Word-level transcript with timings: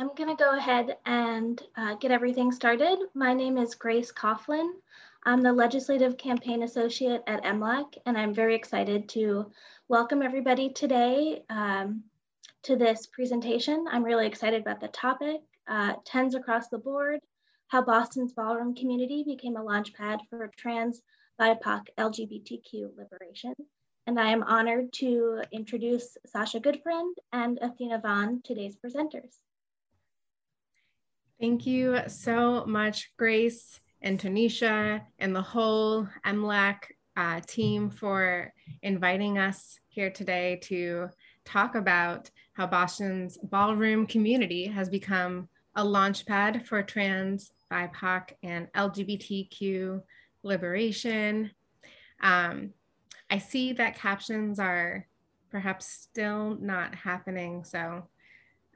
I'm 0.00 0.14
going 0.14 0.34
to 0.34 0.42
go 0.42 0.56
ahead 0.56 0.96
and 1.04 1.62
uh, 1.76 1.94
get 1.96 2.10
everything 2.10 2.52
started. 2.52 2.96
My 3.12 3.34
name 3.34 3.58
is 3.58 3.74
Grace 3.74 4.10
Coughlin. 4.10 4.70
I'm 5.26 5.42
the 5.42 5.52
Legislative 5.52 6.16
Campaign 6.16 6.62
Associate 6.62 7.20
at 7.26 7.44
MLAC, 7.44 7.98
and 8.06 8.16
I'm 8.16 8.32
very 8.32 8.54
excited 8.54 9.10
to 9.10 9.50
welcome 9.88 10.22
everybody 10.22 10.70
today 10.70 11.42
um, 11.50 12.02
to 12.62 12.76
this 12.76 13.08
presentation. 13.08 13.84
I'm 13.92 14.02
really 14.02 14.26
excited 14.26 14.62
about 14.62 14.80
the 14.80 14.88
topic, 14.88 15.42
uh, 15.68 15.92
TENS 16.06 16.34
across 16.34 16.68
the 16.68 16.78
board, 16.78 17.20
how 17.68 17.82
Boston's 17.82 18.32
ballroom 18.32 18.74
community 18.74 19.22
became 19.22 19.58
a 19.58 19.62
launchpad 19.62 20.20
for 20.30 20.50
trans, 20.56 21.02
BIPOC, 21.38 21.88
LGBTQ 21.98 22.96
liberation. 22.96 23.52
And 24.06 24.18
I 24.18 24.30
am 24.30 24.44
honored 24.44 24.94
to 24.94 25.42
introduce 25.52 26.16
Sasha 26.24 26.58
Goodfriend 26.58 27.16
and 27.34 27.58
Athena 27.60 27.98
Vaughn, 27.98 28.40
today's 28.42 28.78
presenters. 28.82 29.40
Thank 31.40 31.66
you 31.66 32.00
so 32.06 32.66
much, 32.66 33.12
Grace 33.16 33.80
and 34.02 34.20
Tanisha 34.20 35.00
and 35.20 35.34
the 35.34 35.40
whole 35.40 36.06
MLAC 36.26 36.76
uh, 37.16 37.40
team 37.46 37.88
for 37.88 38.52
inviting 38.82 39.38
us 39.38 39.80
here 39.88 40.10
today 40.10 40.60
to 40.64 41.08
talk 41.46 41.76
about 41.76 42.30
how 42.52 42.66
Boston's 42.66 43.38
ballroom 43.38 44.06
community 44.06 44.66
has 44.66 44.90
become 44.90 45.48
a 45.76 45.82
launchpad 45.82 46.66
for 46.66 46.82
trans, 46.82 47.52
BIPOC, 47.72 48.32
and 48.42 48.70
LGBTQ 48.74 50.02
liberation. 50.42 51.52
Um, 52.22 52.74
I 53.30 53.38
see 53.38 53.72
that 53.72 53.96
captions 53.96 54.58
are 54.58 55.06
perhaps 55.50 55.86
still 55.86 56.58
not 56.60 56.94
happening. 56.94 57.64
So 57.64 58.06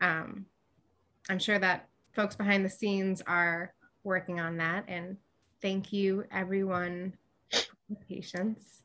um, 0.00 0.46
I'm 1.28 1.38
sure 1.38 1.58
that 1.58 1.90
folks 2.14 2.36
behind 2.36 2.64
the 2.64 2.70
scenes 2.70 3.22
are 3.26 3.74
working 4.04 4.40
on 4.40 4.56
that. 4.58 4.84
And 4.88 5.16
thank 5.60 5.92
you, 5.92 6.24
everyone, 6.30 7.14
for 7.50 7.96
patience. 8.08 8.82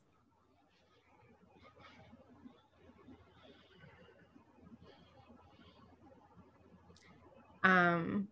Um, 7.62 8.28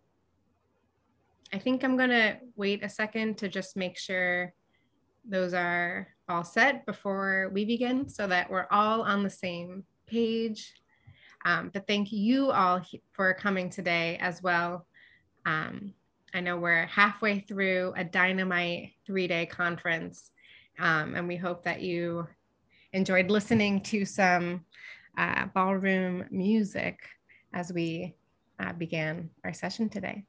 I 1.53 1.59
think 1.59 1.85
I'm 1.85 1.97
going 1.97 2.11
to 2.11 2.39
wait 2.57 2.83
a 2.83 2.89
second 2.89 3.39
to 3.39 3.49
just 3.49 3.77
make 3.77 3.99
sure 3.99 4.53
those 5.25 5.55
are 5.55 6.09
all 6.29 6.45
set 6.45 6.87
before 6.87 7.51
we 7.53 7.65
begin 7.65 8.09
so 8.09 8.27
that 8.27 8.51
we're 8.51 8.67
all 8.71 9.03
on 9.03 9.23
the 9.23 9.31
same 9.31 9.85
page. 10.07 10.73
Um, 11.45 11.71
but 11.73 11.87
thank 11.87 12.11
you 12.11 12.51
all 12.51 12.83
for 13.13 13.33
coming 13.35 13.71
today 13.71 14.19
as 14.21 14.43
well. 14.43 14.87
Um, 15.49 15.95
I 16.35 16.41
know 16.41 16.59
we're 16.59 16.85
halfway 16.85 17.41
through 17.41 17.95
a 17.97 18.05
dynamite 18.05 18.93
three 19.07 19.27
day 19.27 19.47
conference, 19.47 20.31
um, 20.79 21.15
and 21.15 21.27
we 21.27 21.37
hope 21.37 21.65
that 21.65 21.81
you 21.81 22.29
enjoyed 22.93 23.31
listening 23.31 23.81
to 23.85 24.05
some 24.05 24.67
uh, 25.17 25.47
ballroom 25.55 26.27
music 26.31 27.01
as 27.55 27.73
we 27.73 28.15
uh, 28.61 28.75
began 28.75 29.31
our 29.43 29.55
session 29.55 29.89
today. 29.89 30.25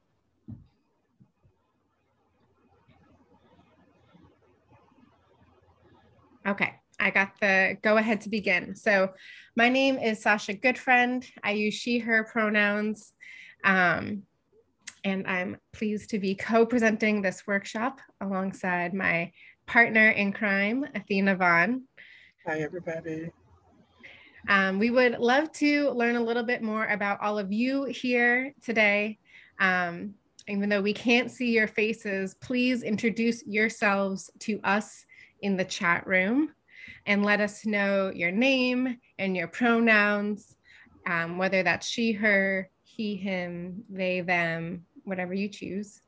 Okay, 6.46 6.72
I 6.98 7.10
got 7.10 7.38
the 7.42 7.76
go 7.82 7.98
ahead 7.98 8.22
to 8.22 8.30
begin. 8.30 8.74
So, 8.74 9.12
my 9.54 9.68
name 9.68 9.98
is 9.98 10.22
Sasha 10.22 10.54
Goodfriend. 10.54 11.26
I 11.44 11.50
use 11.50 11.74
she, 11.74 11.98
her 11.98 12.24
pronouns. 12.24 13.12
Um, 13.64 14.22
and 15.04 15.26
I'm 15.26 15.56
pleased 15.72 16.10
to 16.10 16.18
be 16.18 16.34
co 16.34 16.66
presenting 16.66 17.22
this 17.22 17.46
workshop 17.46 18.00
alongside 18.20 18.94
my 18.94 19.32
partner 19.66 20.10
in 20.10 20.32
crime, 20.32 20.84
Athena 20.94 21.36
Vaughn. 21.36 21.84
Hi, 22.46 22.60
everybody. 22.60 23.30
Um, 24.48 24.78
we 24.78 24.90
would 24.90 25.18
love 25.18 25.52
to 25.52 25.90
learn 25.90 26.16
a 26.16 26.22
little 26.22 26.42
bit 26.42 26.62
more 26.62 26.86
about 26.86 27.20
all 27.20 27.38
of 27.38 27.52
you 27.52 27.84
here 27.84 28.54
today. 28.62 29.18
Um, 29.58 30.14
even 30.48 30.68
though 30.68 30.80
we 30.80 30.94
can't 30.94 31.30
see 31.30 31.52
your 31.52 31.68
faces, 31.68 32.34
please 32.34 32.82
introduce 32.82 33.46
yourselves 33.46 34.30
to 34.40 34.58
us 34.64 35.04
in 35.42 35.56
the 35.56 35.64
chat 35.64 36.06
room 36.06 36.52
and 37.06 37.24
let 37.24 37.40
us 37.40 37.66
know 37.66 38.10
your 38.14 38.30
name 38.30 38.98
and 39.18 39.36
your 39.36 39.48
pronouns, 39.48 40.56
um, 41.06 41.38
whether 41.38 41.62
that's 41.62 41.86
she, 41.86 42.12
her, 42.12 42.68
he, 42.82 43.16
him, 43.16 43.84
they, 43.88 44.20
them, 44.20 44.84
whatever 45.10 45.34
you 45.34 45.48
choose, 45.48 46.00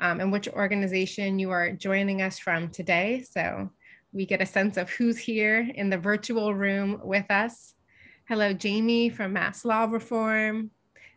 um, 0.00 0.20
and 0.20 0.32
which 0.32 0.48
organization 0.48 1.38
you 1.38 1.50
are 1.50 1.70
joining 1.70 2.22
us 2.22 2.40
from 2.40 2.68
today. 2.70 3.24
So 3.30 3.70
we 4.12 4.26
get 4.26 4.42
a 4.42 4.46
sense 4.46 4.76
of 4.76 4.90
who's 4.90 5.18
here 5.18 5.70
in 5.74 5.90
the 5.90 5.98
virtual 5.98 6.54
room 6.54 7.00
with 7.04 7.30
us. 7.30 7.74
Hello, 8.26 8.52
Jamie 8.52 9.10
from 9.10 9.34
Mass 9.34 9.64
Law 9.64 9.84
Reform. 9.84 10.70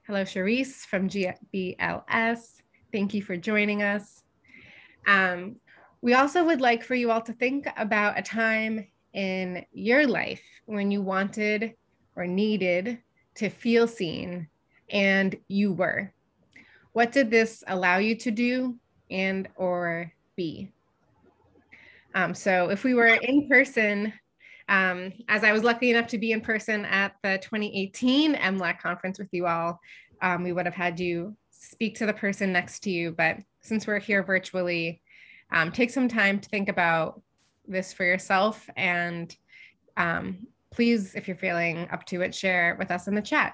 Hello, 0.06 0.24
Charisse 0.24 0.86
from 0.86 1.10
GBLS. 1.10 2.62
Thank 2.92 3.14
you 3.14 3.22
for 3.22 3.38
joining 3.38 3.82
us. 3.82 4.24
Um, 5.08 5.56
we 6.02 6.14
also 6.14 6.44
would 6.44 6.62
like 6.62 6.84
for 6.84 6.96
you 6.96 7.10
all 7.12 7.22
to 7.22 7.34
think 7.34 7.68
about 7.78 8.20
a 8.20 8.22
time 8.22 8.88
in 9.14 9.66
your 9.72 10.06
life 10.06 10.44
when 10.66 10.92
you 10.92 11.02
wanted 11.02 11.74
or 12.16 12.28
needed 12.28 13.00
to 13.36 13.50
feel 13.50 13.88
seen 13.88 14.48
and 14.90 15.36
you 15.48 15.74
were. 15.74 16.14
What 16.98 17.12
did 17.12 17.30
this 17.30 17.64
allow 17.68 18.00
you 18.00 18.16
to 18.16 18.32
do 18.32 18.76
and 19.12 19.48
or 19.56 20.12
be? 20.36 20.72
Um, 22.16 22.34
so 22.34 22.72
if 22.72 22.84
we 22.84 22.96
were 22.96 23.06
in 23.22 23.48
person, 23.48 24.12
um, 24.68 25.14
as 25.30 25.44
I 25.44 25.52
was 25.52 25.64
lucky 25.64 25.92
enough 25.92 26.08
to 26.08 26.18
be 26.18 26.32
in 26.32 26.42
person 26.42 26.86
at 26.86 27.14
the 27.22 27.38
2018 27.44 28.34
MLAC 28.34 28.80
conference 28.80 29.20
with 29.20 29.28
you 29.32 29.46
all, 29.46 29.80
um, 30.24 30.42
we 30.42 30.54
would 30.54 30.66
have 30.66 30.74
had 30.74 31.00
you 31.00 31.38
speak 31.52 31.94
to 32.00 32.08
the 32.08 32.14
person 32.14 32.52
next 32.52 32.80
to 32.80 32.90
you. 32.90 33.12
But 33.12 33.38
since 33.62 33.86
we're 33.86 34.00
here 34.00 34.24
virtually, 34.24 35.00
um, 35.52 35.72
take 35.72 35.92
some 35.92 36.08
time 36.08 36.40
to 36.40 36.50
think 36.50 36.68
about 36.68 37.22
this 37.68 37.94
for 37.94 38.06
yourself. 38.06 38.68
And 38.76 39.36
um, 39.98 40.48
please, 40.72 41.14
if 41.14 41.28
you're 41.28 41.38
feeling 41.38 41.88
up 41.92 42.06
to 42.06 42.22
it, 42.22 42.34
share 42.34 42.76
with 42.80 42.90
us 42.90 43.08
in 43.08 43.14
the 43.14 43.22
chat 43.22 43.54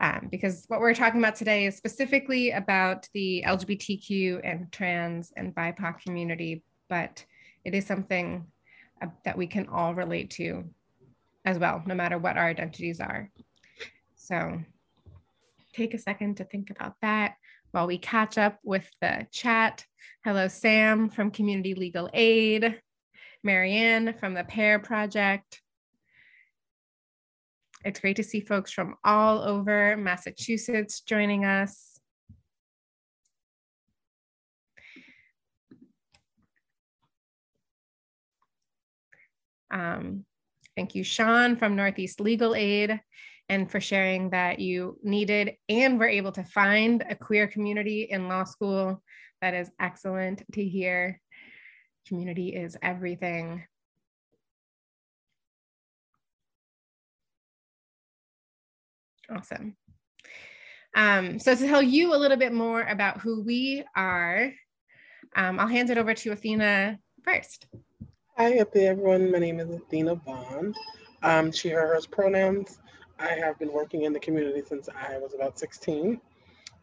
um, 0.00 0.28
because 0.30 0.64
what 0.68 0.80
we're 0.80 0.94
talking 0.94 1.20
about 1.20 1.36
today 1.36 1.66
is 1.66 1.76
specifically 1.76 2.50
about 2.50 3.08
the 3.14 3.44
LGBTQ 3.46 4.40
and 4.42 4.70
trans 4.72 5.32
and 5.36 5.54
BIPOC 5.54 6.00
community, 6.00 6.64
but 6.88 7.24
it 7.64 7.74
is 7.74 7.86
something 7.86 8.46
uh, 9.00 9.06
that 9.24 9.38
we 9.38 9.46
can 9.46 9.68
all 9.68 9.94
relate 9.94 10.30
to 10.30 10.64
as 11.44 11.58
well, 11.58 11.82
no 11.86 11.94
matter 11.94 12.18
what 12.18 12.36
our 12.36 12.46
identities 12.46 13.00
are. 13.00 13.30
So 14.16 14.60
take 15.74 15.94
a 15.94 15.98
second 15.98 16.38
to 16.38 16.44
think 16.44 16.70
about 16.70 16.94
that 17.02 17.34
while 17.70 17.86
we 17.86 17.98
catch 17.98 18.38
up 18.38 18.58
with 18.64 18.88
the 19.00 19.26
chat. 19.30 19.84
Hello, 20.24 20.48
Sam 20.48 21.08
from 21.08 21.30
Community 21.30 21.74
Legal 21.74 22.08
Aid, 22.14 22.80
Marianne 23.42 24.14
from 24.14 24.34
the 24.34 24.44
PAIR 24.44 24.78
Project, 24.78 25.60
it's 27.84 28.00
great 28.00 28.16
to 28.16 28.22
see 28.22 28.40
folks 28.40 28.72
from 28.72 28.96
all 29.04 29.42
over 29.42 29.96
Massachusetts 29.96 31.00
joining 31.00 31.44
us. 31.44 32.00
Um, 39.70 40.24
thank 40.76 40.94
you, 40.94 41.04
Sean 41.04 41.56
from 41.56 41.76
Northeast 41.76 42.20
Legal 42.20 42.54
Aid, 42.54 43.00
and 43.48 43.70
for 43.70 43.80
sharing 43.80 44.30
that 44.30 44.60
you 44.60 44.98
needed 45.02 45.56
and 45.68 45.98
were 45.98 46.08
able 46.08 46.32
to 46.32 46.44
find 46.44 47.04
a 47.08 47.14
queer 47.14 47.46
community 47.46 48.04
in 48.04 48.28
law 48.28 48.44
school. 48.44 49.02
That 49.42 49.52
is 49.52 49.70
excellent 49.78 50.42
to 50.52 50.64
hear. 50.64 51.20
Community 52.06 52.54
is 52.54 52.78
everything. 52.82 53.64
Awesome. 59.30 59.76
Um, 60.94 61.38
so 61.38 61.54
to 61.54 61.66
tell 61.66 61.82
you 61.82 62.14
a 62.14 62.18
little 62.18 62.36
bit 62.36 62.52
more 62.52 62.82
about 62.82 63.20
who 63.20 63.42
we 63.42 63.84
are, 63.96 64.52
um, 65.34 65.58
I'll 65.58 65.66
hand 65.66 65.90
it 65.90 65.98
over 65.98 66.14
to 66.14 66.32
Athena 66.32 66.98
first. 67.24 67.66
Hi 68.36 68.52
everyone, 68.52 69.30
my 69.30 69.38
name 69.38 69.60
is 69.60 69.70
Athena 69.70 70.16
Vaughn. 70.16 70.74
Um, 71.22 71.50
she, 71.50 71.70
her, 71.70 71.86
hers 71.86 72.06
pronouns. 72.06 72.78
I 73.18 73.28
have 73.34 73.58
been 73.58 73.72
working 73.72 74.02
in 74.02 74.12
the 74.12 74.20
community 74.20 74.62
since 74.66 74.88
I 74.88 75.18
was 75.18 75.34
about 75.34 75.58
16. 75.58 76.20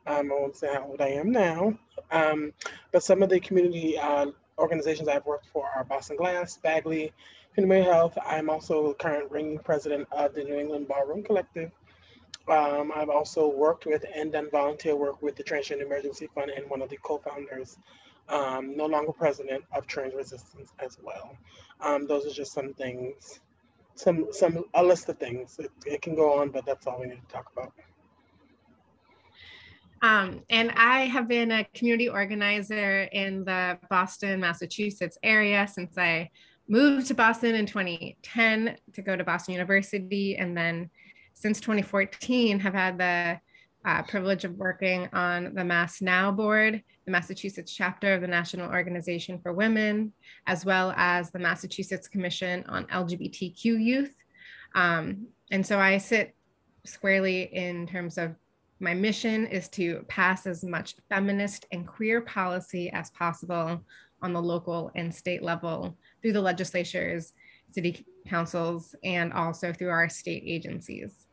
Um, 0.08 0.32
I 0.32 0.36
won't 0.36 0.56
say 0.56 0.74
how 0.74 0.88
old 0.88 1.02
I 1.02 1.10
am 1.10 1.32
now, 1.32 1.78
um, 2.10 2.54
but 2.92 3.04
some 3.04 3.22
of 3.22 3.30
the 3.30 3.40
community 3.40 3.98
uh, 4.00 4.28
organizations 4.58 5.08
I've 5.08 5.26
worked 5.26 5.48
for 5.48 5.68
are 5.76 5.84
Boston 5.84 6.18
Glass, 6.18 6.58
BAGLY, 6.58 7.14
Community 7.54 7.90
Health. 7.90 8.18
I'm 8.26 8.50
also 8.50 8.88
the 8.88 8.94
current 8.96 9.30
ring 9.30 9.60
president 9.64 10.08
of 10.12 10.34
the 10.34 10.44
New 10.44 10.58
England 10.58 10.88
Ballroom 10.88 11.22
Collective, 11.22 11.72
Um, 12.52 12.92
I've 12.94 13.10
also 13.10 13.48
worked 13.48 13.86
with 13.86 14.04
and 14.14 14.34
done 14.34 14.50
volunteer 14.52 14.94
work 14.98 15.22
with 15.22 15.38
the 15.38 15.44
Transgender 15.44 15.86
Emergency 15.86 16.28
Fund 16.36 16.52
and 16.52 16.70
one 16.70 16.82
of 16.82 16.90
the 16.90 16.98
co-founders, 16.98 17.78
um, 18.28 18.76
no 18.76 18.88
longer 18.88 19.14
president 19.14 19.64
of 19.74 19.88
Trans 19.88 20.14
Resistance 20.14 20.74
as 20.80 20.98
well. 21.02 21.38
Um, 21.80 22.08
those 22.08 22.26
are 22.26 22.34
just 22.34 22.52
some 22.52 22.74
things, 22.74 23.40
some 23.96 24.28
some 24.32 24.66
a 24.74 24.84
list 24.84 25.08
of 25.08 25.18
things. 25.18 25.60
It, 25.60 25.72
it 25.86 26.02
can 26.02 26.14
go 26.14 26.42
on, 26.42 26.50
but 26.50 26.66
that's 26.66 26.88
all 26.88 27.00
we 27.00 27.08
need 27.08 27.22
to 27.26 27.34
talk 27.34 27.50
about. 27.54 27.72
Um, 30.02 30.42
and 30.50 30.72
I 30.72 31.06
have 31.06 31.30
been 31.30 31.52
a 31.52 31.64
community 31.74 32.10
organizer 32.10 33.04
in 33.14 33.46
the 33.46 33.80
Boston, 33.90 34.42
Massachusetts 34.42 35.18
area 35.24 35.66
since 35.72 35.98
I 35.98 36.30
moved 36.68 37.08
to 37.08 37.14
Boston 37.14 37.56
in 37.56 37.66
2010 37.66 38.78
to 38.94 39.02
go 39.02 39.16
to 39.16 39.24
Boston 39.24 39.54
University. 39.54 40.36
And 40.38 40.58
then 40.58 40.90
since 41.42 41.60
2014, 41.60 42.60
have 42.60 42.74
had 42.76 43.00
the 43.00 43.40
uh, 43.84 44.04
privilege 44.04 44.46
of 44.46 44.56
working 44.58 45.10
on 45.12 45.56
the 45.56 45.64
Mass 45.64 46.00
NOW 46.00 46.32
board, 46.32 46.84
the 47.06 47.12
Massachusetts 47.12 47.74
chapter 47.74 48.14
of 48.14 48.22
the 48.22 48.28
National 48.28 48.70
Organization 48.70 49.40
for 49.42 49.52
Women, 49.52 50.14
as 50.46 50.66
well 50.66 50.94
as 50.96 51.32
the 51.32 51.40
Massachusetts 51.40 52.08
Commission 52.08 52.64
on 52.70 52.86
LGBTQ 52.86 53.64
Youth. 53.64 54.16
Um, 54.76 55.26
and 55.50 55.66
so 55.66 55.80
I 55.80 55.98
sit 55.98 56.36
squarely 56.86 57.44
in 57.56 57.88
terms 57.88 58.20
of 58.20 58.36
my 58.80 58.94
mission 58.94 59.48
is 59.48 59.68
to 59.70 60.06
pass 60.08 60.46
as 60.46 60.64
much 60.64 60.96
feminist 61.10 61.66
and 61.72 61.88
queer 61.88 62.22
policy 62.22 62.92
as 62.92 63.10
possible 63.12 63.84
on 64.22 64.34
the 64.34 64.42
local 64.42 64.92
and 64.94 65.14
state 65.14 65.42
level 65.42 65.98
through 66.22 66.34
the 66.34 66.42
legislatures, 66.42 67.34
city 67.72 68.06
councils, 68.28 68.94
and 69.04 69.34
also 69.34 69.74
through 69.74 69.90
our 69.90 70.08
state 70.08 70.44
agencies. 70.46 71.26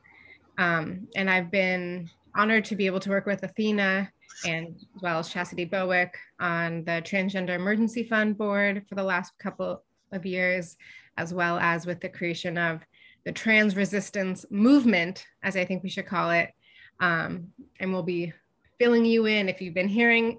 Um, 0.59 1.09
and 1.17 1.31
I've 1.31 1.51
been 1.51 2.11
honored 2.35 2.65
to 2.67 2.77
be 2.77 2.87
able 2.87 3.01
to 3.01 3.11
work 3.11 3.27
with 3.27 3.43
Athena 3.43 4.11
and 4.45 4.77
as 4.77 5.03
well 5.03 5.19
as 5.21 5.29
Chastity 5.29 5.67
Bowick 5.67 6.11
on 6.39 6.85
the 6.85 7.03
Transgender 7.03 7.51
Emergency 7.51 8.05
Fund 8.05 8.37
Board 8.37 8.85
for 8.89 8.95
the 8.95 9.03
last 9.03 9.33
couple 9.39 9.83
of 10.13 10.27
years, 10.27 10.77
as 11.17 11.33
well 11.33 11.59
as 11.59 11.87
with 11.87 12.01
the 12.01 12.09
creation 12.09 12.59
of 12.59 12.81
the 13.25 13.33
trans 13.33 13.77
resistance 13.77 14.45
movement, 14.51 15.27
as 15.43 15.57
I 15.57 15.65
think 15.65 15.83
we 15.83 15.89
should 15.89 16.07
call 16.07 16.31
it, 16.31 16.53
um, 17.01 17.49
and 17.81 17.93
we'll 17.93 18.03
be 18.03 18.33
filling 18.79 19.05
you 19.05 19.27
in 19.27 19.49
if 19.49 19.61
you've 19.61 19.75
been 19.75 19.89
hearing 19.89 20.39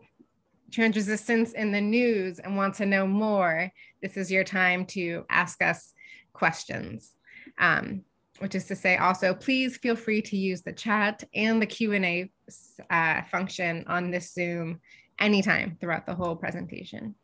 trans 0.72 0.96
resistance 0.96 1.54
in 1.54 1.72
the 1.72 1.82
news 1.82 2.40
and 2.40 2.56
want 2.56 2.76
to 2.76 2.86
know 2.86 3.06
more. 3.06 3.72
This 4.02 4.18
is 4.18 4.32
your 4.32 4.44
time 4.44 4.86
to 4.88 5.26
ask 5.30 5.62
us 5.62 5.94
questions. 6.32 7.16
Um, 7.58 8.04
which 8.40 8.56
is 8.56 8.66
to 8.66 8.76
say 8.76 8.98
also, 8.98 9.34
please 9.34 9.78
feel 9.78 9.96
free 9.96 10.22
to 10.24 10.38
use 10.38 10.62
the 10.62 10.74
chat 10.74 11.24
and 11.34 11.62
the 11.62 11.66
Q&A 11.66 12.32
uh, 12.90 13.22
function 13.32 13.84
on 13.88 14.12
this 14.12 14.34
Zoom 14.34 14.80
anytime 15.20 15.78
throughout 15.80 16.06
the 16.06 16.16
whole 16.16 16.36
presentation. 16.36 17.16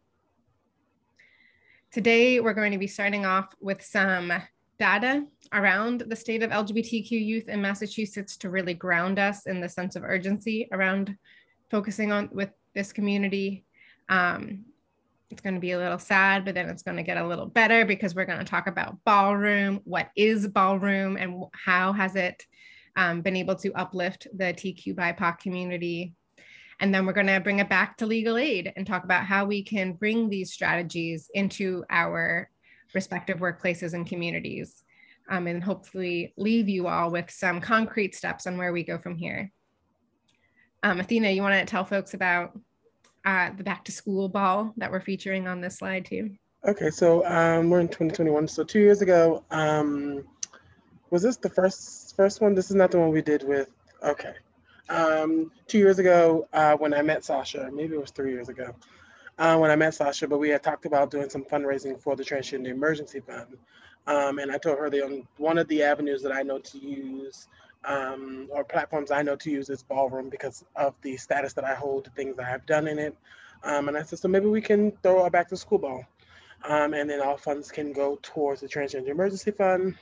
Today, 1.91 2.39
we're 2.41 2.53
going 2.53 2.73
to 2.73 2.77
be 2.77 2.87
starting 2.87 3.25
off 3.25 3.53
with 3.61 3.81
some 3.81 4.33
data 4.77 5.25
around 5.53 6.03
the 6.07 6.15
state 6.15 6.43
of 6.43 6.51
LGBTQ 6.51 7.11
youth 7.11 7.47
in 7.47 7.61
Massachusetts 7.61 8.35
to 8.37 8.49
really 8.49 8.73
ground 8.73 9.17
us 9.17 9.45
in 9.45 9.61
the 9.61 9.69
sense 9.69 9.95
of 9.95 10.03
urgency 10.03 10.67
around 10.73 11.15
focusing 11.71 12.11
on 12.11 12.29
with 12.33 12.49
this 12.73 12.91
community. 12.91 13.63
Um, 14.09 14.65
it's 15.29 15.41
going 15.41 15.55
to 15.55 15.61
be 15.61 15.71
a 15.71 15.77
little 15.77 15.99
sad, 15.99 16.45
but 16.45 16.53
then 16.53 16.69
it's 16.69 16.83
going 16.83 16.97
to 16.97 17.03
get 17.03 17.17
a 17.17 17.27
little 17.27 17.47
better 17.47 17.85
because 17.85 18.13
we're 18.13 18.25
going 18.25 18.39
to 18.39 18.45
talk 18.45 18.67
about 18.67 18.97
ballroom. 19.05 19.81
What 19.83 20.09
is 20.15 20.47
ballroom 20.47 21.17
and 21.17 21.43
how 21.53 21.93
has 21.93 22.15
it 22.15 22.43
um, 22.95 23.21
been 23.21 23.35
able 23.35 23.55
to 23.55 23.73
uplift 23.73 24.27
the 24.35 24.45
TQ 24.45 24.95
BIPOC 24.95 25.39
community? 25.39 26.13
And 26.79 26.93
then 26.93 27.05
we're 27.05 27.13
going 27.13 27.27
to 27.27 27.39
bring 27.39 27.59
it 27.59 27.69
back 27.69 27.97
to 27.97 28.05
legal 28.05 28.37
aid 28.37 28.71
and 28.75 28.85
talk 28.85 29.03
about 29.03 29.25
how 29.25 29.45
we 29.45 29.63
can 29.63 29.93
bring 29.93 30.29
these 30.29 30.53
strategies 30.53 31.29
into 31.33 31.83
our 31.89 32.49
respective 32.93 33.39
workplaces 33.39 33.93
and 33.93 34.07
communities, 34.07 34.83
um, 35.29 35.47
and 35.47 35.63
hopefully 35.63 36.33
leave 36.37 36.69
you 36.69 36.87
all 36.87 37.11
with 37.11 37.31
some 37.31 37.59
concrete 37.61 38.15
steps 38.15 38.45
on 38.45 38.57
where 38.57 38.73
we 38.73 38.83
go 38.83 38.97
from 38.97 39.15
here. 39.15 39.51
Um, 40.83 40.99
Athena, 40.99 41.31
you 41.31 41.41
want 41.41 41.55
to 41.59 41.65
tell 41.65 41.83
folks 41.83 42.13
about 42.13 42.57
uh, 43.25 43.51
the 43.55 43.63
back 43.63 43.83
to 43.85 43.91
school 43.91 44.29
ball 44.29 44.73
that 44.77 44.91
we're 44.91 45.01
featuring 45.01 45.47
on 45.47 45.61
this 45.61 45.77
slide 45.77 46.05
too? 46.05 46.31
Okay, 46.67 46.89
so 46.89 47.25
um, 47.25 47.69
we're 47.69 47.79
in 47.79 47.87
2021. 47.87 48.47
So 48.47 48.63
two 48.63 48.79
years 48.79 49.01
ago, 49.01 49.43
um, 49.51 50.23
was 51.09 51.21
this 51.21 51.37
the 51.37 51.49
first 51.49 52.15
first 52.15 52.41
one? 52.41 52.55
This 52.55 52.69
is 52.69 52.75
not 52.75 52.91
the 52.91 52.99
one 52.99 53.11
we 53.11 53.21
did 53.21 53.43
with. 53.43 53.69
Okay, 54.01 54.33
um, 54.89 55.51
two 55.67 55.77
years 55.77 55.99
ago 55.99 56.47
uh, 56.53 56.75
when 56.75 56.93
I 56.93 57.01
met 57.01 57.23
Sasha, 57.23 57.69
maybe 57.73 57.95
it 57.95 58.01
was 58.01 58.11
three 58.11 58.31
years 58.31 58.49
ago 58.49 58.75
uh, 59.37 59.57
when 59.57 59.71
I 59.71 59.75
met 59.75 59.93
Sasha, 59.93 60.27
but 60.27 60.39
we 60.39 60.49
had 60.49 60.63
talked 60.63 60.85
about 60.85 61.11
doing 61.11 61.29
some 61.29 61.43
fundraising 61.43 61.99
for 62.01 62.15
the 62.15 62.23
Transgender 62.23 62.67
Emergency 62.67 63.19
Fund. 63.19 63.57
Um, 64.07 64.39
and 64.39 64.51
I 64.51 64.57
told 64.57 64.77
her 64.77 64.89
the 64.89 65.23
one 65.37 65.57
of 65.57 65.67
the 65.67 65.83
avenues 65.83 66.21
that 66.23 66.31
I 66.31 66.43
know 66.43 66.59
to 66.59 66.77
use 66.77 67.47
um, 67.85 68.47
or 68.51 68.63
platforms 68.63 69.11
I 69.11 69.21
know 69.21 69.35
to 69.37 69.51
use 69.51 69.69
is 69.69 69.83
Ballroom 69.83 70.29
because 70.29 70.63
of 70.75 70.95
the 71.01 71.17
status 71.17 71.53
that 71.53 71.63
I 71.63 71.75
hold, 71.75 72.05
the 72.05 72.09
things 72.11 72.39
I 72.39 72.45
have 72.45 72.65
done 72.65 72.87
in 72.87 72.99
it. 72.99 73.15
Um, 73.63 73.87
and 73.87 73.97
I 73.97 74.03
said, 74.03 74.19
so 74.19 74.27
maybe 74.27 74.47
we 74.47 74.61
can 74.61 74.91
throw 75.03 75.25
a 75.25 75.29
back 75.29 75.49
to 75.49 75.57
school 75.57 75.79
ball. 75.79 76.05
Um, 76.67 76.93
and 76.93 77.09
then 77.09 77.21
all 77.21 77.37
funds 77.37 77.71
can 77.71 77.93
go 77.93 78.17
towards 78.21 78.61
the 78.61 78.67
Transgender 78.67 79.09
Emergency 79.09 79.51
Fund. 79.51 79.95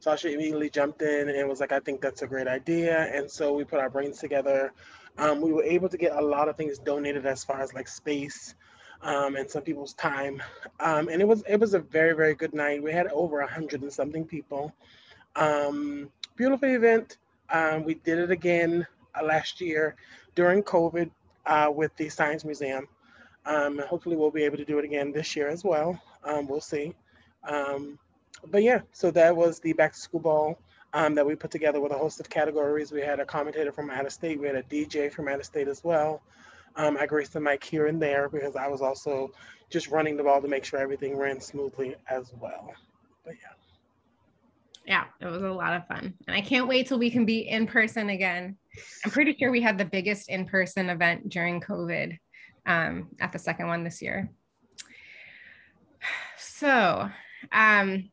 Sasha 0.00 0.30
immediately 0.30 0.68
jumped 0.68 1.00
in 1.00 1.28
and 1.28 1.48
was 1.48 1.60
like, 1.60 1.72
I 1.72 1.80
think 1.80 2.00
that's 2.00 2.22
a 2.22 2.26
great 2.26 2.46
idea. 2.46 3.10
And 3.14 3.30
so 3.30 3.54
we 3.54 3.64
put 3.64 3.80
our 3.80 3.88
brains 3.88 4.18
together 4.18 4.72
um, 5.18 5.40
we 5.40 5.52
were 5.52 5.64
able 5.64 5.88
to 5.88 5.96
get 5.96 6.12
a 6.12 6.20
lot 6.20 6.48
of 6.48 6.56
things 6.56 6.78
donated 6.78 7.26
as 7.26 7.44
far 7.44 7.60
as 7.60 7.72
like 7.72 7.88
space 7.88 8.54
um, 9.02 9.36
and 9.36 9.48
some 9.48 9.62
people's 9.62 9.94
time. 9.94 10.42
Um, 10.80 11.08
and 11.08 11.20
it 11.20 11.28
was 11.28 11.42
it 11.46 11.60
was 11.60 11.74
a 11.74 11.78
very 11.78 12.14
very 12.14 12.34
good 12.34 12.54
night. 12.54 12.82
We 12.82 12.92
had 12.92 13.06
over 13.08 13.40
a 13.40 13.46
hundred 13.46 13.82
and 13.82 13.92
something 13.92 14.24
people. 14.24 14.72
Um, 15.36 16.10
beautiful 16.36 16.68
event. 16.68 17.18
Um, 17.50 17.84
we 17.84 17.94
did 17.94 18.18
it 18.18 18.30
again 18.30 18.86
uh, 19.14 19.24
last 19.24 19.60
year 19.60 19.96
during 20.34 20.62
COVID 20.62 21.10
uh, 21.46 21.70
with 21.74 21.94
the 21.96 22.08
Science 22.08 22.44
Museum. 22.44 22.88
Um, 23.46 23.78
hopefully 23.78 24.16
we'll 24.16 24.30
be 24.30 24.44
able 24.44 24.56
to 24.56 24.64
do 24.64 24.78
it 24.78 24.84
again 24.84 25.12
this 25.12 25.36
year 25.36 25.48
as 25.48 25.62
well. 25.62 26.00
we'll 26.24 26.60
see. 26.60 26.94
but 27.42 28.62
yeah, 28.62 28.80
so 28.92 29.10
that 29.10 29.36
was 29.36 29.60
the 29.60 29.72
back 29.74 29.92
to 29.92 29.98
school 29.98 30.20
ball 30.20 30.58
um, 30.94 31.14
that 31.14 31.26
we 31.26 31.34
put 31.34 31.50
together 31.50 31.80
with 31.80 31.92
a 31.92 31.98
host 31.98 32.20
of 32.20 32.30
categories. 32.30 32.92
We 32.92 33.00
had 33.00 33.20
a 33.20 33.26
commentator 33.26 33.72
from 33.72 33.90
out 33.90 34.06
of 34.06 34.12
state, 34.12 34.40
we 34.40 34.46
had 34.46 34.56
a 34.56 34.62
DJ 34.62 35.12
from 35.12 35.28
out 35.28 35.40
of 35.40 35.44
state 35.44 35.68
as 35.68 35.84
well. 35.84 36.22
Um, 36.76 36.96
I 36.98 37.06
graced 37.06 37.34
the 37.34 37.40
mic 37.40 37.62
here 37.62 37.86
and 37.86 38.00
there 38.00 38.28
because 38.28 38.56
I 38.56 38.66
was 38.68 38.80
also 38.80 39.30
just 39.70 39.88
running 39.88 40.16
the 40.16 40.24
ball 40.24 40.40
to 40.40 40.48
make 40.48 40.64
sure 40.64 40.80
everything 40.80 41.16
ran 41.16 41.40
smoothly 41.40 41.94
as 42.08 42.32
well. 42.40 42.72
Yeah. 44.86 45.04
It 45.20 45.26
was 45.26 45.42
a 45.42 45.48
lot 45.48 45.74
of 45.74 45.86
fun. 45.86 46.14
And 46.26 46.36
I 46.36 46.40
can't 46.40 46.68
wait 46.68 46.88
till 46.88 46.98
we 46.98 47.10
can 47.10 47.24
be 47.24 47.48
in 47.48 47.66
person 47.66 48.10
again. 48.10 48.56
I'm 49.04 49.10
pretty 49.10 49.36
sure 49.38 49.50
we 49.50 49.62
had 49.62 49.78
the 49.78 49.84
biggest 49.84 50.28
in 50.28 50.46
person 50.46 50.90
event 50.90 51.28
during 51.28 51.60
COVID 51.60 52.18
um, 52.66 53.08
at 53.20 53.32
the 53.32 53.38
second 53.38 53.68
one 53.68 53.84
this 53.84 54.02
year. 54.02 54.30
So 56.36 57.08
um, 57.52 58.10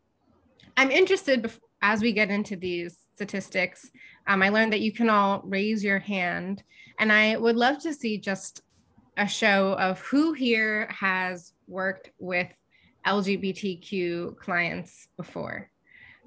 I'm 0.76 0.92
interested 0.92 1.42
before 1.42 1.62
as 1.82 2.02
we 2.02 2.14
get 2.14 2.30
into 2.30 2.56
these 2.56 2.98
statistics, 3.16 3.90
um, 4.28 4.44
I 4.44 4.50
learned 4.50 4.74
that 4.74 4.82
you 4.82 4.92
can 4.92 5.10
all 5.10 5.42
raise 5.46 5.84
your 5.84 6.00
hand. 6.00 6.64
And 7.00 7.12
I 7.12 7.38
would 7.38 7.56
love 7.56 7.80
to 7.80 7.94
see 7.94 8.18
just 8.18 8.62
a 9.18 9.28
show 9.28 9.74
of 9.74 10.00
who 10.00 10.34
here 10.34 10.88
has 10.92 11.54
worked 11.68 12.12
with 12.20 12.48
LGBTQ 13.06 14.38
clients 14.38 15.08
before. 15.18 15.71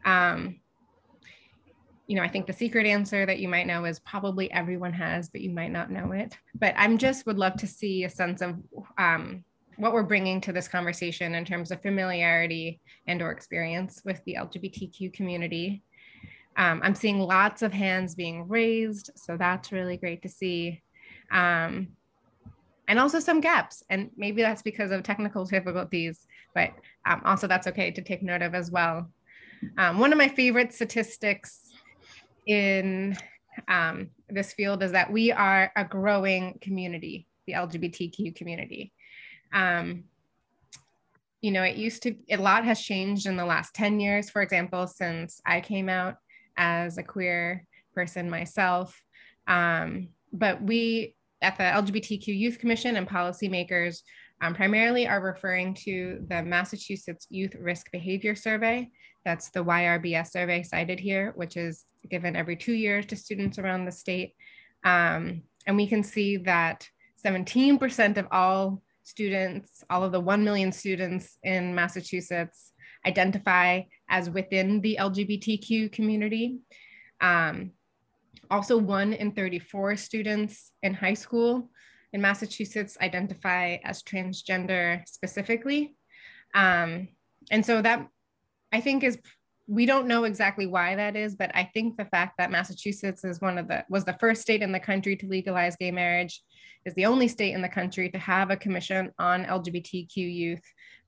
Um, 0.05 0.61
you 2.07 2.17
know, 2.17 2.23
I 2.23 2.29
think 2.29 2.47
the 2.47 2.53
secret 2.53 2.87
answer 2.87 3.25
that 3.25 3.39
you 3.39 3.49
might 3.49 3.67
know 3.67 3.87
is 3.87 3.99
probably 4.01 4.53
everyone 4.53 4.93
has, 4.93 5.31
but 5.31 5.41
you 5.41 5.51
might 5.51 5.73
not 5.73 5.91
know 5.91 6.13
it. 6.13 6.37
But 6.55 6.75
I'm 6.77 6.99
just 6.99 7.27
would 7.27 7.39
love 7.39 7.57
to 7.57 7.67
see 7.67 8.05
a 8.05 8.11
sense 8.11 8.43
of 8.43 8.57
um, 8.99 9.43
what 9.77 9.93
we're 9.93 10.03
bringing 10.03 10.41
to 10.43 10.53
this 10.53 10.69
conversation 10.69 11.35
in 11.35 11.45
terms 11.45 11.71
of 11.71 11.83
familiarity 11.83 12.81
and 13.07 13.23
or 13.23 13.31
experience 13.31 14.03
with 14.05 14.23
the 14.25 14.37
lgbtq 14.41 15.13
community. 15.13 15.83
Um, 16.57 16.81
i'm 16.85 16.95
seeing 16.95 17.19
lots 17.19 17.63
of 17.63 17.73
hands 17.73 18.15
being 18.15 18.47
raised 18.47 19.11
so 19.17 19.37
that's 19.37 19.73
really 19.73 19.97
great 19.97 20.23
to 20.23 20.29
see. 20.29 20.83
Um, 21.31 21.89
and 22.87 22.99
also 22.99 23.19
some 23.19 23.41
gaps 23.41 23.83
and 23.89 24.11
maybe 24.17 24.43
that's 24.43 24.63
because 24.63 24.91
of 24.91 25.03
technical 25.03 25.45
difficulties 25.45 26.27
but 26.55 26.71
um, 27.07 27.23
also 27.25 27.47
that's 27.47 27.67
okay 27.67 27.91
to 27.91 28.03
take 28.03 28.23
note 28.23 28.43
of 28.43 28.55
as 28.55 28.71
well 28.71 29.11
um, 29.79 29.99
one 29.99 30.13
of 30.13 30.19
my 30.19 30.29
favorite 30.29 30.73
statistics 30.73 31.71
in 32.47 33.17
um, 33.69 34.11
this 34.29 34.53
field 34.53 34.83
is 34.83 34.93
that 34.93 35.13
we 35.13 35.31
are 35.33 35.71
a 35.77 35.85
growing 35.85 36.59
community 36.61 37.27
the 37.47 37.53
lgbtq 37.53 38.35
community 38.35 38.93
um, 39.53 40.05
you 41.45 41.51
know, 41.51 41.63
it 41.63 41.77
used 41.77 42.03
to, 42.05 42.17
a 42.31 42.39
lot 42.39 42.65
has 42.65 42.81
changed 42.81 43.27
in 43.27 43.37
the 43.37 43.45
last 43.45 43.75
10 43.75 44.01
years, 44.01 44.31
for 44.31 44.41
example, 44.41 44.87
since 44.87 45.43
I 45.45 45.61
came 45.61 45.91
out 45.91 46.17
as 46.57 46.97
a 46.97 47.03
queer 47.03 47.67
person 47.95 48.31
myself. 48.31 48.99
Um, 49.47 50.09
but 50.33 50.63
we 50.63 51.15
at 51.43 51.59
the 51.59 51.65
LGBTQ 51.65 52.29
Youth 52.29 52.59
Commission 52.59 52.97
and 52.97 53.07
policymakers 53.07 53.99
um, 54.41 54.55
primarily 54.55 55.07
are 55.07 55.21
referring 55.21 55.75
to 55.85 56.25
the 56.29 56.43
Massachusetts 56.43 57.27
Youth 57.29 57.55
Risk 57.57 57.93
Behavior 57.93 58.35
Survey. 58.35 58.89
That's 59.25 59.51
the 59.51 59.65
YRBS 59.65 60.31
survey 60.31 60.63
cited 60.63 61.01
here, 61.01 61.33
which 61.35 61.57
is 61.57 61.85
given 62.11 62.37
every 62.37 62.57
two 62.57 62.73
years 62.75 63.07
to 63.07 63.17
students 63.17 63.59
around 63.59 63.85
the 63.85 63.93
state. 63.93 64.35
Um, 64.85 65.43
and 65.67 65.77
we 65.77 65.87
can 65.87 66.03
see 66.03 66.37
that 66.39 66.89
17% 67.25 68.19
of 68.19 68.27
all 68.31 68.83
students, 69.03 69.85
all 69.89 70.05
of 70.05 70.13
the 70.13 70.21
1 70.21 70.45
million 70.45 70.73
students 70.73 71.39
in 71.43 71.75
Massachusetts 71.75 72.73
identify 73.07 73.83
as 74.09 74.31
within 74.31 74.81
the 74.81 74.97
LGBTQ 75.01 75.93
community. 75.93 76.59
Um, 77.21 77.73
also, 78.51 78.77
one 78.77 79.15
in 79.15 79.33
34 79.33 79.97
students 79.97 80.73
in 80.83 80.93
high 80.93 81.15
school 81.15 81.71
in 82.13 82.21
Massachusetts 82.21 82.97
identify 83.01 83.79
as 83.85 84.03
transgender 84.03 85.07
specifically. 85.09 85.97
Um, 86.55 87.09
and 87.51 87.65
so 87.65 87.83
that 87.83 88.09
I 88.75 88.81
think 88.81 89.05
is 89.05 89.19
we 89.67 89.87
don't 89.87 90.09
know 90.09 90.25
exactly 90.25 90.67
why 90.67 90.97
that 90.97 91.17
is, 91.17 91.37
but 91.37 91.51
I 91.55 91.71
think 91.73 91.97
the 91.97 92.05
fact 92.05 92.35
that 92.37 92.51
Massachusetts 92.51 93.25
is 93.25 93.41
one 93.41 93.57
of 93.57 93.69
the 93.69 93.85
was 93.89 94.05
the 94.05 94.19
first 94.21 94.43
state 94.43 94.63
in 94.63 94.73
the 94.73 94.81
country 94.81 95.17
to 95.17 95.29
legalize 95.29 95.77
gay 95.77 95.93
marriage, 95.93 96.43
is 96.85 96.93
the 96.95 97.07
only 97.07 97.29
state 97.29 97.55
in 97.55 97.63
the 97.63 97.69
country 97.69 98.11
to 98.11 98.19
have 98.19 98.51
a 98.51 98.57
commission 98.57 99.13
on 99.19 99.45
LGBTQ 99.45 100.17
youth, 100.17 100.63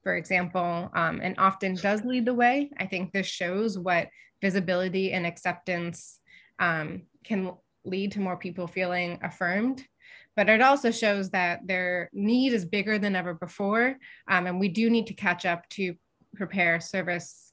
for 0.04 0.16
example, 0.16 0.90
um, 0.94 1.20
and 1.23 1.35
often 1.38 1.75
does 1.75 2.04
lead 2.04 2.25
the 2.25 2.32
way. 2.32 2.70
I 2.78 2.87
think 2.87 3.12
this 3.12 3.26
shows 3.26 3.76
what 3.76 4.08
visibility 4.40 5.12
and 5.12 5.26
acceptance 5.26 6.20
um, 6.61 7.02
can 7.25 7.52
lead 7.85 8.12
to 8.12 8.20
more 8.20 8.37
people 8.37 8.68
feeling 8.68 9.18
affirmed. 9.23 9.85
But 10.37 10.49
it 10.49 10.62
also 10.62 10.92
shows 10.92 11.30
that 11.30 11.66
their 11.66 12.11
need 12.12 12.52
is 12.52 12.64
bigger 12.64 12.96
than 12.99 13.16
ever 13.16 13.35
before, 13.35 13.96
um, 14.28 14.46
and 14.46 14.61
we 14.61 14.68
do 14.68 14.88
need 14.88 15.08
to 15.08 15.14
catch 15.14 15.44
up 15.44 15.68
to 15.70 15.96
prepare 16.37 16.80
service 16.80 17.45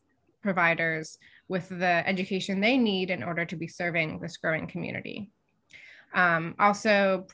providers 0.43 1.17
with 1.47 1.67
the 1.69 2.07
education 2.07 2.59
they 2.59 2.77
need 2.77 3.09
in 3.09 3.23
order 3.23 3.45
to 3.45 3.55
be 3.55 3.67
serving 3.67 4.19
this 4.19 4.37
growing 4.37 4.67
community. 4.67 5.31
Um, 6.13 6.55
also, 6.59 7.25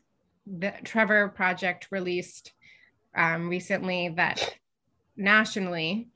the 0.47 0.73
Trevor 0.83 1.29
Project 1.29 1.87
released 1.91 2.53
um, 3.15 3.49
recently 3.49 4.09
that 4.09 4.55
nationally, 5.17 6.07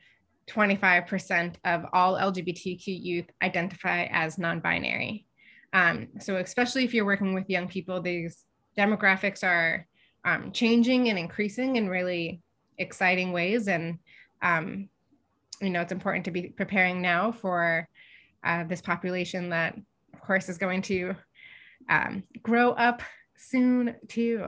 25% 0.48 1.56
of 1.64 1.86
all 1.94 2.16
LGBTQ 2.16 2.84
youth 2.86 3.26
identify 3.42 4.06
as 4.12 4.38
non 4.38 4.60
binary. 4.60 5.26
Um, 5.72 6.10
so, 6.20 6.38
especially 6.38 6.84
if 6.84 6.94
you're 6.94 7.06
working 7.06 7.34
with 7.34 7.50
young 7.50 7.68
people, 7.68 8.02
these 8.02 8.44
demographics 8.78 9.44
are 9.44 9.88
um, 10.26 10.52
changing 10.52 11.10
and 11.10 11.18
increasing 11.18 11.76
in 11.76 11.90
really 11.90 12.42
exciting 12.78 13.32
ways. 13.32 13.68
And 13.68 14.00
um, 14.42 14.90
you 15.64 15.70
know, 15.70 15.82
it's 15.82 15.92
important 15.92 16.26
to 16.26 16.32
be 16.32 16.50
preparing 16.50 17.02
now 17.02 17.32
for 17.32 17.88
uh, 18.44 18.64
this 18.66 18.82
population 18.82 19.50
that, 19.50 19.78
of 20.14 20.22
course, 20.22 20.50
is 20.50 20.58
going 20.58 20.82
to 20.84 21.16
um, 21.90 22.24
grow 22.42 22.72
up 22.72 23.02
soon 23.38 23.96
too. 24.08 24.46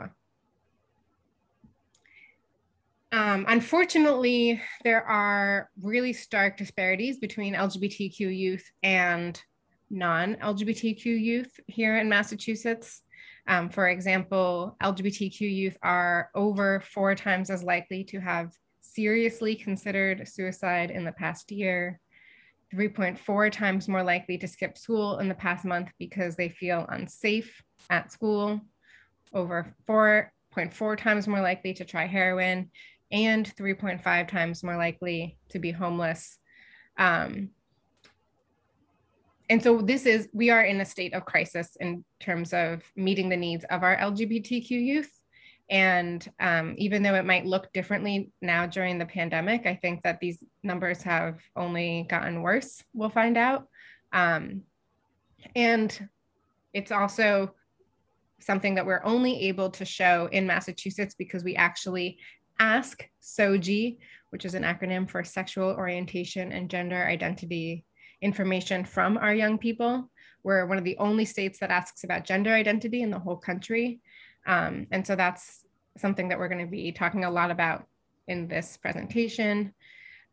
Um, 3.12 3.46
unfortunately, 3.48 4.62
there 4.84 5.04
are 5.04 5.70
really 5.82 6.12
stark 6.12 6.58
disparities 6.58 7.18
between 7.18 7.54
LGBTQ 7.54 8.38
youth 8.38 8.70
and 8.84 9.42
non-LGBTQ 9.90 11.06
youth 11.06 11.60
here 11.68 11.98
in 11.98 12.10
Massachusetts. 12.10 13.04
Um, 13.48 13.70
for 13.70 13.88
example, 13.88 14.76
LGBTQ 14.84 15.40
youth 15.40 15.78
are 15.82 16.30
over 16.36 16.82
four 16.82 17.16
times 17.16 17.50
as 17.50 17.64
likely 17.64 18.04
to 18.06 18.20
have 18.20 18.52
seriously 18.96 19.56
considered 19.56 20.28
suicide 20.28 20.90
in 20.90 21.04
the 21.04 21.12
past 21.12 21.52
year, 21.52 22.00
3.4 22.74 23.52
times 23.52 23.88
more 23.88 24.04
likely 24.04 24.38
to 24.38 24.48
skip 24.48 24.78
school 24.78 25.20
in 25.20 25.28
the 25.28 25.36
past 25.36 25.66
month 25.66 25.92
because 26.00 26.36
they 26.36 26.50
feel 26.50 26.86
unsafe 26.90 27.62
at 27.90 28.12
school, 28.12 28.62
over 29.34 29.76
4.4 29.88 30.98
times 30.98 31.28
more 31.28 31.42
likely 31.42 31.74
to 31.74 31.86
try 31.86 32.08
heroin, 32.08 32.70
and 33.12 33.54
3.5 33.56 34.28
times 34.28 34.64
more 34.64 34.78
likely 34.78 35.38
to 35.50 35.60
be 35.60 35.72
homeless. 35.72 36.38
Um, 36.98 37.50
and 39.50 39.62
so 39.62 39.80
this 39.82 40.06
is, 40.06 40.28
we 40.34 40.50
are 40.50 40.64
in 40.64 40.82
a 40.82 40.86
state 40.86 41.14
of 41.14 41.26
crisis 41.26 41.78
in 41.80 42.04
terms 42.20 42.52
of 42.52 42.82
meeting 42.96 43.30
the 43.30 43.38
needs 43.38 43.64
of 43.70 43.84
our 43.84 43.96
LGBTQ 43.98 44.70
youth. 44.70 45.15
And 45.70 46.28
um, 46.40 46.76
even 46.78 47.02
though 47.02 47.16
it 47.16 47.26
might 47.26 47.46
look 47.46 47.74
differently 47.74 48.32
now 48.42 48.68
during 48.68 49.00
the 49.00 49.06
pandemic, 49.06 49.66
I 49.66 49.76
think 49.76 50.04
that 50.04 50.20
these 50.20 50.44
numbers 50.62 51.02
have 51.02 51.40
only 51.56 52.06
gotten 52.10 52.42
worse, 52.42 52.84
we'll 52.94 53.10
find 53.10 53.38
out. 53.38 53.68
Um, 54.14 54.62
and 55.56 56.10
it's 56.74 56.92
also 56.92 57.56
something 58.40 58.76
that 58.76 58.86
we're 58.86 59.04
only 59.04 59.48
able 59.48 59.70
to 59.72 59.86
show 59.86 60.30
in 60.32 60.46
Massachusetts 60.46 61.16
because 61.16 61.44
we 61.44 61.56
actually 61.56 62.20
ask 62.60 63.04
SOGI, 63.22 63.98
which 64.30 64.46
is 64.46 64.54
an 64.54 64.64
acronym 64.64 65.10
for 65.10 65.24
sexual 65.24 65.70
orientation 65.72 66.52
and 66.52 66.70
gender 66.70 67.08
identity 67.08 67.86
information 68.22 68.86
from 68.86 69.18
our 69.18 69.34
young 69.34 69.58
people. 69.58 70.10
We're 70.44 70.68
one 70.68 70.78
of 70.78 70.84
the 70.84 70.98
only 71.00 71.26
states 71.26 71.60
that 71.60 71.72
asks 71.72 72.04
about 72.04 72.26
gender 72.26 72.52
identity 72.52 73.02
in 73.02 73.10
the 73.10 73.20
whole 73.20 73.38
country. 73.38 74.00
Um, 74.46 74.88
and 74.92 75.06
so 75.06 75.16
that's 75.16 75.66
something 75.98 76.30
that 76.30 76.38
we're 76.38 76.50
going 76.50 76.66
to 76.66 76.72
be 76.72 76.92
talking 76.92 77.24
a 77.24 77.32
lot 77.32 77.52
about 77.52 77.88
in 78.28 78.48
this 78.48 78.78
presentation. 78.78 79.74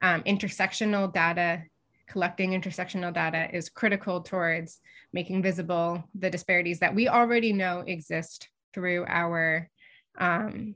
Um, 0.01 0.23
intersectional 0.25 1.13
data, 1.13 1.63
collecting 2.09 2.51
intersectional 2.51 3.13
data 3.13 3.49
is 3.55 3.69
critical 3.69 4.21
towards 4.21 4.81
making 5.13 5.43
visible 5.43 6.03
the 6.15 6.31
disparities 6.31 6.81
that 6.81 6.95
we 6.95 7.09
already 7.09 7.53
know 7.53 7.81
exist 7.87 8.49
through 8.75 9.05
our 9.07 9.71
um, 10.19 10.75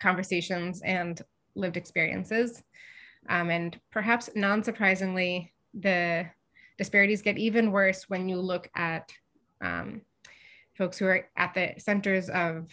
conversations 0.00 0.82
and 0.82 1.22
lived 1.54 1.76
experiences. 1.76 2.62
Um, 3.28 3.50
and 3.50 3.78
perhaps 3.90 4.30
non-surprisingly, 4.34 5.52
the 5.74 6.26
disparities 6.76 7.22
get 7.22 7.38
even 7.38 7.70
worse 7.70 8.08
when 8.08 8.28
you 8.28 8.36
look 8.36 8.68
at 8.74 9.10
um, 9.62 10.02
folks 10.76 10.98
who 10.98 11.06
are 11.06 11.26
at 11.36 11.54
the 11.54 11.74
centers 11.78 12.28
of 12.30 12.68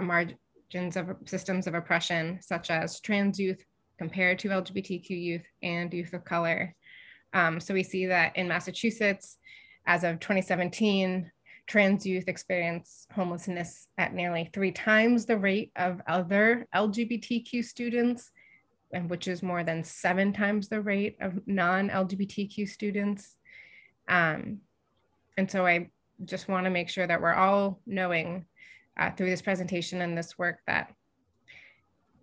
margins 0.00 0.96
of 0.96 1.16
systems 1.26 1.66
of 1.66 1.74
oppression, 1.74 2.38
such 2.40 2.70
as 2.70 3.00
trans 3.00 3.38
youth 3.38 3.64
compared 3.98 4.38
to 4.40 4.48
LGBTQ 4.48 5.10
youth 5.10 5.46
and 5.62 5.92
youth 5.92 6.12
of 6.12 6.24
color. 6.24 6.74
Um, 7.32 7.60
so 7.60 7.74
we 7.74 7.82
see 7.82 8.06
that 8.06 8.36
in 8.36 8.48
Massachusetts, 8.48 9.38
as 9.86 10.04
of 10.04 10.20
2017, 10.20 11.30
trans 11.66 12.04
youth 12.04 12.28
experience 12.28 13.06
homelessness 13.14 13.86
at 13.96 14.12
nearly 14.12 14.50
three 14.52 14.72
times 14.72 15.24
the 15.24 15.38
rate 15.38 15.70
of 15.76 16.00
other 16.06 16.66
LGBTQ 16.74 17.64
students, 17.64 18.30
and 18.92 19.08
which 19.08 19.28
is 19.28 19.42
more 19.42 19.64
than 19.64 19.84
seven 19.84 20.32
times 20.32 20.68
the 20.68 20.80
rate 20.80 21.16
of 21.20 21.38
non-LGBTQ 21.46 22.68
students. 22.68 23.36
Um, 24.08 24.58
and 25.36 25.50
so 25.50 25.64
I 25.64 25.88
just 26.24 26.48
want 26.48 26.64
to 26.64 26.70
make 26.70 26.88
sure 26.88 27.06
that 27.06 27.20
we're 27.20 27.34
all 27.34 27.80
knowing 27.86 28.46
uh, 28.98 29.10
through 29.10 29.30
this 29.30 29.42
presentation 29.42 30.02
and 30.02 30.16
this 30.16 30.38
work 30.38 30.60
that 30.66 30.94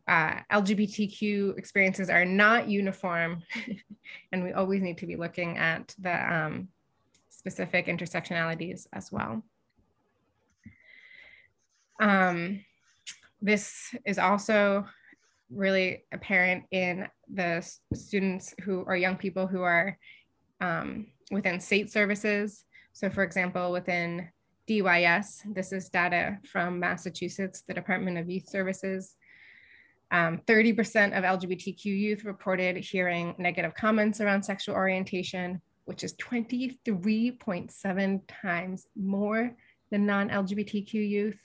uh, 0.08 0.40
LGBTQ 0.52 1.58
experiences 1.58 2.10
are 2.10 2.26
not 2.26 2.68
uniform, 2.68 3.44
and 4.32 4.44
we 4.44 4.54
always 4.54 4.82
need 4.82 4.98
to 4.98 5.06
be 5.06 5.16
looking 5.16 5.58
at 5.58 5.94
the 6.00 6.34
um, 6.34 6.68
specific 7.30 7.86
intersectionalities 7.86 8.88
as 8.92 9.12
well. 9.12 9.44
Um, 12.00 12.66
this 13.42 13.96
is 14.06 14.18
also 14.18 14.88
really 15.52 16.06
apparent 16.12 16.64
in 16.72 17.08
the 17.32 17.68
students 17.94 18.56
who 18.64 18.84
are 18.86 18.98
young 18.98 19.16
people 19.16 19.46
who 19.48 19.62
are 19.62 19.98
um, 20.60 21.08
within 21.32 21.60
state 21.60 21.92
services 21.92 22.66
so 23.00 23.10
for 23.10 23.24
example, 23.24 23.72
within 23.72 24.28
DYS, 24.68 25.54
this 25.54 25.72
is 25.72 25.88
data 25.88 26.38
from 26.52 26.82
Massachusetts, 26.82 27.64
the 27.66 27.74
Department 27.74 28.18
of 28.18 28.30
Youth 28.30 28.50
Services. 28.50 29.16
30% 30.12 30.18
um, 30.18 31.14
of 31.14 31.24
LGBTQ 31.24 31.86
youth 31.86 32.26
reported 32.26 32.76
hearing 32.76 33.36
negative 33.38 33.74
comments 33.74 34.20
around 34.20 34.44
sexual 34.44 34.76
orientation, 34.76 35.62
which 35.86 36.04
is 36.04 36.14
23.7 36.16 38.22
times 38.28 38.88
more 38.98 39.56
than 39.92 40.06
non-LGBTQ 40.06 40.94
youth. 40.94 41.40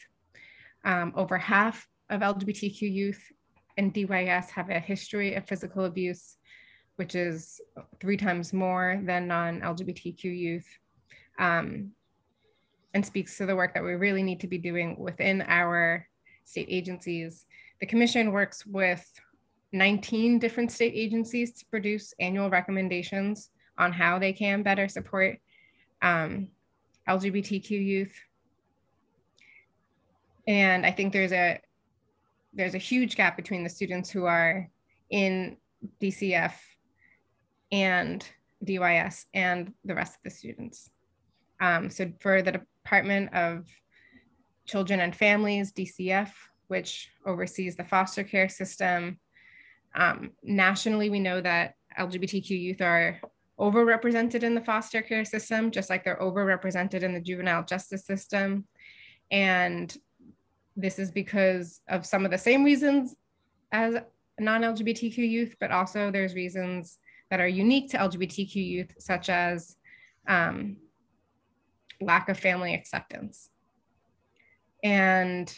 Um, 0.85 1.13
over 1.15 1.39
half 1.39 1.87
of 2.11 2.21
LGBTQ 2.21 2.81
youth 2.81 3.23
in 3.77 3.93
DYS 3.93 4.51
have 4.51 4.71
a 4.71 4.81
history 4.81 5.37
of 5.37 5.47
physical 5.47 5.85
abuse, 5.85 6.37
which 6.97 7.15
is 7.15 7.61
three 8.01 8.17
times 8.17 8.53
more 8.53 9.01
than 9.05 9.29
non-LGBTQ 9.29 10.25
youth. 10.25 10.67
Um, 11.39 11.93
and 12.95 13.05
speaks 13.05 13.37
to 13.37 13.47
the 13.47 13.57
work 13.57 13.75
that 13.75 13.83
we 13.83 13.95
really 13.95 14.23
need 14.23 14.41
to 14.41 14.47
be 14.47 14.59
doing 14.59 14.97
within 14.99 15.43
our 15.43 16.07
state 16.45 16.69
agencies. 16.71 17.45
The 17.81 17.87
commission 17.87 18.33
works 18.33 18.65
with 18.65 19.05
19 19.73 20.39
different 20.39 20.71
state 20.71 20.93
agencies 20.95 21.53
to 21.55 21.67
produce 21.67 22.15
annual 22.21 22.49
recommendations 22.49 23.51
on 23.77 23.93
how 23.93 24.21
they 24.21 24.33
can 24.33 24.63
better 24.63 24.87
support 24.87 25.39
um, 26.01 26.49
LGBTQ 27.09 27.71
youth. 27.71 28.15
And 30.47 30.87
I 30.87 30.93
think 30.93 31.13
there's 31.13 31.33
a 31.33 31.61
there's 32.53 32.77
a 32.77 32.79
huge 32.79 33.17
gap 33.17 33.37
between 33.37 33.65
the 33.65 33.69
students 33.69 34.11
who 34.11 34.27
are 34.27 34.71
in 35.11 35.57
DCF 36.01 36.53
and 37.73 38.25
DYS 38.65 39.25
and 39.35 39.73
the 39.85 39.95
rest 39.95 40.15
of 40.15 40.23
the 40.23 40.31
students. 40.31 40.91
Um, 41.65 41.89
so 41.89 42.13
for 42.21 42.43
the 42.43 42.53
Department 42.53 43.33
of 43.33 43.67
Children 44.67 45.01
and 45.01 45.17
Families, 45.17 45.73
DCF, 45.73 46.31
which 46.69 47.09
oversees 47.25 47.75
the 47.75 47.85
foster 47.85 48.23
care 48.23 48.51
system, 48.51 49.19
um, 49.95 50.33
nationally, 50.43 51.09
we 51.09 51.21
know 51.21 51.41
that 51.41 51.77
LGBTQ 51.99 52.51
youth 52.51 52.83
are 52.83 53.19
overrepresented 53.59 54.43
in 54.43 54.55
the 54.55 54.61
foster 54.61 55.01
care 55.01 55.25
system, 55.25 55.71
just 55.71 55.89
like 55.89 56.05
they're 56.05 56.19
overrepresented 56.19 57.03
in 57.03 57.15
the 57.15 57.21
juvenile 57.21 57.65
justice 57.65 58.05
system. 58.05 58.67
And 59.31 59.97
this 60.77 60.99
is 60.99 61.11
because 61.11 61.81
of 61.89 62.05
some 62.05 62.27
of 62.27 62.31
the 62.31 62.37
same 62.37 62.63
reasons 62.63 63.15
as 63.73 63.97
non-LGBTQ 64.39 65.17
youth, 65.17 65.55
but 65.61 65.71
also 65.71 66.11
there's 66.11 66.35
reasons 66.35 66.99
that 67.31 67.41
are 67.41 67.49
unique 67.49 67.91
to 67.93 67.97
LGBTQ 67.97 68.55
youth, 68.55 68.95
such 68.99 69.31
as 69.31 69.77
um, 70.27 70.77
lack 72.05 72.29
of 72.29 72.39
family 72.39 72.75
acceptance. 72.75 73.51
And 74.83 75.53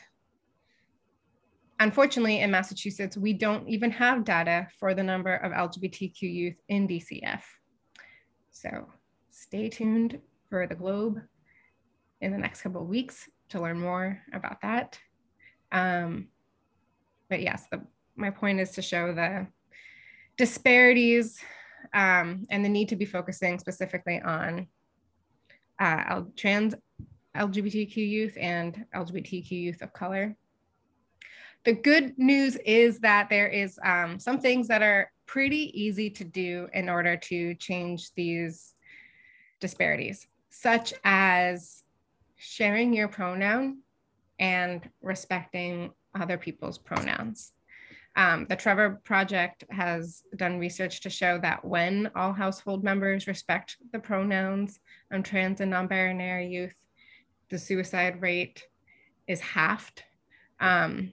unfortunately, 1.80 2.40
in 2.40 2.50
Massachusetts, 2.50 3.16
we 3.16 3.32
don't 3.32 3.68
even 3.68 3.90
have 3.90 4.24
data 4.24 4.68
for 4.78 4.94
the 4.94 5.02
number 5.02 5.34
of 5.34 5.52
LGBTQ 5.52 6.22
youth 6.22 6.56
in 6.68 6.86
DCF. 6.86 7.42
So 8.50 8.88
stay 9.30 9.68
tuned 9.68 10.20
for 10.48 10.66
the 10.66 10.74
Globe 10.74 11.20
in 12.20 12.32
the 12.32 12.38
next 12.38 12.62
couple 12.62 12.82
of 12.82 12.88
weeks 12.88 13.28
to 13.50 13.60
learn 13.60 13.78
more 13.78 14.22
about 14.32 14.60
that. 14.62 14.98
Um, 15.72 16.28
but 17.28 17.42
yes, 17.42 17.64
the, 17.70 17.82
my 18.16 18.30
point 18.30 18.60
is 18.60 18.70
to 18.72 18.82
show 18.82 19.12
the 19.12 19.46
disparities 20.36 21.38
um, 21.94 22.46
and 22.50 22.64
the 22.64 22.68
need 22.68 22.88
to 22.88 22.96
be 22.96 23.04
focusing 23.04 23.58
specifically 23.58 24.20
on 24.20 24.68
uh, 25.78 26.22
trans 26.36 26.74
LGBTQ 27.36 27.96
youth 27.96 28.36
and 28.40 28.84
LGBTQ 28.94 29.50
youth 29.50 29.82
of 29.82 29.92
color. 29.92 30.36
The 31.64 31.72
good 31.72 32.16
news 32.16 32.56
is 32.64 33.00
that 33.00 33.28
there 33.28 33.48
is 33.48 33.78
um, 33.84 34.18
some 34.18 34.40
things 34.40 34.68
that 34.68 34.82
are 34.82 35.10
pretty 35.26 35.72
easy 35.78 36.08
to 36.10 36.24
do 36.24 36.68
in 36.72 36.88
order 36.88 37.16
to 37.16 37.54
change 37.56 38.12
these 38.14 38.74
disparities, 39.60 40.28
such 40.48 40.94
as 41.04 41.82
sharing 42.36 42.94
your 42.94 43.08
pronoun 43.08 43.78
and 44.38 44.88
respecting 45.02 45.90
other 46.14 46.38
people's 46.38 46.78
pronouns. 46.78 47.52
Um, 48.16 48.46
the 48.48 48.56
Trevor 48.56 49.00
Project 49.04 49.64
has 49.70 50.22
done 50.36 50.58
research 50.58 51.02
to 51.02 51.10
show 51.10 51.38
that 51.42 51.62
when 51.64 52.10
all 52.16 52.32
household 52.32 52.82
members 52.82 53.26
respect 53.26 53.76
the 53.92 53.98
pronouns 53.98 54.80
of 55.10 55.22
trans 55.22 55.60
and 55.60 55.70
non-binary 55.70 56.48
youth, 56.48 56.74
the 57.50 57.58
suicide 57.58 58.22
rate 58.22 58.64
is 59.28 59.40
halved. 59.40 60.02
Um, 60.60 61.12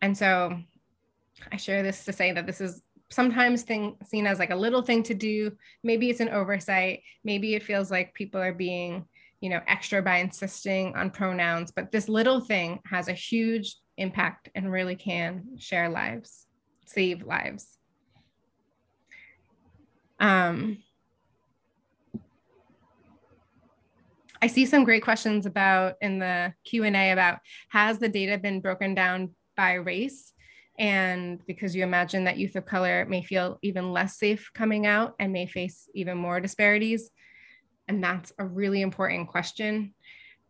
and 0.00 0.16
so 0.16 0.58
I 1.52 1.56
share 1.56 1.82
this 1.82 2.06
to 2.06 2.12
say 2.12 2.32
that 2.32 2.46
this 2.46 2.62
is 2.62 2.82
sometimes 3.10 3.62
thing, 3.62 3.96
seen 4.04 4.26
as 4.26 4.38
like 4.38 4.50
a 4.50 4.56
little 4.56 4.82
thing 4.82 5.02
to 5.04 5.14
do. 5.14 5.52
Maybe 5.82 6.08
it's 6.08 6.20
an 6.20 6.30
oversight. 6.30 7.02
Maybe 7.22 7.54
it 7.54 7.62
feels 7.62 7.90
like 7.90 8.14
people 8.14 8.40
are 8.40 8.54
being, 8.54 9.04
you 9.40 9.50
know, 9.50 9.60
extra 9.66 10.02
by 10.02 10.18
insisting 10.18 10.96
on 10.96 11.10
pronouns, 11.10 11.70
but 11.70 11.92
this 11.92 12.08
little 12.08 12.40
thing 12.40 12.80
has 12.86 13.08
a 13.08 13.12
huge 13.12 13.76
impact 13.98 14.48
and 14.54 14.72
really 14.72 14.96
can 14.96 15.56
share 15.58 15.88
lives, 15.88 16.46
save 16.86 17.22
lives. 17.22 17.76
Um, 20.20 20.78
I 24.40 24.46
see 24.46 24.66
some 24.66 24.84
great 24.84 25.02
questions 25.02 25.46
about 25.46 25.96
in 26.00 26.18
the 26.18 26.54
Q&A 26.64 27.10
about 27.10 27.38
has 27.70 27.98
the 27.98 28.08
data 28.08 28.38
been 28.38 28.60
broken 28.60 28.94
down 28.94 29.34
by 29.56 29.74
race? 29.74 30.32
And 30.78 31.44
because 31.46 31.74
you 31.74 31.82
imagine 31.82 32.24
that 32.24 32.38
youth 32.38 32.54
of 32.54 32.64
color 32.64 33.04
may 33.06 33.22
feel 33.22 33.58
even 33.62 33.92
less 33.92 34.16
safe 34.16 34.50
coming 34.54 34.86
out 34.86 35.14
and 35.18 35.32
may 35.32 35.46
face 35.46 35.88
even 35.92 36.16
more 36.16 36.38
disparities. 36.38 37.10
And 37.88 38.02
that's 38.02 38.32
a 38.38 38.46
really 38.46 38.80
important 38.80 39.28
question. 39.28 39.94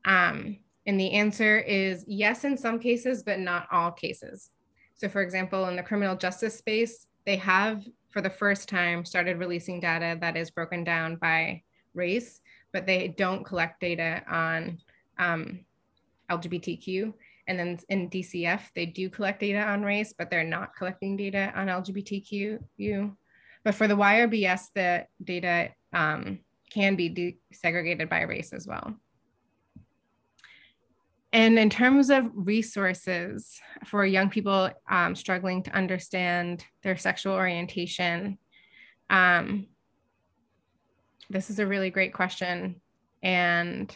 Um, 0.04 0.58
and 0.88 0.98
the 0.98 1.12
answer 1.12 1.58
is 1.58 2.02
yes, 2.08 2.44
in 2.44 2.56
some 2.56 2.78
cases, 2.78 3.22
but 3.22 3.38
not 3.38 3.68
all 3.70 3.92
cases. 3.92 4.50
So, 4.94 5.06
for 5.06 5.20
example, 5.20 5.68
in 5.68 5.76
the 5.76 5.82
criminal 5.82 6.16
justice 6.16 6.56
space, 6.56 7.06
they 7.26 7.36
have, 7.36 7.86
for 8.08 8.22
the 8.22 8.30
first 8.30 8.70
time, 8.70 9.04
started 9.04 9.36
releasing 9.36 9.80
data 9.80 10.16
that 10.22 10.34
is 10.34 10.50
broken 10.50 10.84
down 10.84 11.16
by 11.16 11.62
race, 11.92 12.40
but 12.72 12.86
they 12.86 13.08
don't 13.08 13.44
collect 13.44 13.80
data 13.80 14.22
on 14.30 14.78
um, 15.18 15.60
LGBTQ. 16.30 17.12
And 17.48 17.58
then 17.58 17.78
in 17.90 18.08
DCF, 18.08 18.62
they 18.74 18.86
do 18.86 19.10
collect 19.10 19.40
data 19.40 19.60
on 19.60 19.82
race, 19.82 20.14
but 20.16 20.30
they're 20.30 20.42
not 20.42 20.74
collecting 20.74 21.18
data 21.18 21.52
on 21.54 21.66
LGBTQ. 21.66 23.14
But 23.62 23.74
for 23.74 23.88
the 23.88 23.96
YRBS, 23.96 24.68
the 24.74 25.06
data 25.22 25.68
um, 25.92 26.38
can 26.70 26.96
be 26.96 27.36
segregated 27.52 28.08
by 28.08 28.22
race 28.22 28.54
as 28.54 28.66
well. 28.66 28.96
And 31.32 31.58
in 31.58 31.68
terms 31.68 32.08
of 32.08 32.30
resources 32.34 33.60
for 33.84 34.04
young 34.06 34.30
people 34.30 34.70
um, 34.90 35.14
struggling 35.14 35.62
to 35.64 35.76
understand 35.76 36.64
their 36.82 36.96
sexual 36.96 37.34
orientation, 37.34 38.38
um, 39.10 39.66
this 41.28 41.50
is 41.50 41.58
a 41.58 41.66
really 41.66 41.90
great 41.90 42.14
question. 42.14 42.80
And 43.22 43.94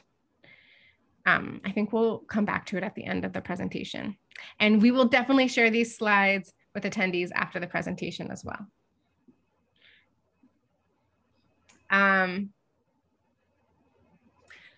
um, 1.24 1.62
I 1.64 1.70
think 1.72 1.92
we'll 1.92 2.18
come 2.18 2.44
back 2.44 2.66
to 2.66 2.76
it 2.76 2.82
at 2.82 2.94
the 2.94 3.04
end 3.04 3.24
of 3.24 3.32
the 3.32 3.40
presentation. 3.40 4.16
And 4.60 4.82
we 4.82 4.90
will 4.90 5.06
definitely 5.06 5.48
share 5.48 5.70
these 5.70 5.96
slides 5.96 6.52
with 6.74 6.84
attendees 6.84 7.30
after 7.34 7.60
the 7.60 7.66
presentation 7.66 8.30
as 8.30 8.44
well. 8.44 8.66
Um, 11.90 12.50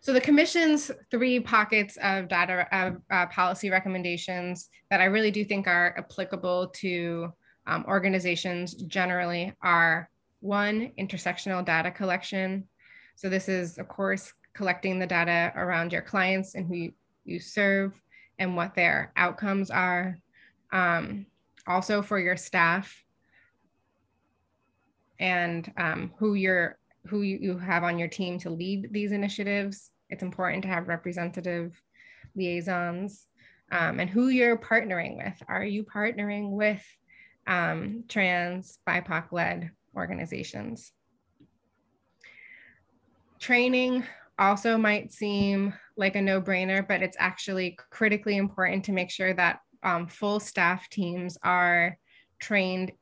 so 0.05 0.13
the 0.13 0.21
commission's 0.21 0.91
three 1.11 1.41
pockets 1.41 1.97
of 2.03 2.29
data 2.29 2.69
of 2.77 3.01
uh, 3.11 3.25
policy 3.29 3.71
recommendations 3.71 4.69
that 4.91 5.01
I 5.01 5.05
really 5.05 5.31
do 5.31 5.47
think 5.47 5.67
are 5.67 5.95
applicable 5.97 6.69
to 6.75 7.33
um, 7.67 7.87
organizations 7.89 8.75
generally 8.75 9.55
are 9.63 10.11
one, 10.41 10.93
intersectional 10.99 11.65
data 11.65 11.91
collection. 11.91 12.69
So 13.17 13.31
this 13.31 13.49
is, 13.49 13.79
of 13.79 13.89
course, 13.89 14.31
collecting 14.53 14.99
the 14.99 15.07
data 15.07 15.51
around 15.57 15.91
your 15.91 16.03
clients 16.03 16.55
and 16.55 16.67
who 16.67 16.75
you, 16.75 16.93
you 17.25 17.41
serve 17.41 17.99
and 18.39 18.55
what 18.55 18.75
their 18.75 19.11
outcomes 19.17 19.71
are. 19.71 20.19
Um, 20.71 21.25
also 21.67 22.03
for 22.03 22.19
your 22.19 22.37
staff 22.37 22.95
and 25.19 25.73
um, 25.79 26.13
who 26.19 26.35
you're 26.35 26.77
who 27.07 27.23
you, 27.23 27.39
you 27.41 27.59
have 27.59 27.85
on 27.85 27.99
your 27.99 28.09
team 28.09 28.39
to 28.41 28.51
lead 28.51 28.89
these 28.91 29.13
initiatives. 29.13 29.91
It's 30.11 30.23
important 30.23 30.63
to 30.63 30.69
have 30.69 30.89
representative 30.89 31.81
liaisons 32.35 33.27
um, 33.71 34.01
and 34.01 34.11
who 34.11 34.29
you're 34.29 34.59
partnering 34.59 35.17
with. 35.17 35.43
Are 35.49 35.65
you 35.65 35.85
partnering 35.85 36.51
with 36.51 36.83
um, 37.47 38.05
trans, 38.09 38.79
BIPOC 38.87 39.33
led 39.33 39.71
organizations? 39.97 40.93
Training 43.39 44.05
also 44.39 44.77
might 44.77 45.13
seem 45.13 45.75
like 45.97 46.17
a 46.17 46.23
no 46.23 46.41
brainer, 46.41 46.87
but 46.87 47.03
it's 47.03 47.17
actually 47.21 47.77
critically 47.91 48.37
important 48.37 48.85
to 48.85 48.93
make 48.93 49.11
sure 49.11 49.33
that 49.35 49.61
um, 49.83 50.07
full 50.07 50.41
staff 50.41 50.89
teams 50.89 51.39
are 51.43 51.97
trained 52.41 52.93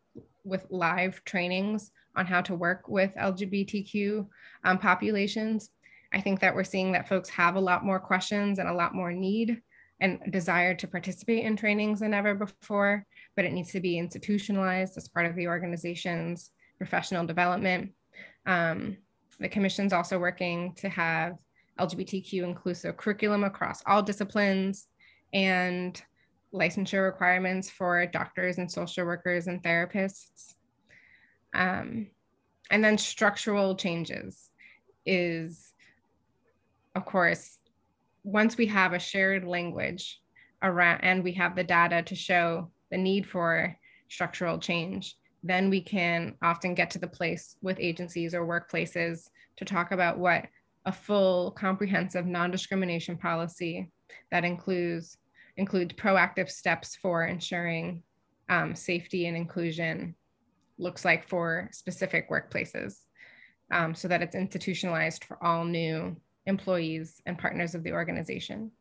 with 0.44 0.66
live 0.70 1.22
trainings 1.24 1.90
on 2.16 2.26
how 2.26 2.40
to 2.42 2.54
work 2.54 2.88
with 2.88 3.14
LGBTQ 3.14 4.26
um, 4.64 4.78
populations. 4.78 5.70
I 6.12 6.20
think 6.20 6.40
that 6.40 6.54
we're 6.54 6.64
seeing 6.64 6.92
that 6.92 7.08
folks 7.08 7.28
have 7.30 7.56
a 7.56 7.60
lot 7.60 7.84
more 7.84 7.98
questions 7.98 8.58
and 8.58 8.68
a 8.68 8.74
lot 8.74 8.94
more 8.94 9.12
need 9.12 9.62
and 10.00 10.20
desire 10.30 10.74
to 10.74 10.88
participate 10.88 11.44
in 11.44 11.56
trainings 11.56 12.00
than 12.00 12.12
ever 12.12 12.34
before, 12.34 13.06
but 13.36 13.44
it 13.44 13.52
needs 13.52 13.70
to 13.72 13.80
be 13.80 13.98
institutionalized 13.98 14.96
as 14.96 15.08
part 15.08 15.26
of 15.26 15.36
the 15.36 15.46
organization's 15.46 16.50
professional 16.76 17.24
development. 17.24 17.92
Um, 18.46 18.96
the 19.38 19.48
commission's 19.48 19.92
also 19.92 20.18
working 20.18 20.74
to 20.76 20.88
have 20.88 21.36
LGBTQ 21.78 22.42
inclusive 22.42 22.96
curriculum 22.96 23.44
across 23.44 23.82
all 23.86 24.02
disciplines, 24.02 24.88
and 25.32 26.02
licensure 26.54 27.04
requirements 27.04 27.70
for 27.70 28.06
doctors 28.06 28.58
and 28.58 28.70
social 28.70 29.06
workers 29.06 29.46
and 29.46 29.62
therapists. 29.62 30.54
Um, 31.54 32.08
and 32.70 32.84
then 32.84 32.98
structural 32.98 33.74
changes 33.74 34.50
is, 35.06 35.71
of 36.94 37.04
course, 37.04 37.58
once 38.24 38.56
we 38.56 38.66
have 38.66 38.92
a 38.92 38.98
shared 38.98 39.44
language 39.44 40.20
around 40.62 41.00
and 41.02 41.24
we 41.24 41.32
have 41.32 41.56
the 41.56 41.64
data 41.64 42.02
to 42.02 42.14
show 42.14 42.70
the 42.90 42.98
need 42.98 43.26
for 43.26 43.76
structural 44.08 44.58
change, 44.58 45.16
then 45.42 45.70
we 45.70 45.80
can 45.80 46.34
often 46.42 46.74
get 46.74 46.90
to 46.90 46.98
the 46.98 47.06
place 47.06 47.56
with 47.62 47.80
agencies 47.80 48.34
or 48.34 48.46
workplaces 48.46 49.28
to 49.56 49.64
talk 49.64 49.90
about 49.90 50.18
what 50.18 50.46
a 50.84 50.92
full 50.92 51.50
comprehensive 51.52 52.26
non-discrimination 52.26 53.16
policy 53.16 53.90
that 54.30 54.44
includes 54.44 55.16
includes 55.56 55.94
proactive 55.94 56.50
steps 56.50 56.96
for 56.96 57.24
ensuring 57.24 58.02
um, 58.48 58.74
safety 58.74 59.26
and 59.26 59.36
inclusion 59.36 60.14
looks 60.78 61.04
like 61.04 61.28
for 61.28 61.68
specific 61.72 62.30
workplaces 62.30 63.00
um, 63.70 63.94
so 63.94 64.08
that 64.08 64.22
it's 64.22 64.34
institutionalized 64.34 65.24
for 65.24 65.42
all 65.44 65.64
new 65.64 66.16
employees 66.46 67.20
and 67.26 67.38
partners 67.38 67.74
of 67.74 67.82
the 67.82 67.92
organization. 67.92 68.72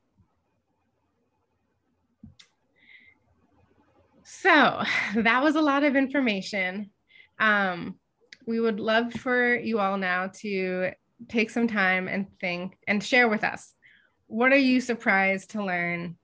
So 4.23 4.83
that 5.15 5.43
was 5.43 5.55
a 5.55 5.61
lot 5.61 5.83
of 5.83 5.95
information. 5.95 6.91
Um, 7.39 7.99
we 8.47 8.59
would 8.59 8.79
love 8.79 9.13
for 9.13 9.55
you 9.55 9.79
all 9.79 9.97
now 9.97 10.31
to 10.41 10.91
take 11.27 11.49
some 11.49 11.67
time 11.67 12.07
and 12.07 12.27
think 12.39 12.77
and 12.87 13.03
share 13.03 13.29
with 13.29 13.43
us 13.43 13.73
what 14.25 14.53
are 14.53 14.57
you 14.57 14.79
surprised 14.79 15.51
to 15.51 15.63
learn 15.63 16.15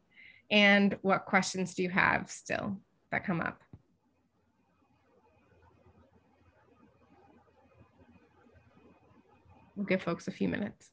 and 0.49 0.97
what 1.01 1.25
questions 1.25 1.75
do 1.75 1.83
you 1.83 1.89
have 1.89 2.31
still 2.31 2.77
that 3.11 3.25
come 3.25 3.41
up? 3.41 3.61
We'll 9.75 9.85
give 9.85 10.01
folks 10.01 10.27
a 10.27 10.31
few 10.31 10.47
minutes. 10.47 10.89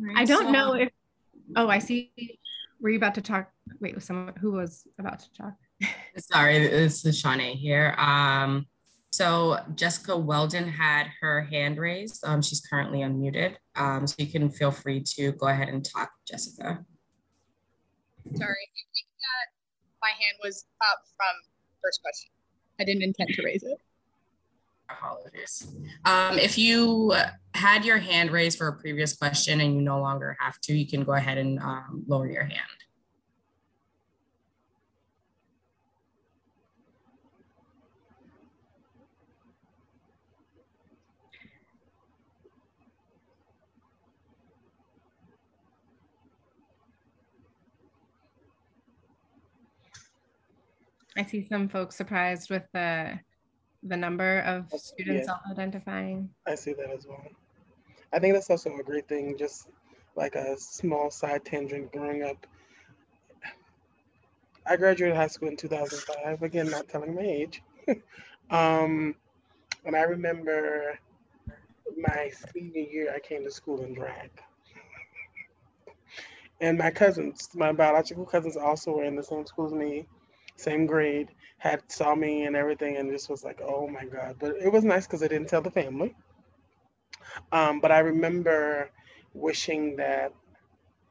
Right, 0.00 0.16
I 0.16 0.24
don't 0.24 0.46
so, 0.46 0.50
know 0.50 0.72
if. 0.74 0.90
Oh, 1.56 1.68
I 1.68 1.78
see. 1.78 2.12
Were 2.80 2.90
you 2.90 2.96
about 2.96 3.14
to 3.16 3.22
talk? 3.22 3.50
Wait, 3.80 3.94
was 3.94 4.04
someone 4.04 4.34
who 4.40 4.52
was 4.52 4.86
about 4.98 5.20
to 5.20 5.32
talk? 5.32 5.54
Sorry, 6.16 6.58
this 6.66 7.04
is 7.04 7.18
Shawnee 7.18 7.54
here. 7.54 7.94
Um, 7.98 8.66
so 9.10 9.58
Jessica 9.74 10.16
Weldon 10.16 10.68
had 10.68 11.08
her 11.20 11.42
hand 11.42 11.78
raised. 11.78 12.24
Um, 12.24 12.40
she's 12.40 12.60
currently 12.60 13.00
unmuted. 13.00 13.56
Um, 13.76 14.06
so 14.06 14.14
you 14.18 14.26
can 14.26 14.48
feel 14.50 14.70
free 14.70 15.02
to 15.16 15.32
go 15.32 15.48
ahead 15.48 15.68
and 15.68 15.84
talk, 15.84 16.10
Jessica. 16.26 16.84
Sorry, 18.34 18.38
I 18.38 18.84
think 18.94 19.08
that 19.18 19.46
my 20.00 20.10
hand 20.10 20.38
was 20.42 20.64
up 20.80 21.00
from 21.16 21.34
first 21.82 22.00
question. 22.02 22.30
I 22.78 22.84
didn't 22.84 23.02
intend 23.02 23.30
to 23.34 23.42
raise 23.42 23.62
it. 23.62 23.78
Apologies. 24.92 25.66
Um, 26.04 26.38
if 26.38 26.58
you 26.58 27.14
had 27.54 27.84
your 27.84 27.98
hand 27.98 28.30
raised 28.30 28.58
for 28.58 28.68
a 28.68 28.76
previous 28.76 29.14
question 29.14 29.60
and 29.60 29.74
you 29.74 29.82
no 29.82 30.00
longer 30.00 30.36
have 30.40 30.60
to, 30.62 30.74
you 30.74 30.86
can 30.86 31.04
go 31.04 31.12
ahead 31.12 31.38
and 31.38 31.58
um, 31.58 32.04
lower 32.06 32.30
your 32.30 32.44
hand. 32.44 32.60
I 51.16 51.24
see 51.24 51.46
some 51.46 51.68
folks 51.68 51.96
surprised 51.96 52.50
with 52.50 52.62
the 52.72 53.18
the 53.82 53.96
number 53.96 54.40
of 54.40 54.70
students 54.78 55.20
yeah. 55.20 55.26
self-identifying. 55.26 56.28
I 56.46 56.54
see 56.54 56.72
that 56.74 56.90
as 56.90 57.06
well. 57.06 57.24
I 58.12 58.18
think 58.18 58.34
that's 58.34 58.50
also 58.50 58.76
a 58.76 58.82
great 58.82 59.08
thing, 59.08 59.36
just 59.38 59.68
like 60.16 60.34
a 60.34 60.58
small 60.58 61.10
side 61.10 61.44
tangent 61.44 61.92
growing 61.92 62.22
up. 62.22 62.46
I 64.66 64.76
graduated 64.76 65.16
high 65.16 65.28
school 65.28 65.48
in 65.48 65.56
2005, 65.56 66.42
again, 66.42 66.70
not 66.70 66.88
telling 66.88 67.14
my 67.14 67.22
age. 67.22 67.62
um, 68.50 69.14
and 69.84 69.96
I 69.96 70.02
remember 70.02 70.98
my 71.96 72.30
senior 72.52 72.82
year, 72.82 73.12
I 73.14 73.20
came 73.20 73.44
to 73.44 73.50
school 73.50 73.82
in 73.82 73.94
drag. 73.94 74.30
And 76.62 76.76
my 76.76 76.90
cousins, 76.90 77.48
my 77.54 77.72
biological 77.72 78.26
cousins, 78.26 78.54
also 78.54 78.92
were 78.92 79.04
in 79.04 79.16
the 79.16 79.22
same 79.22 79.46
school 79.46 79.64
as 79.64 79.72
me, 79.72 80.06
same 80.56 80.84
grade 80.84 81.28
had 81.60 81.82
saw 81.92 82.14
me 82.14 82.44
and 82.46 82.56
everything 82.56 82.96
and 82.96 83.12
just 83.12 83.28
was 83.28 83.44
like, 83.44 83.60
oh 83.62 83.86
my 83.86 84.06
God. 84.06 84.36
But 84.40 84.56
it 84.56 84.72
was 84.72 84.82
nice 84.82 85.06
because 85.06 85.22
I 85.22 85.28
didn't 85.28 85.48
tell 85.48 85.60
the 85.60 85.70
family. 85.70 86.16
Um, 87.52 87.80
but 87.80 87.92
I 87.92 87.98
remember 87.98 88.90
wishing 89.34 89.96
that 89.96 90.32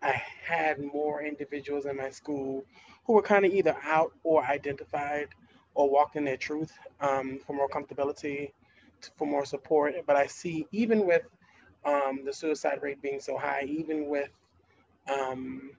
I 0.01 0.21
had 0.43 0.79
more 0.81 1.21
individuals 1.21 1.85
in 1.85 1.95
my 1.97 2.09
school 2.09 2.65
who 3.05 3.13
were 3.13 3.21
kind 3.21 3.45
of 3.45 3.53
either 3.53 3.75
out 3.83 4.11
or 4.23 4.43
identified 4.43 5.27
or 5.75 5.87
walked 5.87 6.15
in 6.15 6.25
their 6.25 6.37
truth 6.37 6.73
um, 6.99 7.39
for 7.45 7.53
more 7.53 7.69
comfortability, 7.69 8.51
for 9.17 9.27
more 9.27 9.45
support. 9.45 9.93
But 10.07 10.15
I 10.15 10.25
see 10.25 10.65
even 10.71 11.05
with 11.05 11.23
um, 11.85 12.21
the 12.25 12.33
suicide 12.33 12.79
rate 12.81 13.03
being 13.03 13.19
so 13.19 13.37
high, 13.37 13.65
even 13.67 14.07
with 14.07 14.29
um, 15.07 15.73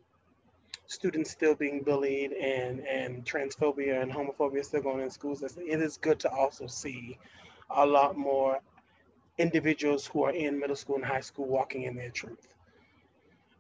students 0.91 1.31
still 1.31 1.55
being 1.55 1.83
bullied 1.85 2.33
and 2.33 2.81
and 2.81 3.25
transphobia 3.25 4.03
and 4.03 4.11
homophobia 4.13 4.65
still 4.65 4.83
going 4.83 5.01
in 5.01 5.11
schools, 5.11 5.41
it 5.43 5.81
is 5.81 5.97
good 5.97 6.19
to 6.19 6.29
also 6.31 6.67
see 6.67 7.17
a 7.71 7.87
lot 7.87 8.17
more 8.17 8.59
individuals 9.39 10.05
who 10.05 10.25
are 10.25 10.33
in 10.33 10.59
middle 10.59 10.75
school 10.75 10.97
and 10.97 11.05
high 11.05 11.21
school 11.21 11.47
walking 11.47 11.85
in 11.85 11.95
their 11.95 12.11
truth 12.11 12.55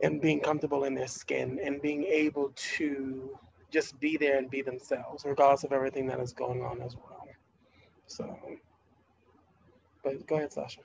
and 0.02 0.20
being 0.20 0.40
comfortable 0.40 0.82
in 0.84 0.94
their 0.94 1.06
skin 1.06 1.60
and 1.62 1.80
being 1.80 2.02
able 2.04 2.50
to 2.56 3.38
just 3.70 3.98
be 4.00 4.16
there 4.16 4.36
and 4.36 4.50
be 4.50 4.62
themselves, 4.62 5.24
regardless 5.24 5.62
of 5.62 5.72
everything 5.72 6.08
that 6.08 6.18
is 6.18 6.32
going 6.32 6.62
on 6.62 6.82
as 6.82 6.96
well. 6.96 7.28
So, 8.08 8.36
but 10.02 10.26
go 10.26 10.36
ahead, 10.36 10.52
Sasha. 10.52 10.80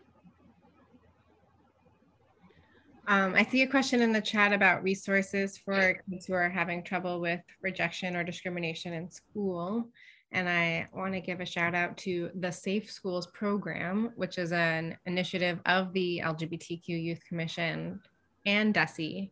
Um, 3.08 3.36
I 3.36 3.46
see 3.46 3.62
a 3.62 3.68
question 3.68 4.02
in 4.02 4.12
the 4.12 4.22
chat 4.22 4.52
about 4.52 4.82
resources 4.82 5.58
for 5.58 6.02
kids 6.10 6.26
who 6.26 6.34
are 6.34 6.50
having 6.50 6.82
trouble 6.82 7.22
with 7.22 7.39
rejection 7.62 8.15
or 8.15 8.24
discrimination 8.24 8.94
in 8.94 9.12
school. 9.12 9.89
And 10.32 10.50
I 10.50 10.88
want 10.91 11.13
to 11.13 11.22
give 11.22 11.39
a 11.39 11.46
shout 11.46 11.76
out 11.76 11.98
to 11.98 12.32
the 12.39 12.52
Safe 12.52 12.91
Schools 12.91 13.28
program, 13.28 14.12
which 14.15 14.39
is 14.39 14.52
an 14.52 14.98
initiative 15.06 15.60
of 15.68 15.94
the 15.94 16.22
LGBTQ 16.24 16.88
Youth 16.88 17.20
Commission 17.30 18.00
and 18.48 18.74
DESE. 18.74 19.30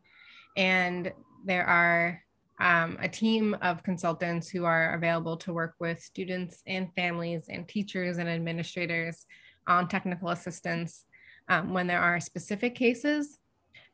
And 0.56 1.12
there 1.44 1.66
are 1.66 2.22
um, 2.60 3.00
a 3.02 3.10
team 3.10 3.58
of 3.64 3.82
consultants 3.82 4.50
who 4.50 4.66
are 4.66 4.94
available 4.94 5.36
to 5.38 5.52
work 5.52 5.74
with 5.80 6.00
students 6.00 6.62
and 6.68 6.94
families 6.94 7.46
and 7.50 7.68
teachers 7.68 8.20
and 8.20 8.30
administrators 8.30 9.26
on 9.66 9.88
technical 9.88 10.30
assistance 10.30 11.06
um, 11.50 11.74
when 11.74 11.88
there 11.88 12.02
are 12.02 12.20
specific 12.20 12.76
cases 12.76 13.40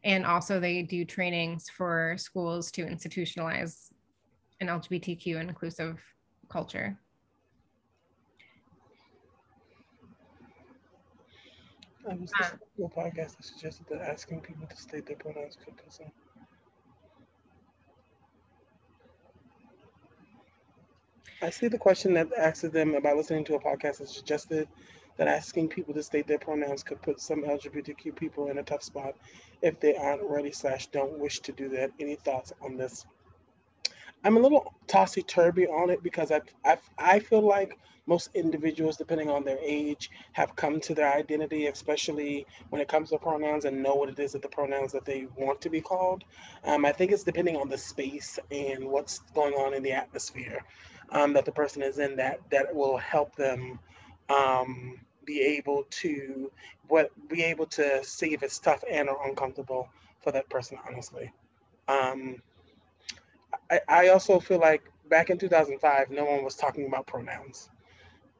and 0.03 0.25
also 0.25 0.59
they 0.59 0.81
do 0.81 1.05
trainings 1.05 1.69
for 1.69 2.15
schools 2.17 2.71
to 2.71 2.85
institutionalize 2.85 3.91
an 4.61 4.67
LGBTQ 4.67 5.39
inclusive 5.39 6.01
culture. 6.49 6.97
I 12.09 12.13
was 12.15 12.31
listening 12.39 12.59
to 12.77 12.83
a 12.85 12.89
podcast 12.89 13.37
that 13.37 13.43
suggested 13.43 13.85
that 13.89 14.01
asking 14.01 14.41
people 14.41 14.65
to 14.67 14.75
state 14.75 15.05
their 15.05 15.17
pronouns 15.17 15.57
could 15.63 15.77
put 15.77 15.93
some. 15.93 16.07
I 21.41 21.49
see 21.49 21.67
the 21.67 21.77
question 21.77 22.13
that 22.15 22.27
asks 22.37 22.61
them 22.61 22.95
about 22.95 23.15
listening 23.15 23.45
to 23.45 23.55
a 23.55 23.59
podcast 23.59 23.99
that 23.99 24.09
suggested 24.09 24.67
that 25.19 25.27
asking 25.27 25.67
people 25.67 25.93
to 25.93 26.01
state 26.01 26.25
their 26.27 26.39
pronouns 26.39 26.81
could 26.81 27.01
put 27.01 27.19
some 27.19 27.43
LGBTQ 27.43 28.15
people 28.15 28.47
in 28.47 28.57
a 28.57 28.63
tough 28.63 28.81
spot 28.81 29.15
if 29.61 29.77
they 29.81 29.93
aren't 29.93 30.23
ready 30.23 30.49
slash 30.49 30.87
don't 30.87 31.19
wish 31.19 31.41
to 31.41 31.51
do 31.51 31.67
that. 31.67 31.91
Any 31.99 32.15
thoughts 32.15 32.53
on 32.61 32.77
this? 32.77 33.05
I'm 34.23 34.37
a 34.37 34.39
little 34.39 34.73
tossy 34.87 35.21
turvy 35.21 35.67
on 35.67 35.89
it 35.89 36.01
because 36.03 36.31
I, 36.31 36.39
I, 36.63 36.77
I 36.97 37.19
feel 37.19 37.41
like 37.41 37.77
most 38.05 38.29
individuals, 38.33 38.95
depending 38.95 39.29
on 39.29 39.43
their 39.43 39.59
age, 39.61 40.09
have 40.31 40.55
come 40.55 40.79
to 40.79 40.95
their 40.95 41.13
identity, 41.13 41.67
especially 41.67 42.47
when 42.69 42.81
it 42.81 42.87
comes 42.87 43.09
to 43.09 43.17
pronouns 43.17 43.65
and 43.65 43.83
know 43.83 43.95
what 43.95 44.07
it 44.07 44.19
is 44.19 44.31
that 44.31 44.41
the 44.41 44.47
pronouns 44.47 44.93
that 44.93 45.03
they 45.03 45.27
want 45.35 45.59
to 45.61 45.69
be 45.69 45.81
called. 45.81 46.23
Um, 46.63 46.85
I 46.85 46.93
think 46.93 47.11
it's 47.11 47.23
depending 47.23 47.57
on 47.57 47.67
the 47.67 47.77
space 47.77 48.39
and 48.51 48.85
what's 48.85 49.19
going 49.35 49.53
on 49.55 49.73
in 49.73 49.83
the 49.83 49.91
atmosphere 49.91 50.63
um, 51.11 51.33
that 51.33 51.43
the 51.43 51.51
person 51.51 51.81
is 51.81 51.99
in 51.99 52.15
that 52.15 52.39
that 52.51 52.73
will 52.73 52.97
help 52.97 53.35
them 53.35 53.79
um, 54.29 54.99
be 55.29 55.41
able 55.57 55.85
to 55.89 56.51
what 56.87 57.11
be 57.29 57.43
able 57.43 57.65
to 57.65 58.03
see 58.03 58.33
if 58.33 58.43
it's 58.43 58.59
tough 58.59 58.83
and 58.89 59.09
or 59.09 59.27
uncomfortable 59.27 59.89
for 60.21 60.31
that 60.31 60.49
person. 60.49 60.77
Honestly, 60.87 61.31
um, 61.87 62.41
I, 63.69 63.79
I 63.87 64.07
also 64.09 64.39
feel 64.39 64.59
like 64.59 64.83
back 65.09 65.29
in 65.29 65.37
2005, 65.37 66.09
no 66.11 66.25
one 66.25 66.43
was 66.43 66.55
talking 66.55 66.87
about 66.87 67.07
pronouns 67.07 67.69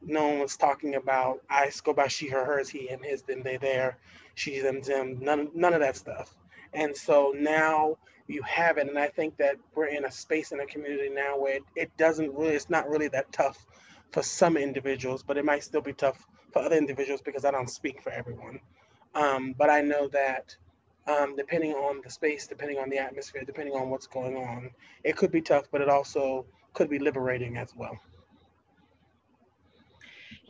no 0.02 0.28
one 0.28 0.40
was 0.40 0.56
talking 0.56 0.96
about 0.96 1.42
I 1.50 1.72
go 1.84 1.94
by 1.94 2.08
she, 2.08 2.28
her, 2.30 2.46
hers, 2.46 2.70
he, 2.70 2.90
and 2.90 3.04
his, 3.04 3.22
them, 3.24 3.44
they, 3.44 3.58
there 3.58 3.98
she, 4.36 4.60
them, 4.60 4.82
them, 4.82 5.20
none, 5.20 5.50
none 5.54 5.74
of 5.74 5.82
that 5.82 5.98
stuff. 5.98 6.34
And 6.74 6.96
so 6.96 7.34
now 7.36 7.98
you 8.28 8.42
have 8.44 8.78
it, 8.78 8.88
and 8.88 8.98
I 8.98 9.08
think 9.08 9.38
that 9.38 9.58
we're 9.76 9.88
in 9.88 10.06
a 10.06 10.12
space 10.12 10.52
in 10.52 10.60
a 10.60 10.66
community 10.66 11.10
now 11.10 11.38
where 11.38 11.56
it, 11.56 11.64
it 11.76 11.98
doesn't 11.98 12.34
really, 12.34 12.56
it's 12.56 12.70
not 12.70 12.88
really 12.88 13.08
that 13.10 13.32
tough 13.32 13.66
for 14.12 14.24
some 14.24 14.56
individuals, 14.56 15.24
but 15.24 15.38
it 15.38 15.46
might 15.46 15.64
still 15.64 15.82
be 15.82 15.94
tough 15.94 16.26
for 16.52 16.62
other 16.62 16.76
individuals 16.78 17.22
because 17.22 17.46
I 17.46 17.52
don't 17.52 17.70
speak 17.70 18.02
for 18.02 18.12
everyone. 18.12 18.60
Um, 19.16 19.56
but 19.58 19.70
I 19.70 19.82
know 19.82 20.08
that 20.10 20.56
um, 21.08 21.36
depending 21.36 21.74
on 21.74 22.02
the 22.04 22.10
space, 22.10 22.48
depending 22.48 22.78
on 22.78 22.90
the 22.90 22.98
atmosphere, 22.98 23.44
depending 23.46 23.74
on 23.74 23.90
what's 23.90 24.08
going 24.08 24.36
on, 24.38 24.70
it 25.04 25.16
could 25.16 25.32
be 25.32 25.42
tough, 25.42 25.66
but 25.72 25.82
it 25.82 25.90
also 25.90 26.46
could 26.74 26.90
be 26.90 27.00
liberating 27.00 27.58
as 27.58 27.76
well. 27.76 27.98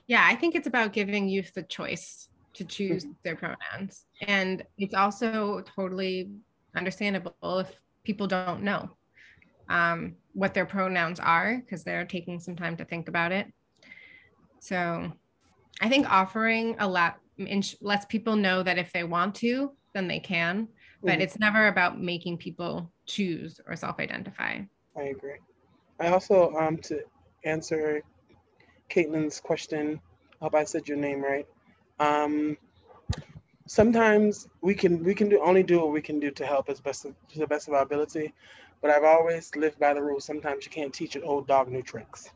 Yeah, 0.07 0.25
I 0.27 0.35
think 0.35 0.55
it's 0.55 0.67
about 0.67 0.91
giving 0.91 1.29
youth 1.29 1.53
the 1.53 1.63
choice 1.63 2.29
to 2.55 2.65
choose 2.65 3.03
mm-hmm. 3.03 3.13
their 3.23 3.35
pronouns. 3.35 4.05
And 4.21 4.63
it's 4.77 4.95
also 4.95 5.62
totally 5.75 6.31
understandable 6.75 7.59
if 7.59 7.71
people 8.03 8.27
don't 8.27 8.63
know 8.63 8.89
um, 9.69 10.15
what 10.33 10.53
their 10.53 10.65
pronouns 10.65 11.19
are 11.19 11.57
because 11.57 11.83
they're 11.83 12.05
taking 12.05 12.39
some 12.39 12.55
time 12.55 12.75
to 12.77 12.85
think 12.85 13.07
about 13.07 13.31
it. 13.31 13.47
So 14.59 15.13
I 15.80 15.89
think 15.89 16.10
offering 16.10 16.76
a 16.80 16.88
lot 16.88 17.20
lets 17.82 18.06
people 18.06 18.36
know 18.36 18.63
that 18.63 18.78
if 18.78 18.92
they 18.92 19.04
want 19.04 19.36
to, 19.36 19.72
then 19.94 20.08
they 20.08 20.20
can, 20.20 20.68
but 21.02 21.13
mm-hmm. 21.13 21.22
it's 21.22 21.39
never 21.39 21.68
about 21.68 22.00
making 22.00 22.38
people 22.38 22.92
choose 23.06 23.60
or 23.65 23.76
self 23.76 24.00
identify. 24.00 24.60
I 24.98 25.04
agree. 25.04 25.38
I 26.00 26.08
also, 26.08 26.54
um, 26.56 26.78
to 26.78 27.02
answer 27.44 28.02
Caitlin's 28.89 29.39
question. 29.39 30.00
I 30.42 30.46
hope 30.46 30.56
I 30.56 30.63
said 30.63 30.88
your 30.88 30.98
name 30.98 31.22
right. 31.22 31.48
Um, 32.00 32.58
sometimes 33.68 34.48
we 34.62 34.74
can 34.74 35.04
we 35.04 35.13
can 35.13 35.30
do 35.30 35.42
only 35.42 35.63
do 35.63 35.80
what 35.80 35.92
we 35.92 36.02
can 36.02 36.20
do 36.20 36.32
to 36.32 36.46
help 36.46 36.70
as 36.70 36.80
best 36.80 37.06
of, 37.06 37.13
to 37.30 37.39
the 37.39 37.48
best 37.48 37.68
of 37.68 37.74
our 37.74 37.84
ability. 37.84 38.34
But 38.82 38.92
I've 38.92 39.04
always 39.04 39.54
lived 39.56 39.80
by 39.80 39.94
the 39.94 40.02
rule. 40.02 40.20
Sometimes 40.20 40.65
you 40.65 40.72
can't 40.72 40.94
teach 40.94 41.15
an 41.15 41.24
old 41.24 41.48
dog 41.48 41.70
new 41.70 41.82
tricks. 41.82 42.30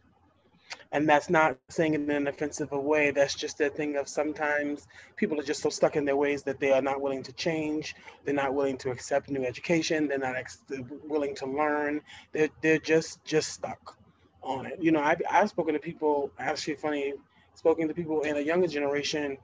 And 0.91 1.09
that's 1.09 1.29
not 1.29 1.57
saying 1.69 1.95
it 1.95 2.01
in 2.01 2.11
an 2.11 2.27
offensive 2.27 2.71
way. 2.71 3.11
That's 3.11 3.35
just 3.35 3.61
a 3.61 3.69
thing 3.69 3.97
of 3.97 4.07
sometimes 4.07 4.87
people 5.15 5.39
are 5.39 5.43
just 5.43 5.61
so 5.61 5.69
stuck 5.69 5.95
in 5.95 6.05
their 6.05 6.15
ways 6.15 6.43
that 6.43 6.59
they 6.59 6.71
are 6.71 6.81
not 6.81 7.01
willing 7.01 7.23
to 7.23 7.33
change. 7.33 7.95
They're 8.25 8.33
not 8.33 8.53
willing 8.53 8.77
to 8.79 8.91
accept 8.91 9.29
new 9.29 9.43
education. 9.45 10.07
They're 10.07 10.17
not 10.19 10.35
ex- 10.35 10.63
willing 11.05 11.35
to 11.35 11.45
learn. 11.45 12.01
They're, 12.31 12.49
they're 12.61 12.79
just 12.79 13.23
just 13.25 13.51
stuck 13.53 13.97
on 14.43 14.65
it. 14.65 14.81
You 14.81 14.91
know, 14.91 15.01
I've, 15.01 15.21
I've 15.29 15.49
spoken 15.49 15.73
to 15.73 15.79
people, 15.79 16.31
actually 16.39 16.75
funny, 16.75 17.13
spoken 17.55 17.87
to 17.87 17.93
people 17.93 18.21
in 18.21 18.37
a 18.37 18.41
younger 18.41 18.67
generation. 18.67 19.37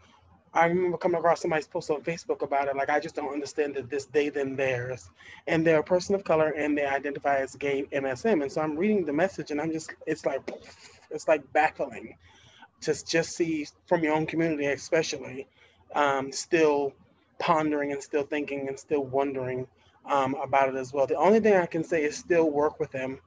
I 0.54 0.65
remember 0.65 0.98
coming 0.98 1.20
across 1.20 1.42
somebody's 1.42 1.68
post 1.68 1.92
on 1.92 2.02
Facebook 2.02 2.42
about 2.42 2.68
it. 2.68 2.76
Like, 2.76 2.89
I 2.89 3.00
just 3.00 3.15
don't 3.15 3.32
understand 3.32 3.76
that 3.76 3.89
this 3.89 4.06
they, 4.06 4.30
them, 4.30 4.56
theirs. 4.56 5.10
And 5.48 5.65
they're 5.65 5.80
a 5.80 5.84
person 5.84 6.15
of 6.15 6.24
color 6.24 6.50
and 6.50 6.78
they 6.78 6.86
identify 6.86 7.38
as 7.38 7.56
gay 7.56 7.84
MSM. 7.94 8.42
And 8.42 8.52
so 8.52 8.62
I'm 8.62 8.76
reading 8.76 9.06
the 9.06 9.13
message 9.13 9.52
and 9.52 9.62
I'm 9.62 9.72
just, 9.72 9.94
it's 10.08 10.26
like, 10.26 10.42
it's 11.12 11.28
like 11.28 11.52
baffling 11.54 12.15
to 12.82 13.06
just 13.06 13.36
see 13.36 13.67
from 13.88 14.04
your 14.04 14.13
own 14.13 14.26
community, 14.26 14.65
especially, 14.65 15.48
um, 15.95 16.32
still 16.32 16.93
pondering 17.39 17.91
and 17.91 18.02
still 18.02 18.24
thinking 18.24 18.67
and 18.67 18.78
still 18.78 19.04
wondering 19.04 19.67
um, 20.06 20.36
about 20.36 20.69
it 20.69 20.76
as 20.76 20.93
well. 20.93 21.08
The 21.08 21.15
only 21.15 21.39
thing 21.39 21.56
I 21.56 21.65
can 21.65 21.84
say 21.84 22.04
is 22.04 22.17
still 22.17 22.50
work 22.50 22.80
with 22.80 22.91
them 22.91 23.19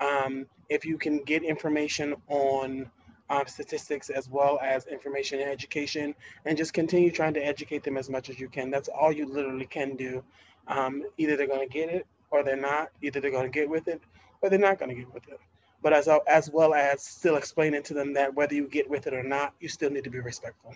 um, 0.00 0.46
if 0.68 0.84
you 0.84 0.98
can 0.98 1.18
get 1.24 1.42
information 1.42 2.14
on 2.28 2.90
um, 3.30 3.42
statistics 3.46 4.10
as 4.10 4.28
well 4.28 4.58
as 4.62 4.86
information 4.86 5.40
and 5.40 5.50
education, 5.50 6.14
and 6.44 6.56
just 6.56 6.72
continue 6.72 7.10
trying 7.10 7.34
to 7.34 7.40
educate 7.40 7.82
them 7.82 7.96
as 7.96 8.08
much 8.08 8.30
as 8.30 8.40
you 8.40 8.48
can. 8.48 8.70
That's 8.70 8.88
all 8.88 9.12
you 9.12 9.26
literally 9.26 9.66
can 9.66 9.96
do. 9.96 10.22
Um, 10.66 11.04
either 11.18 11.36
they're 11.36 11.46
going 11.46 11.66
to 11.66 11.72
get 11.72 11.88
it 11.90 12.06
or 12.30 12.42
they're 12.42 12.56
not. 12.56 12.90
Either 13.02 13.20
they're 13.20 13.30
going 13.30 13.50
to 13.50 13.50
get 13.50 13.68
with 13.68 13.88
it 13.88 14.00
or 14.40 14.50
they're 14.50 14.58
not 14.58 14.78
going 14.78 14.90
to 14.90 14.94
get 14.94 15.12
with 15.12 15.28
it. 15.28 15.40
But 15.82 15.92
as, 15.92 16.08
as 16.26 16.50
well 16.50 16.74
as 16.74 17.02
still 17.02 17.36
explaining 17.36 17.82
to 17.84 17.94
them 17.94 18.12
that 18.14 18.34
whether 18.34 18.54
you 18.54 18.66
get 18.66 18.88
with 18.90 19.06
it 19.06 19.14
or 19.14 19.22
not, 19.22 19.54
you 19.60 19.68
still 19.68 19.90
need 19.90 20.04
to 20.04 20.10
be 20.10 20.18
respectful. 20.18 20.74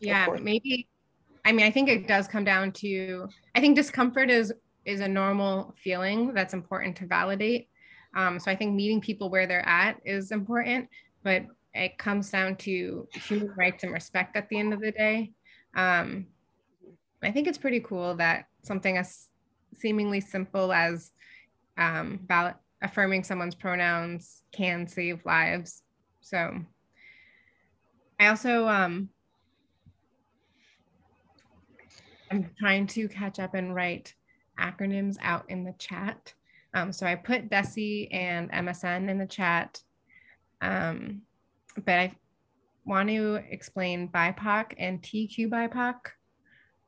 Yeah, 0.00 0.28
maybe 0.40 0.88
I 1.44 1.52
mean, 1.52 1.64
I 1.64 1.70
think 1.70 1.88
it 1.88 2.06
does 2.06 2.26
come 2.26 2.44
down 2.44 2.72
to 2.72 3.28
I 3.54 3.60
think 3.60 3.76
discomfort 3.76 4.30
is 4.30 4.52
is 4.84 5.00
a 5.00 5.08
normal 5.08 5.74
feeling 5.82 6.32
that's 6.34 6.54
important 6.54 6.96
to 6.96 7.06
validate. 7.06 7.68
Um, 8.16 8.40
so 8.40 8.50
I 8.50 8.56
think 8.56 8.74
meeting 8.74 9.00
people 9.00 9.30
where 9.30 9.46
they're 9.46 9.66
at 9.68 10.00
is 10.04 10.32
important, 10.32 10.88
but 11.22 11.44
it 11.74 11.96
comes 11.98 12.30
down 12.30 12.56
to 12.56 13.06
human 13.14 13.52
rights 13.56 13.84
and 13.84 13.92
respect 13.92 14.36
at 14.36 14.48
the 14.48 14.58
end 14.58 14.74
of 14.74 14.80
the 14.80 14.90
day. 14.90 15.32
Um, 15.76 16.26
I 17.22 17.30
think 17.30 17.46
it's 17.46 17.58
pretty 17.58 17.80
cool 17.80 18.14
that 18.16 18.46
something 18.62 18.96
as 18.96 19.28
seemingly 19.74 20.20
simple 20.20 20.72
as 20.72 21.12
um, 21.76 22.20
ballot, 22.22 22.56
affirming 22.82 23.24
someone's 23.24 23.54
pronouns 23.54 24.42
can 24.52 24.86
save 24.86 25.24
lives. 25.24 25.82
So 26.20 26.58
I 28.18 28.28
also 28.28 28.68
um, 28.68 29.10
I'm 32.30 32.50
trying 32.58 32.86
to 32.88 33.08
catch 33.08 33.38
up 33.38 33.54
and 33.54 33.74
write 33.74 34.14
acronyms 34.58 35.16
out 35.20 35.44
in 35.48 35.64
the 35.64 35.74
chat. 35.78 36.32
Um, 36.74 36.92
so 36.92 37.06
I 37.06 37.16
put 37.16 37.50
DESE 37.50 38.08
and 38.12 38.50
MSM 38.52 39.08
in 39.08 39.18
the 39.18 39.26
chat, 39.26 39.82
um, 40.60 41.22
but 41.84 41.94
I 41.94 42.12
want 42.84 43.08
to 43.08 43.42
explain 43.50 44.08
BIPOC 44.08 44.74
and 44.78 45.02
TQ 45.02 45.48
BIPOC 45.48 45.96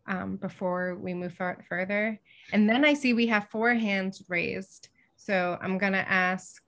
um, 0.06 0.36
before 0.36 0.96
we 0.96 1.14
move 1.14 1.38
further. 1.68 2.20
And 2.52 2.68
then 2.68 2.84
I 2.84 2.94
see 2.94 3.14
we 3.14 3.26
have 3.28 3.48
four 3.50 3.74
hands 3.74 4.22
raised. 4.28 4.88
So 5.16 5.58
I'm 5.60 5.78
going 5.78 5.92
to 5.92 6.10
ask 6.10 6.62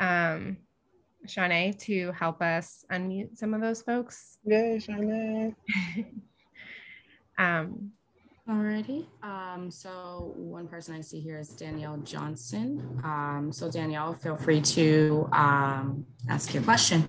um, 0.00 0.56
Shanae 1.26 1.78
to 1.80 2.12
help 2.12 2.40
us 2.42 2.84
unmute 2.90 3.36
some 3.36 3.54
of 3.54 3.60
those 3.60 3.82
folks. 3.82 4.38
Yay, 4.44 4.78
Shanae. 4.78 5.54
Um, 7.36 7.90
Alrighty. 8.48 9.06
Um, 9.22 9.70
so 9.70 10.34
one 10.36 10.68
person 10.68 10.94
I 10.94 11.00
see 11.00 11.18
here 11.18 11.38
is 11.38 11.48
Danielle 11.48 11.96
Johnson. 11.98 13.00
Um, 13.02 13.50
so 13.50 13.70
Danielle, 13.70 14.12
feel 14.12 14.36
free 14.36 14.60
to 14.60 15.28
um, 15.32 16.04
ask 16.28 16.52
your 16.52 16.62
question. 16.62 17.08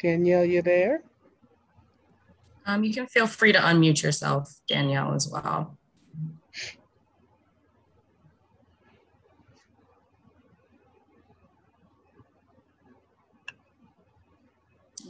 Danielle, 0.00 0.44
you 0.44 0.62
there? 0.62 1.02
Um, 2.66 2.84
you 2.84 2.92
can 2.92 3.06
feel 3.06 3.26
free 3.26 3.52
to 3.52 3.58
unmute 3.58 4.02
yourself, 4.02 4.60
Danielle, 4.68 5.14
as 5.14 5.28
well. 5.28 5.78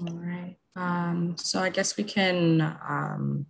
All 0.01 0.14
right. 0.14 0.57
Um, 0.77 1.37
so 1.37 1.61
I 1.61 1.70
guess 1.70 1.96
we 1.96 2.05
can 2.05 2.61
um, 2.88 3.46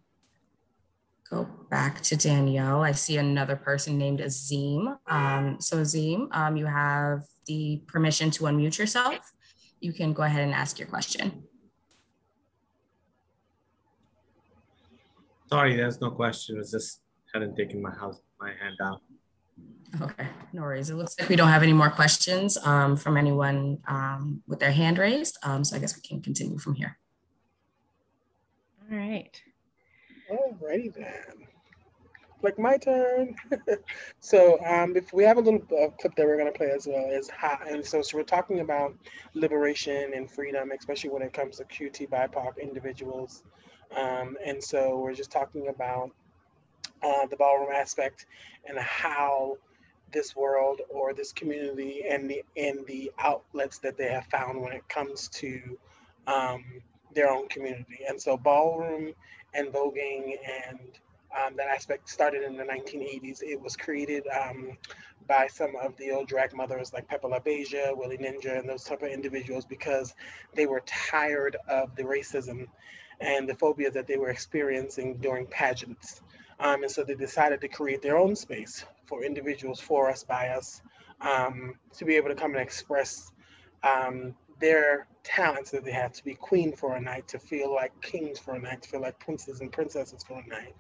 go 1.31 1.47
back 1.71 2.01
to 2.05 2.17
Danielle. 2.17 2.83
I 2.83 2.93
see 2.93 3.19
another 3.19 3.57
person 3.57 3.99
named 3.99 4.21
Azim. 4.23 4.97
Um, 5.07 5.59
so 5.61 5.79
Azim, 5.79 6.29
um, 6.33 6.57
you 6.57 6.65
have 6.65 7.25
the 7.47 7.83
permission 7.87 8.31
to 8.33 8.45
unmute 8.45 8.79
yourself. 8.79 9.33
You 9.81 9.93
can 9.93 10.13
go 10.13 10.23
ahead 10.23 10.43
and 10.43 10.53
ask 10.53 10.79
your 10.79 10.89
question. 10.89 11.45
Sorry, 15.49 15.77
there's 15.77 16.01
no 16.01 16.11
question. 16.11 16.57
It 16.57 16.59
was 16.59 16.71
just 16.71 17.01
hadn't 17.33 17.57
taken 17.57 17.81
my 17.81 17.91
house 17.91 18.21
my 18.41 18.53
hand 18.61 18.77
down. 18.79 18.99
Okay, 20.01 20.29
no 20.53 20.63
worries. 20.63 20.91
It 20.91 20.95
looks 20.95 21.19
like 21.19 21.29
we 21.29 21.37
don't 21.37 21.49
have 21.49 21.63
any 21.63 21.73
more 21.73 21.91
questions 21.91 22.59
um, 22.59 22.97
from 22.97 23.17
anyone 23.17 23.79
um, 23.89 24.43
with 24.47 24.61
their 24.61 24.71
hand 24.71 24.99
raised. 24.99 25.39
Um, 25.43 25.65
so 25.65 25.77
I 25.77 25.79
guess 25.79 25.97
we 25.97 26.03
can 26.03 26.21
continue 26.21 26.59
from 26.59 26.75
here. 26.75 26.99
All 28.91 28.97
right. 28.97 29.43
Alrighty 30.31 30.95
then. 30.95 31.48
Like 32.43 32.59
my 32.59 32.77
turn. 32.77 33.35
so 34.21 34.65
um, 34.65 34.97
if 34.97 35.13
we 35.13 35.25
have 35.25 35.39
a 35.39 35.41
little 35.41 35.63
uh, 35.73 35.89
clip 36.01 36.15
that 36.15 36.25
we're 36.27 36.37
going 36.37 36.53
to 36.53 36.57
play 36.57 36.71
as 36.71 36.87
well 36.87 37.11
is 37.11 37.29
how, 37.31 37.59
and 37.69 37.85
so, 37.85 38.01
so 38.01 38.17
we're 38.17 38.23
talking 38.23 38.61
about 38.61 38.95
liberation 39.35 40.13
and 40.15 40.31
freedom, 40.31 40.71
especially 40.71 41.11
when 41.11 41.23
it 41.23 41.33
comes 41.33 41.57
to 41.57 41.65
QT 41.65 42.09
BIPOC 42.09 42.59
individuals. 42.63 43.43
Um, 43.97 44.37
and 44.45 44.63
so 44.63 44.99
we're 44.99 45.15
just 45.15 45.33
talking 45.33 45.69
about 45.69 46.11
uh, 47.03 47.27
the 47.27 47.37
ballroom 47.37 47.71
aspect 47.75 48.27
and 48.67 48.79
how 48.79 49.57
this 50.13 50.35
world 50.37 50.81
or 50.89 51.13
this 51.13 51.33
community 51.33 52.05
and 52.09 52.31
the 52.31 52.43
and 52.57 52.87
the 52.87 53.11
outlets 53.19 53.79
that 53.79 53.97
they 53.97 54.09
have 54.09 54.27
found 54.27 54.61
when 54.61 54.73
it 54.73 54.89
comes 54.89 55.29
to 55.29 55.79
um, 56.27 56.65
their 57.15 57.31
own 57.31 57.49
community. 57.49 58.01
And 58.09 58.21
so 58.21 58.37
ballroom 58.37 59.13
and 59.55 59.69
voguing 59.69 60.37
and 60.71 60.99
um, 61.37 61.57
that 61.57 61.69
aspect 61.69 62.09
started 62.09 62.43
in 62.43 62.57
the 62.57 62.65
1980s. 62.65 63.43
It 63.43 63.61
was 63.61 63.77
created 63.77 64.25
um, 64.29 64.77
by 65.27 65.47
some 65.47 65.75
of 65.77 65.97
the 65.97 66.11
old 66.11 66.29
drag 66.29 66.55
mothers 66.55 66.93
like 66.93 67.07
Pepper 67.09 67.29
LaBeija, 67.29 67.97
Willie 67.97 68.19
Ninja, 68.19 68.59
and 68.59 68.69
those 68.69 68.85
type 68.85 69.03
of 69.03 69.09
individuals 69.09 69.65
because 69.65 70.15
they 70.55 70.67
were 70.67 70.83
tired 70.87 71.57
of 71.69 71.95
the 71.97 72.03
racism 72.03 72.67
and 73.21 73.49
the 73.49 73.55
phobia 73.55 73.91
that 73.91 74.07
they 74.07 74.17
were 74.17 74.31
experiencing 74.31 75.17
during 75.19 75.47
pageants. 75.47 76.23
Um, 76.61 76.83
and 76.83 76.91
so 76.91 77.05
they 77.05 77.15
decided 77.15 77.61
to 77.61 77.69
create 77.69 78.03
their 78.03 78.17
own 78.17 78.35
space 78.35 78.85
for 79.07 79.23
individuals, 79.23 79.81
for 79.81 80.11
us, 80.11 80.25
by 80.25 80.49
us, 80.49 80.83
um, 81.21 81.75
to 81.97 82.05
be 82.05 82.17
able 82.17 82.29
to 82.29 82.35
come 82.35 82.53
and 82.53 82.61
express 82.61 83.33
um, 83.83 84.35
their 84.61 85.07
talents 85.23 85.71
that 85.71 85.85
they 85.85 85.93
have 85.93 86.13
to 86.13 86.25
be 86.25 86.35
queen 86.35 86.73
for 86.75 86.97
a 86.97 87.01
night, 87.01 87.29
to 87.29 87.39
feel 87.39 87.73
like 87.73 87.93
kings 88.01 88.39
for 88.39 88.55
a 88.55 88.59
night, 88.59 88.83
to 88.83 88.89
feel 88.89 89.01
like 89.01 89.19
princes 89.19 89.61
and 89.61 89.71
princesses 89.71 90.25
for 90.25 90.41
a 90.41 90.49
night. 90.49 90.75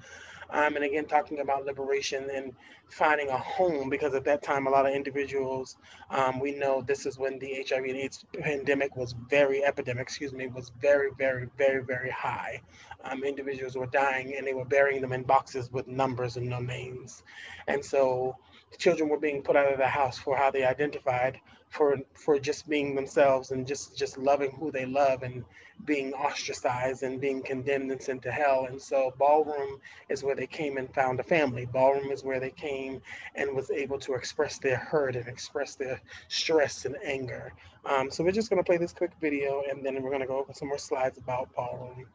Um, 0.50 0.76
and 0.76 0.84
again, 0.84 1.04
talking 1.06 1.40
about 1.40 1.66
liberation 1.66 2.28
and 2.32 2.54
finding 2.88 3.28
a 3.28 3.36
home, 3.36 3.90
because 3.90 4.14
at 4.14 4.24
that 4.24 4.42
time, 4.42 4.66
a 4.66 4.70
lot 4.70 4.86
of 4.86 4.94
individuals, 4.94 5.76
um, 6.10 6.40
we 6.40 6.52
know 6.52 6.80
this 6.80 7.06
is 7.06 7.18
when 7.18 7.38
the 7.38 7.64
HIV 7.68 7.84
and 7.84 7.96
AIDS 7.96 8.24
pandemic 8.32 8.96
was 8.96 9.14
very, 9.28 9.64
epidemic, 9.64 10.02
excuse 10.02 10.32
me, 10.32 10.46
was 10.46 10.72
very, 10.80 11.10
very, 11.18 11.48
very, 11.58 11.82
very 11.84 12.10
high. 12.10 12.60
Um, 13.04 13.24
individuals 13.24 13.76
were 13.76 13.86
dying 13.86 14.34
and 14.36 14.46
they 14.46 14.54
were 14.54 14.64
burying 14.64 15.02
them 15.02 15.12
in 15.12 15.22
boxes 15.22 15.70
with 15.70 15.86
numbers 15.86 16.36
and 16.36 16.48
no 16.48 16.60
names. 16.60 17.22
And 17.66 17.84
so 17.84 18.36
children 18.78 19.08
were 19.08 19.18
being 19.18 19.42
put 19.42 19.56
out 19.56 19.72
of 19.72 19.78
the 19.78 19.86
house 19.86 20.18
for 20.18 20.36
how 20.36 20.50
they 20.50 20.64
identified 20.64 21.40
for 21.70 21.96
for 22.14 22.38
just 22.38 22.68
being 22.68 22.94
themselves 22.94 23.50
and 23.50 23.66
just 23.66 23.96
just 23.96 24.18
loving 24.18 24.50
who 24.52 24.70
they 24.70 24.86
love 24.86 25.22
and 25.22 25.44
being 25.84 26.12
ostracized 26.12 27.02
and 27.02 27.20
being 27.20 27.42
condemned 27.42 27.90
and 27.90 28.02
sent 28.02 28.22
to 28.22 28.32
hell. 28.32 28.66
And 28.68 28.80
so 28.80 29.12
ballroom 29.18 29.80
is 30.08 30.22
where 30.22 30.34
they 30.34 30.46
came 30.46 30.76
and 30.76 30.92
found 30.92 31.20
a 31.20 31.22
family. 31.22 31.66
Ballroom 31.66 32.10
is 32.10 32.24
where 32.24 32.40
they 32.40 32.50
came 32.50 33.00
and 33.36 33.54
was 33.54 33.70
able 33.70 33.98
to 34.00 34.14
express 34.14 34.58
their 34.58 34.76
hurt 34.76 35.14
and 35.16 35.28
express 35.28 35.76
their 35.76 36.00
stress 36.28 36.84
and 36.84 36.96
anger. 37.04 37.52
Um, 37.84 38.10
so 38.10 38.24
we're 38.24 38.32
just 38.32 38.50
going 38.50 38.62
to 38.62 38.66
play 38.66 38.76
this 38.76 38.92
quick 38.92 39.12
video 39.20 39.62
and 39.70 39.84
then 39.84 40.02
we're 40.02 40.10
going 40.10 40.20
to 40.20 40.26
go 40.26 40.40
over 40.40 40.52
some 40.52 40.68
more 40.68 40.78
slides 40.78 41.16
about 41.16 41.54
ballroom 41.54 42.06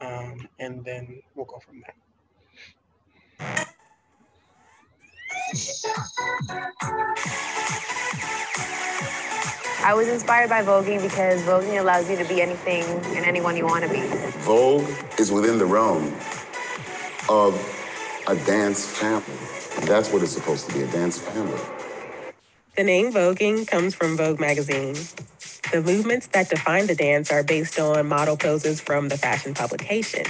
um, 0.00 0.48
and 0.58 0.84
then 0.84 1.22
we'll 1.34 1.46
go 1.46 1.58
from 1.58 1.82
there 1.82 1.94
I 9.82 9.94
was 9.94 10.08
inspired 10.08 10.50
by 10.50 10.62
voguing 10.62 11.00
because 11.00 11.40
voguing 11.42 11.80
allows 11.80 12.10
you 12.10 12.16
to 12.16 12.24
be 12.24 12.42
anything 12.42 12.84
and 13.16 13.24
anyone 13.24 13.56
you 13.56 13.64
want 13.64 13.84
to 13.84 13.90
be. 13.90 14.02
Vogue 14.40 14.86
is 15.18 15.32
within 15.32 15.58
the 15.58 15.64
realm 15.64 16.14
of 17.30 17.54
a 18.26 18.36
dance 18.44 18.86
family. 18.86 19.24
That's 19.86 20.12
what 20.12 20.22
it's 20.22 20.32
supposed 20.32 20.68
to 20.68 20.74
be, 20.74 20.82
a 20.82 20.86
dance 20.88 21.18
family. 21.18 21.58
The 22.76 22.84
name 22.84 23.12
voguing 23.12 23.66
comes 23.66 23.94
from 23.94 24.16
Vogue 24.18 24.38
magazine. 24.38 24.96
The 25.72 25.82
movements 25.82 26.26
that 26.28 26.50
define 26.50 26.86
the 26.86 26.94
dance 26.94 27.32
are 27.32 27.42
based 27.42 27.78
on 27.78 28.06
model 28.06 28.36
poses 28.36 28.80
from 28.80 29.08
the 29.08 29.16
fashion 29.16 29.54
publication. 29.54 30.26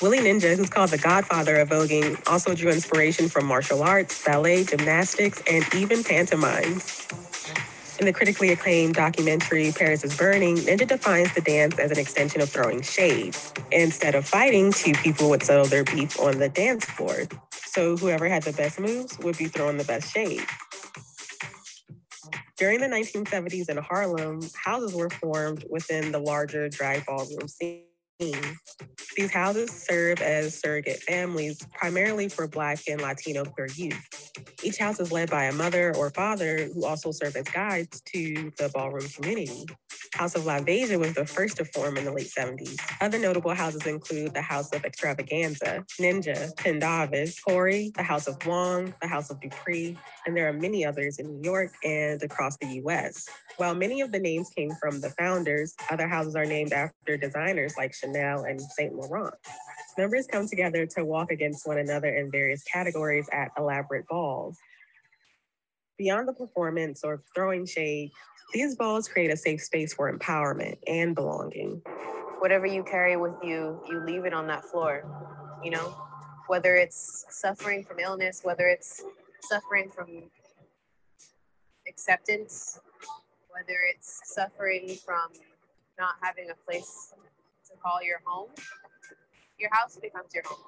Willie 0.00 0.18
Ninja, 0.20 0.56
who's 0.56 0.70
called 0.70 0.90
the 0.90 0.98
godfather 0.98 1.56
of 1.56 1.68
voguing, 1.68 2.20
also 2.26 2.54
drew 2.54 2.70
inspiration 2.70 3.28
from 3.28 3.44
martial 3.46 3.82
arts, 3.82 4.24
ballet, 4.24 4.64
gymnastics, 4.64 5.42
and 5.50 5.64
even 5.74 6.02
pantomimes. 6.02 7.06
In 8.00 8.06
the 8.06 8.14
critically 8.14 8.48
acclaimed 8.48 8.94
documentary 8.94 9.72
Paris 9.72 10.02
is 10.04 10.16
Burning, 10.16 10.56
Ninja 10.56 10.88
defines 10.88 11.34
the 11.34 11.42
dance 11.42 11.78
as 11.78 11.90
an 11.90 11.98
extension 11.98 12.40
of 12.40 12.48
throwing 12.48 12.80
shade. 12.80 13.36
Instead 13.72 14.14
of 14.14 14.26
fighting, 14.26 14.72
two 14.72 14.94
people 14.94 15.28
would 15.28 15.42
settle 15.42 15.66
their 15.66 15.84
beef 15.84 16.18
on 16.18 16.38
the 16.38 16.48
dance 16.48 16.86
floor. 16.86 17.24
So 17.52 17.98
whoever 17.98 18.26
had 18.26 18.42
the 18.42 18.54
best 18.54 18.80
moves 18.80 19.18
would 19.18 19.36
be 19.36 19.48
throwing 19.48 19.76
the 19.76 19.84
best 19.84 20.14
shade. 20.14 20.46
During 22.56 22.80
the 22.80 22.86
1970s 22.86 23.68
in 23.68 23.76
Harlem, 23.76 24.40
houses 24.64 24.94
were 24.94 25.10
formed 25.10 25.66
within 25.68 26.10
the 26.10 26.20
larger 26.20 26.70
drag 26.70 27.04
ballroom 27.04 27.48
scene. 27.48 27.89
These 28.20 29.32
houses 29.32 29.70
serve 29.70 30.20
as 30.20 30.58
surrogate 30.58 31.02
families, 31.02 31.66
primarily 31.72 32.28
for 32.28 32.46
Black 32.46 32.80
and 32.86 33.00
Latino 33.00 33.44
queer 33.44 33.68
youth. 33.74 34.30
Each 34.62 34.78
house 34.78 35.00
is 35.00 35.10
led 35.10 35.30
by 35.30 35.44
a 35.44 35.52
mother 35.52 35.94
or 35.96 36.10
father 36.10 36.68
who 36.74 36.84
also 36.84 37.12
serve 37.12 37.34
as 37.36 37.44
guides 37.44 38.02
to 38.12 38.52
the 38.58 38.70
ballroom 38.74 39.08
community. 39.08 39.64
House 40.14 40.34
of 40.34 40.42
Beija 40.42 40.98
was 40.98 41.14
the 41.14 41.24
first 41.24 41.56
to 41.58 41.64
form 41.64 41.96
in 41.96 42.04
the 42.04 42.12
late 42.12 42.30
70s. 42.30 42.78
Other 43.00 43.18
notable 43.18 43.54
houses 43.54 43.86
include 43.86 44.34
the 44.34 44.42
House 44.42 44.70
of 44.72 44.82
Xtravaganza, 44.82 45.84
Ninja, 45.98 46.54
Pendavis, 46.56 47.40
Hori, 47.46 47.92
the 47.94 48.02
House 48.02 48.26
of 48.26 48.44
Wong, 48.46 48.92
the 49.00 49.08
House 49.08 49.30
of 49.30 49.40
Dupree, 49.40 49.96
and 50.26 50.36
there 50.36 50.48
are 50.48 50.52
many 50.52 50.84
others 50.84 51.18
in 51.18 51.26
New 51.26 51.42
York 51.42 51.72
and 51.84 52.22
across 52.22 52.56
the 52.58 52.80
US. 52.84 53.28
While 53.56 53.74
many 53.74 54.00
of 54.00 54.12
the 54.12 54.18
names 54.18 54.50
came 54.56 54.70
from 54.80 55.00
the 55.00 55.10
founders, 55.10 55.74
other 55.90 56.08
houses 56.08 56.36
are 56.36 56.44
named 56.44 56.72
after 56.72 57.16
designers 57.16 57.74
like 57.76 57.94
Chanel 57.94 58.44
and 58.44 58.60
Saint 58.60 58.94
Laurent. 58.94 59.34
Members 59.98 60.26
come 60.26 60.46
together 60.46 60.86
to 60.86 61.04
walk 61.04 61.30
against 61.30 61.66
one 61.66 61.78
another 61.78 62.14
in 62.14 62.30
various 62.30 62.62
categories 62.62 63.28
at 63.32 63.50
elaborate 63.58 64.06
balls. 64.08 64.56
Beyond 65.98 66.28
the 66.28 66.32
performance 66.32 67.02
or 67.04 67.22
throwing 67.34 67.66
shade, 67.66 68.10
these 68.52 68.74
balls 68.76 69.08
create 69.08 69.30
a 69.30 69.36
safe 69.36 69.62
space 69.62 69.92
for 69.92 70.12
empowerment 70.12 70.78
and 70.86 71.14
belonging. 71.14 71.82
Whatever 72.38 72.66
you 72.66 72.82
carry 72.82 73.16
with 73.16 73.34
you, 73.42 73.80
you 73.88 74.02
leave 74.06 74.24
it 74.24 74.32
on 74.32 74.46
that 74.46 74.64
floor, 74.64 75.04
you 75.62 75.70
know? 75.70 75.94
Whether 76.46 76.76
it's 76.76 77.26
suffering 77.28 77.84
from 77.84 78.00
illness, 78.00 78.40
whether 78.42 78.66
it's 78.66 79.04
suffering 79.42 79.90
from 79.90 80.30
acceptance, 81.88 82.80
whether 83.50 83.78
it's 83.92 84.20
suffering 84.24 84.96
from 85.04 85.28
not 85.98 86.14
having 86.22 86.48
a 86.50 86.70
place 86.70 87.12
to 87.70 87.76
call 87.82 88.02
your 88.02 88.20
home, 88.24 88.48
your 89.58 89.70
house 89.72 89.98
becomes 90.00 90.34
your 90.34 90.44
home. 90.46 90.58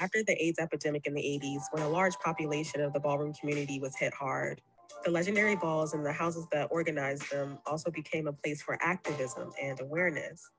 After 0.00 0.22
the 0.22 0.42
AIDS 0.42 0.58
epidemic 0.58 1.06
in 1.06 1.14
the 1.14 1.20
80s, 1.20 1.62
when 1.70 1.82
a 1.82 1.88
large 1.88 2.18
population 2.18 2.80
of 2.80 2.92
the 2.92 3.00
ballroom 3.00 3.32
community 3.34 3.78
was 3.78 3.96
hit 3.96 4.12
hard, 4.12 4.60
the 5.04 5.10
legendary 5.10 5.56
balls 5.56 5.94
and 5.94 6.04
the 6.04 6.12
houses 6.12 6.46
that 6.52 6.68
organized 6.70 7.30
them 7.30 7.58
also 7.66 7.90
became 7.90 8.26
a 8.26 8.32
place 8.32 8.62
for 8.62 8.78
activism 8.80 9.52
and 9.60 9.80
awareness. 9.80 10.50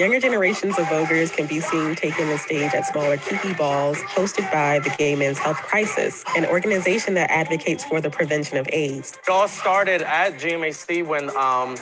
Younger 0.00 0.18
generations 0.18 0.78
of 0.78 0.86
voguers 0.86 1.30
can 1.30 1.46
be 1.46 1.60
seen 1.60 1.94
taking 1.94 2.26
the 2.28 2.38
stage 2.38 2.72
at 2.72 2.86
smaller 2.86 3.18
kiki 3.18 3.52
balls 3.52 3.98
hosted 3.98 4.50
by 4.50 4.78
the 4.78 4.88
Gay 4.96 5.14
Men's 5.14 5.36
Health 5.36 5.58
Crisis, 5.58 6.24
an 6.34 6.46
organization 6.46 7.12
that 7.14 7.30
advocates 7.30 7.84
for 7.84 8.00
the 8.00 8.08
prevention 8.08 8.56
of 8.56 8.66
AIDS. 8.72 9.12
It 9.12 9.30
all 9.30 9.46
started 9.46 10.00
at 10.00 10.38
GMHC 10.38 11.06
when 11.06 11.28
um, 11.36 11.76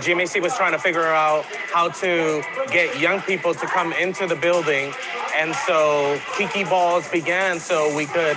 GMHC 0.00 0.42
was 0.42 0.56
trying 0.56 0.72
to 0.72 0.80
figure 0.80 1.06
out 1.06 1.44
how 1.72 1.90
to 1.90 2.42
get 2.72 2.98
young 2.98 3.20
people 3.20 3.54
to 3.54 3.66
come 3.66 3.92
into 3.92 4.26
the 4.26 4.34
building. 4.34 4.92
And 5.36 5.54
so 5.54 6.20
kiki 6.36 6.64
balls 6.64 7.08
began 7.08 7.60
so 7.60 7.94
we 7.94 8.06
could 8.06 8.36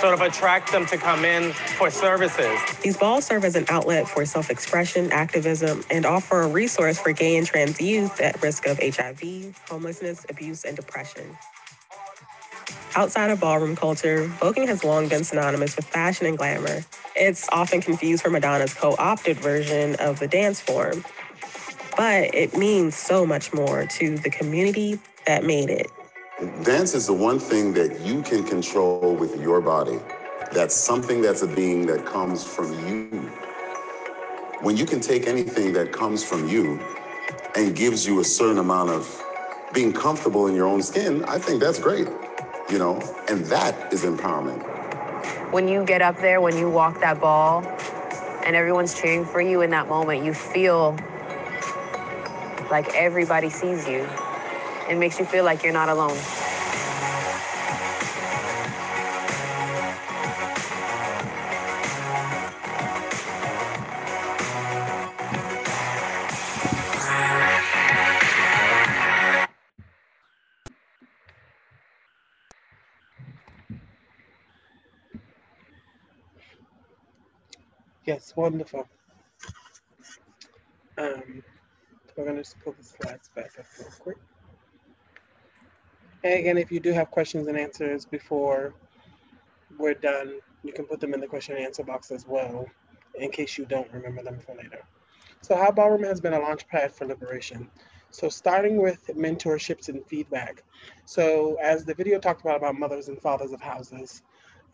sort 0.00 0.14
of 0.14 0.20
attract 0.20 0.72
them 0.72 0.86
to 0.86 0.96
come 0.96 1.24
in 1.24 1.52
for 1.52 1.90
services. 1.90 2.58
These 2.82 2.96
balls 2.96 3.26
serve 3.26 3.44
as 3.44 3.56
an 3.56 3.66
outlet 3.68 4.08
for 4.08 4.24
self 4.24 4.50
expression, 4.50 5.12
activism, 5.12 5.84
and 5.90 6.06
offer 6.06 6.42
a 6.42 6.48
resource 6.48 6.98
for 6.98 7.12
gay 7.12 7.36
and 7.36 7.46
trans 7.46 7.80
youth 7.80 8.20
at 8.20 8.42
risk 8.42 8.66
of 8.66 8.78
HIV, 8.80 9.54
homelessness, 9.68 10.26
abuse, 10.30 10.64
and 10.64 10.76
depression. 10.76 11.36
Outside 12.96 13.30
of 13.30 13.40
ballroom 13.40 13.76
culture, 13.76 14.26
voguing 14.40 14.68
has 14.68 14.84
long 14.84 15.08
been 15.08 15.24
synonymous 15.24 15.76
with 15.76 15.86
fashion 15.86 16.26
and 16.26 16.38
glamour. 16.38 16.84
It's 17.16 17.48
often 17.50 17.80
confused 17.80 18.22
for 18.22 18.30
Madonna's 18.30 18.74
co 18.74 18.96
opted 18.98 19.38
version 19.38 19.96
of 19.96 20.18
the 20.20 20.28
dance 20.28 20.60
form. 20.60 21.04
But 21.96 22.34
it 22.34 22.56
means 22.56 22.96
so 22.96 23.26
much 23.26 23.52
more 23.52 23.86
to 23.86 24.18
the 24.18 24.30
community 24.30 25.00
that 25.26 25.44
made 25.44 25.70
it. 25.70 25.88
Dance 26.62 26.94
is 26.94 27.08
the 27.08 27.12
one 27.12 27.40
thing 27.40 27.72
that 27.72 28.00
you 28.02 28.22
can 28.22 28.44
control 28.44 29.16
with 29.16 29.40
your 29.40 29.60
body. 29.60 29.98
That's 30.52 30.72
something 30.72 31.20
that's 31.20 31.42
a 31.42 31.48
being 31.48 31.84
that 31.86 32.06
comes 32.06 32.44
from 32.44 32.70
you. 32.86 33.18
When 34.60 34.76
you 34.76 34.86
can 34.86 35.00
take 35.00 35.26
anything 35.26 35.72
that 35.72 35.92
comes 35.92 36.22
from 36.22 36.48
you 36.48 36.78
and 37.56 37.74
gives 37.74 38.06
you 38.06 38.20
a 38.20 38.24
certain 38.24 38.58
amount 38.58 38.90
of 38.90 39.24
being 39.74 39.92
comfortable 39.92 40.46
in 40.46 40.54
your 40.54 40.68
own 40.68 40.80
skin, 40.80 41.24
I 41.24 41.38
think 41.38 41.60
that's 41.60 41.80
great, 41.80 42.06
you 42.70 42.78
know, 42.78 43.00
and 43.28 43.44
that 43.46 43.92
is 43.92 44.04
empowerment. 44.04 44.62
When 45.52 45.66
you 45.66 45.84
get 45.84 46.02
up 46.02 46.18
there, 46.18 46.40
when 46.40 46.56
you 46.56 46.70
walk 46.70 47.00
that 47.00 47.20
ball, 47.20 47.64
and 48.44 48.54
everyone's 48.54 48.94
cheering 48.94 49.24
for 49.24 49.40
you 49.40 49.62
in 49.62 49.70
that 49.70 49.88
moment, 49.88 50.24
you 50.24 50.34
feel 50.34 50.96
like 52.70 52.94
everybody 52.94 53.50
sees 53.50 53.88
you. 53.88 54.08
It 54.88 54.96
makes 54.96 55.18
you 55.18 55.26
feel 55.26 55.44
like 55.44 55.62
you're 55.62 55.72
not 55.72 55.90
alone. 55.90 56.16
Yes, 78.06 78.32
wonderful. 78.36 78.88
Um, 80.96 81.42
we're 82.16 82.24
going 82.24 82.36
to 82.36 82.42
just 82.42 82.58
pull 82.60 82.72
the 82.72 82.82
slides 82.82 83.28
back 83.36 83.50
up 83.58 83.66
real 83.78 83.90
quick. 83.98 84.16
Again, 86.32 86.58
if 86.58 86.70
you 86.70 86.80
do 86.80 86.92
have 86.92 87.10
questions 87.10 87.48
and 87.48 87.58
answers 87.58 88.04
before 88.04 88.74
we're 89.78 89.94
done, 89.94 90.40
you 90.62 90.72
can 90.72 90.84
put 90.84 91.00
them 91.00 91.14
in 91.14 91.20
the 91.20 91.26
question 91.26 91.56
and 91.56 91.64
answer 91.64 91.82
box 91.82 92.10
as 92.10 92.26
well, 92.26 92.66
in 93.14 93.30
case 93.30 93.56
you 93.56 93.64
don't 93.64 93.90
remember 93.92 94.22
them 94.22 94.38
for 94.38 94.54
later. 94.54 94.82
So 95.40 95.56
how 95.56 95.70
Ballroom 95.70 96.02
has 96.04 96.20
been 96.20 96.34
a 96.34 96.38
launch 96.38 96.66
pad 96.68 96.92
for 96.92 97.06
liberation. 97.06 97.70
So 98.10 98.28
starting 98.28 98.80
with 98.80 99.06
mentorships 99.08 99.88
and 99.88 100.04
feedback. 100.06 100.62
So 101.04 101.56
as 101.62 101.84
the 101.84 101.94
video 101.94 102.18
talked 102.18 102.40
about 102.42 102.56
about 102.56 102.78
mothers 102.78 103.08
and 103.08 103.20
fathers 103.20 103.52
of 103.52 103.60
houses, 103.60 104.22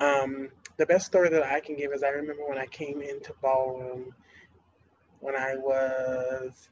um, 0.00 0.48
the 0.76 0.86
best 0.86 1.06
story 1.06 1.28
that 1.28 1.44
I 1.44 1.60
can 1.60 1.76
give 1.76 1.92
is 1.92 2.02
I 2.02 2.08
remember 2.08 2.48
when 2.48 2.58
I 2.58 2.66
came 2.66 3.00
into 3.00 3.32
ballroom 3.40 4.12
when 5.20 5.36
I 5.36 5.54
was 5.56 6.68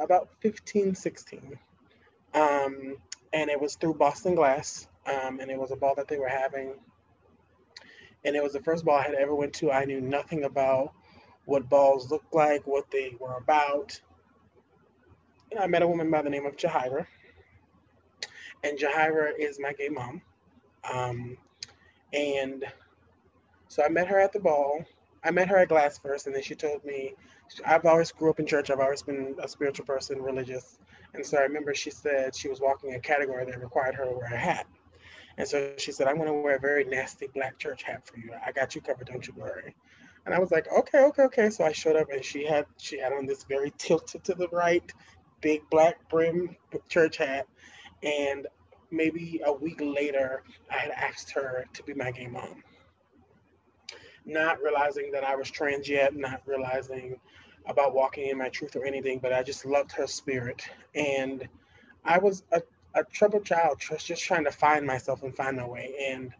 about 0.00 0.28
15, 0.40 0.94
16. 0.94 1.58
Um, 2.34 2.96
and 3.34 3.50
it 3.50 3.60
was 3.60 3.74
through 3.74 3.94
Boston 3.94 4.36
Glass, 4.36 4.86
um, 5.06 5.40
and 5.40 5.50
it 5.50 5.58
was 5.58 5.72
a 5.72 5.76
ball 5.76 5.94
that 5.96 6.06
they 6.06 6.18
were 6.18 6.28
having. 6.28 6.74
And 8.24 8.36
it 8.36 8.42
was 8.42 8.52
the 8.52 8.60
first 8.60 8.84
ball 8.84 8.96
I 8.96 9.02
had 9.02 9.14
ever 9.14 9.34
went 9.34 9.52
to. 9.54 9.72
I 9.72 9.84
knew 9.84 10.00
nothing 10.00 10.44
about 10.44 10.92
what 11.44 11.68
balls 11.68 12.10
looked 12.10 12.32
like, 12.32 12.66
what 12.66 12.90
they 12.90 13.14
were 13.18 13.36
about. 13.36 14.00
And 15.50 15.60
I 15.60 15.66
met 15.66 15.82
a 15.82 15.88
woman 15.88 16.10
by 16.10 16.22
the 16.22 16.30
name 16.30 16.46
of 16.46 16.56
Jahira. 16.56 17.06
And 18.62 18.78
Jahira 18.78 19.32
is 19.36 19.58
my 19.60 19.72
gay 19.74 19.88
mom. 19.88 20.22
Um, 20.90 21.36
and 22.14 22.64
so 23.68 23.82
I 23.84 23.88
met 23.88 24.06
her 24.06 24.18
at 24.18 24.32
the 24.32 24.40
ball. 24.40 24.84
I 25.24 25.32
met 25.32 25.48
her 25.48 25.58
at 25.58 25.68
Glass 25.68 25.98
first, 25.98 26.26
and 26.26 26.34
then 26.34 26.42
she 26.42 26.54
told 26.54 26.84
me, 26.84 27.14
I've 27.66 27.84
always 27.84 28.12
grew 28.12 28.30
up 28.30 28.38
in 28.38 28.46
church. 28.46 28.70
I've 28.70 28.80
always 28.80 29.02
been 29.02 29.34
a 29.42 29.48
spiritual 29.48 29.86
person, 29.86 30.22
religious. 30.22 30.78
And 31.14 31.24
so 31.24 31.38
I 31.38 31.42
remember 31.42 31.74
she 31.74 31.90
said 31.90 32.34
she 32.34 32.48
was 32.48 32.60
walking 32.60 32.94
a 32.94 33.00
category 33.00 33.44
that 33.44 33.60
required 33.60 33.94
her 33.94 34.04
to 34.04 34.10
wear 34.10 34.32
a 34.32 34.36
hat. 34.36 34.66
And 35.36 35.46
so 35.46 35.72
she 35.78 35.92
said, 35.92 36.06
I'm 36.06 36.16
going 36.16 36.28
to 36.28 36.34
wear 36.34 36.56
a 36.56 36.60
very 36.60 36.84
nasty 36.84 37.28
black 37.32 37.58
church 37.58 37.82
hat 37.82 38.06
for 38.06 38.18
you. 38.18 38.30
I 38.44 38.52
got 38.52 38.74
you 38.74 38.80
covered, 38.80 39.06
don't 39.06 39.26
you 39.26 39.34
worry. 39.36 39.74
And 40.26 40.34
I 40.34 40.38
was 40.38 40.50
like, 40.50 40.66
okay, 40.72 41.04
okay, 41.06 41.22
okay. 41.24 41.50
So 41.50 41.64
I 41.64 41.72
showed 41.72 41.96
up 41.96 42.10
and 42.10 42.24
she 42.24 42.46
had 42.46 42.66
she 42.78 42.98
had 42.98 43.12
on 43.12 43.26
this 43.26 43.44
very 43.44 43.72
tilted 43.76 44.24
to 44.24 44.34
the 44.34 44.48
right, 44.48 44.90
big 45.40 45.62
black 45.70 46.08
brim 46.08 46.56
church 46.88 47.18
hat. 47.18 47.46
And 48.02 48.46
maybe 48.90 49.40
a 49.44 49.52
week 49.52 49.80
later, 49.80 50.42
I 50.70 50.76
had 50.78 50.90
asked 50.90 51.30
her 51.32 51.66
to 51.74 51.82
be 51.82 51.94
my 51.94 52.10
gay 52.10 52.26
mom. 52.26 52.62
Not 54.24 54.62
realizing 54.62 55.12
that 55.12 55.24
I 55.24 55.36
was 55.36 55.50
trans 55.50 55.88
yet, 55.88 56.16
not 56.16 56.40
realizing 56.46 57.20
about 57.66 57.94
walking 57.94 58.28
in 58.28 58.38
my 58.38 58.48
truth 58.48 58.76
or 58.76 58.84
anything, 58.84 59.18
but 59.18 59.32
I 59.32 59.42
just 59.42 59.64
loved 59.64 59.92
her 59.92 60.06
spirit. 60.06 60.62
And 60.94 61.48
I 62.04 62.18
was 62.18 62.42
a, 62.52 62.62
a 62.94 63.04
troubled 63.04 63.44
child, 63.44 63.80
just 63.98 64.22
trying 64.22 64.44
to 64.44 64.50
find 64.52 64.86
myself 64.86 65.22
and 65.22 65.34
find 65.34 65.56
my 65.56 65.66
way. 65.66 65.94
And 66.10 66.32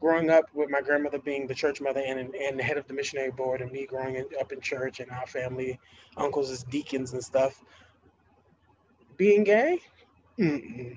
growing 0.00 0.30
up 0.30 0.44
with 0.54 0.70
my 0.70 0.80
grandmother 0.80 1.18
being 1.18 1.46
the 1.46 1.54
church 1.54 1.80
mother 1.80 2.00
and, 2.06 2.34
and 2.34 2.58
the 2.58 2.62
head 2.62 2.78
of 2.78 2.86
the 2.86 2.94
missionary 2.94 3.30
board, 3.30 3.60
and 3.60 3.72
me 3.72 3.86
growing 3.86 4.14
in, 4.16 4.26
up 4.40 4.52
in 4.52 4.60
church, 4.60 5.00
and 5.00 5.10
our 5.10 5.26
family, 5.26 5.78
uncles 6.16 6.50
as 6.50 6.62
deacons 6.64 7.12
and 7.12 7.24
stuff, 7.24 7.62
being 9.16 9.42
gay, 9.42 9.80
Mm-mm. 10.38 10.96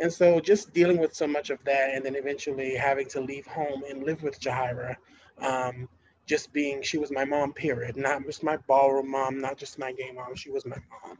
and 0.00 0.12
so 0.12 0.40
just 0.40 0.72
dealing 0.72 0.98
with 0.98 1.14
so 1.14 1.28
much 1.28 1.50
of 1.50 1.62
that, 1.64 1.94
and 1.94 2.04
then 2.04 2.16
eventually 2.16 2.74
having 2.74 3.06
to 3.10 3.20
leave 3.20 3.46
home 3.46 3.84
and 3.88 4.02
live 4.02 4.22
with 4.24 4.40
Jahira. 4.40 4.96
Um, 5.38 5.88
just 6.26 6.52
being 6.52 6.82
she 6.82 6.98
was 6.98 7.10
my 7.10 7.24
mom 7.24 7.52
period. 7.52 7.96
Not 7.96 8.24
just 8.24 8.42
my 8.42 8.56
ballroom 8.68 9.10
mom 9.10 9.40
not 9.40 9.56
just 9.56 9.78
my 9.78 9.92
gay 9.92 10.10
mom 10.12 10.34
she 10.34 10.50
was 10.50 10.64
my 10.66 10.76
mom. 10.76 11.18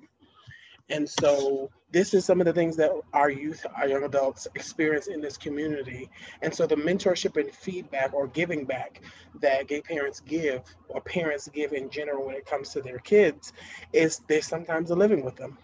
And 0.91 1.09
so 1.09 1.71
this 1.91 2.13
is 2.13 2.25
some 2.25 2.41
of 2.41 2.45
the 2.47 2.53
things 2.53 2.77
that 2.77 2.91
our 3.13 3.31
youth 3.31 3.65
our 3.77 3.89
young 3.89 4.05
adults 4.05 4.49
experience 4.55 5.07
in 5.07 5.21
this 5.21 5.37
community. 5.37 6.11
And 6.43 6.55
so 6.55 6.67
the 6.67 6.77
mentorship 6.77 7.41
and 7.41 7.53
feedback 7.53 8.13
or 8.15 8.27
giving 8.27 8.65
back 8.65 9.01
that 9.41 9.69
gay 9.69 9.81
parents 9.81 10.21
give 10.21 10.63
or 10.89 11.01
parents 11.01 11.49
give 11.49 11.73
in 11.73 11.91
general 11.91 12.27
when 12.27 12.35
it 12.37 12.47
comes 12.47 12.71
to 12.71 12.83
their 12.83 12.99
kids 12.99 13.53
is 13.93 14.21
they 14.29 14.41
sometimes 14.41 14.91
are 14.91 14.97
living 14.97 15.25
with 15.25 15.37
them 15.37 15.57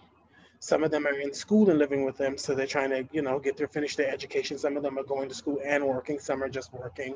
some 0.61 0.82
of 0.82 0.90
them 0.90 1.06
are 1.06 1.18
in 1.18 1.32
school 1.32 1.70
and 1.70 1.78
living 1.78 2.04
with 2.04 2.16
them, 2.16 2.36
so 2.36 2.54
they're 2.54 2.66
trying 2.66 2.90
to, 2.90 3.06
you 3.12 3.22
know, 3.22 3.38
get 3.38 3.56
their 3.56 3.68
finish 3.68 3.94
their 3.96 4.12
education. 4.12 4.59
Some 4.59 4.76
of 4.76 4.82
them 4.82 4.98
are 4.98 5.04
going 5.04 5.28
to 5.28 5.34
school 5.34 5.61
and 5.64 5.84
working. 5.84 6.18
Some 6.18 6.42
are 6.42 6.48
just 6.48 6.72
working, 6.72 7.14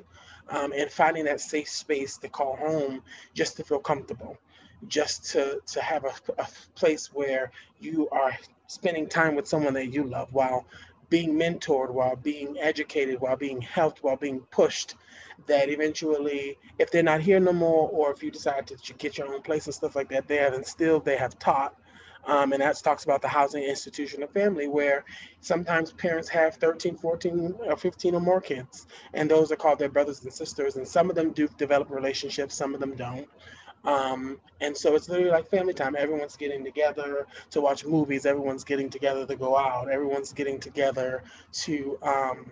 um, 0.48 0.72
and 0.72 0.90
finding 0.90 1.24
that 1.24 1.40
safe 1.40 1.68
space 1.68 2.16
to 2.18 2.28
call 2.28 2.56
home 2.56 3.02
just 3.34 3.56
to 3.56 3.64
feel 3.64 3.80
comfortable, 3.80 4.38
just 4.86 5.24
to 5.32 5.60
to 5.66 5.80
have 5.80 6.04
a, 6.04 6.12
a 6.38 6.46
place 6.74 7.12
where 7.12 7.50
you 7.80 8.08
are 8.10 8.32
spending 8.68 9.08
time 9.08 9.34
with 9.34 9.48
someone 9.48 9.74
that 9.74 9.92
you 9.92 10.04
love 10.04 10.32
while 10.32 10.66
being 11.10 11.34
mentored, 11.34 11.90
while 11.90 12.16
being 12.16 12.56
educated, 12.58 13.20
while 13.20 13.36
being 13.36 13.60
helped, 13.60 14.02
while 14.02 14.16
being 14.16 14.40
pushed. 14.50 14.94
That 15.48 15.68
eventually, 15.68 16.56
if 16.78 16.92
they're 16.92 17.02
not 17.02 17.20
here 17.20 17.40
no 17.40 17.52
more, 17.52 17.88
or 17.90 18.12
if 18.12 18.22
you 18.22 18.30
decide 18.30 18.68
to 18.68 18.94
get 18.94 19.18
your 19.18 19.34
own 19.34 19.42
place 19.42 19.66
and 19.66 19.74
stuff 19.74 19.96
like 19.96 20.08
that, 20.10 20.28
they 20.28 20.36
have 20.36 20.54
instilled, 20.54 21.04
they 21.04 21.16
have 21.16 21.36
taught 21.40 21.74
um, 22.24 22.52
and 22.52 22.62
that 22.62 22.76
talks 22.82 23.04
about 23.04 23.22
the 23.22 23.28
housing 23.28 23.62
institution 23.64 24.22
of 24.22 24.30
family, 24.30 24.68
where 24.68 25.04
sometimes 25.40 25.92
parents 25.92 26.28
have 26.28 26.54
13, 26.56 26.96
14, 26.96 27.54
or 27.66 27.76
15 27.76 28.14
or 28.14 28.20
more 28.20 28.40
kids, 28.40 28.86
and 29.14 29.30
those 29.30 29.50
are 29.50 29.56
called 29.56 29.78
their 29.78 29.88
brothers 29.88 30.22
and 30.22 30.32
sisters. 30.32 30.76
And 30.76 30.86
some 30.86 31.10
of 31.10 31.16
them 31.16 31.32
do 31.32 31.48
develop 31.58 31.90
relationships, 31.90 32.54
some 32.54 32.74
of 32.74 32.80
them 32.80 32.94
don't. 32.94 33.28
Um, 33.84 34.38
and 34.60 34.76
so 34.76 34.94
it's 34.94 35.08
literally 35.08 35.30
like 35.32 35.48
family 35.48 35.74
time. 35.74 35.96
Everyone's 35.96 36.36
getting 36.36 36.64
together 36.64 37.26
to 37.50 37.60
watch 37.60 37.84
movies. 37.84 38.26
Everyone's 38.26 38.64
getting 38.64 38.88
together 38.88 39.26
to 39.26 39.36
go 39.36 39.56
out. 39.56 39.90
Everyone's 39.90 40.32
getting 40.32 40.60
together 40.60 41.24
to 41.52 41.98
um, 42.02 42.50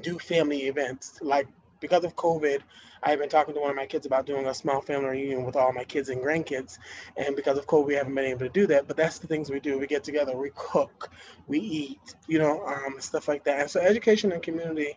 do 0.00 0.18
family 0.18 0.62
events. 0.62 1.20
Like 1.22 1.46
because 1.82 2.04
of 2.04 2.16
COVID, 2.16 2.60
I've 3.02 3.18
been 3.18 3.28
talking 3.28 3.52
to 3.54 3.60
one 3.60 3.68
of 3.68 3.76
my 3.76 3.84
kids 3.84 4.06
about 4.06 4.24
doing 4.24 4.46
a 4.46 4.54
small 4.54 4.80
family 4.80 5.10
reunion 5.10 5.44
with 5.44 5.56
all 5.56 5.72
my 5.72 5.84
kids 5.84 6.08
and 6.08 6.22
grandkids. 6.22 6.78
And 7.16 7.36
because 7.36 7.58
of 7.58 7.66
COVID, 7.66 7.86
we 7.86 7.94
haven't 7.94 8.14
been 8.14 8.24
able 8.24 8.40
to 8.40 8.48
do 8.48 8.66
that. 8.68 8.86
But 8.88 8.96
that's 8.96 9.18
the 9.18 9.26
things 9.26 9.50
we 9.50 9.60
do. 9.60 9.78
We 9.78 9.86
get 9.86 10.04
together, 10.04 10.34
we 10.34 10.52
cook, 10.54 11.10
we 11.48 11.58
eat, 11.58 12.14
you 12.28 12.38
know, 12.38 12.64
um, 12.64 13.00
stuff 13.00 13.28
like 13.28 13.44
that. 13.44 13.60
And 13.60 13.70
so 13.70 13.80
education 13.80 14.32
and 14.32 14.42
community 14.42 14.96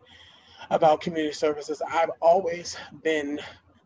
about 0.70 1.02
community 1.02 1.34
services, 1.34 1.82
I've 1.92 2.12
always 2.22 2.78
been 3.04 3.40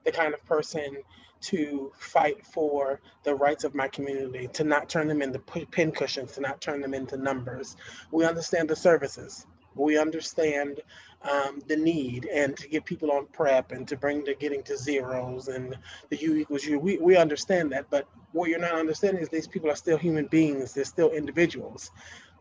the 0.04 0.12
kind 0.12 0.34
of 0.34 0.46
person 0.46 0.98
to 1.42 1.92
fight 1.98 2.46
for 2.46 3.00
the 3.24 3.34
rights 3.34 3.64
of 3.64 3.74
my 3.74 3.88
community, 3.88 4.50
to 4.54 4.66
not 4.66 4.90
turn 4.90 5.08
them 5.08 5.22
into 5.22 5.40
pin 5.40 5.92
cushions, 5.92 6.34
to 6.34 6.42
not 6.42 6.60
turn 6.60 6.82
them 6.82 6.94
into 6.94 7.16
numbers. 7.16 7.78
We 8.12 8.26
understand 8.26 8.70
the 8.70 8.76
services. 8.76 9.46
We 9.76 9.98
understand 9.98 10.82
um, 11.22 11.62
the 11.68 11.76
need 11.76 12.26
and 12.26 12.56
to 12.58 12.68
get 12.68 12.86
people 12.86 13.12
on 13.12 13.26
PrEP 13.28 13.72
and 13.72 13.88
to 13.88 13.98
bring 13.98 14.24
the 14.24 14.36
getting 14.36 14.64
to 14.64 14.78
zeros 14.78 15.48
and 15.48 15.78
the 16.10 16.18
U 16.18 16.38
equals 16.38 16.64
U. 16.66 16.80
We, 16.80 16.98
we 16.98 17.18
understand 17.18 17.72
that, 17.72 17.90
but 17.90 18.08
what 18.32 18.50
you're 18.50 18.60
not 18.60 18.74
understanding 18.74 19.22
is 19.22 19.30
these 19.30 19.48
people 19.48 19.70
are 19.70 19.76
still 19.76 19.98
human 19.98 20.28
beings. 20.28 20.74
They're 20.74 20.86
still 20.86 21.12
individuals. 21.12 21.92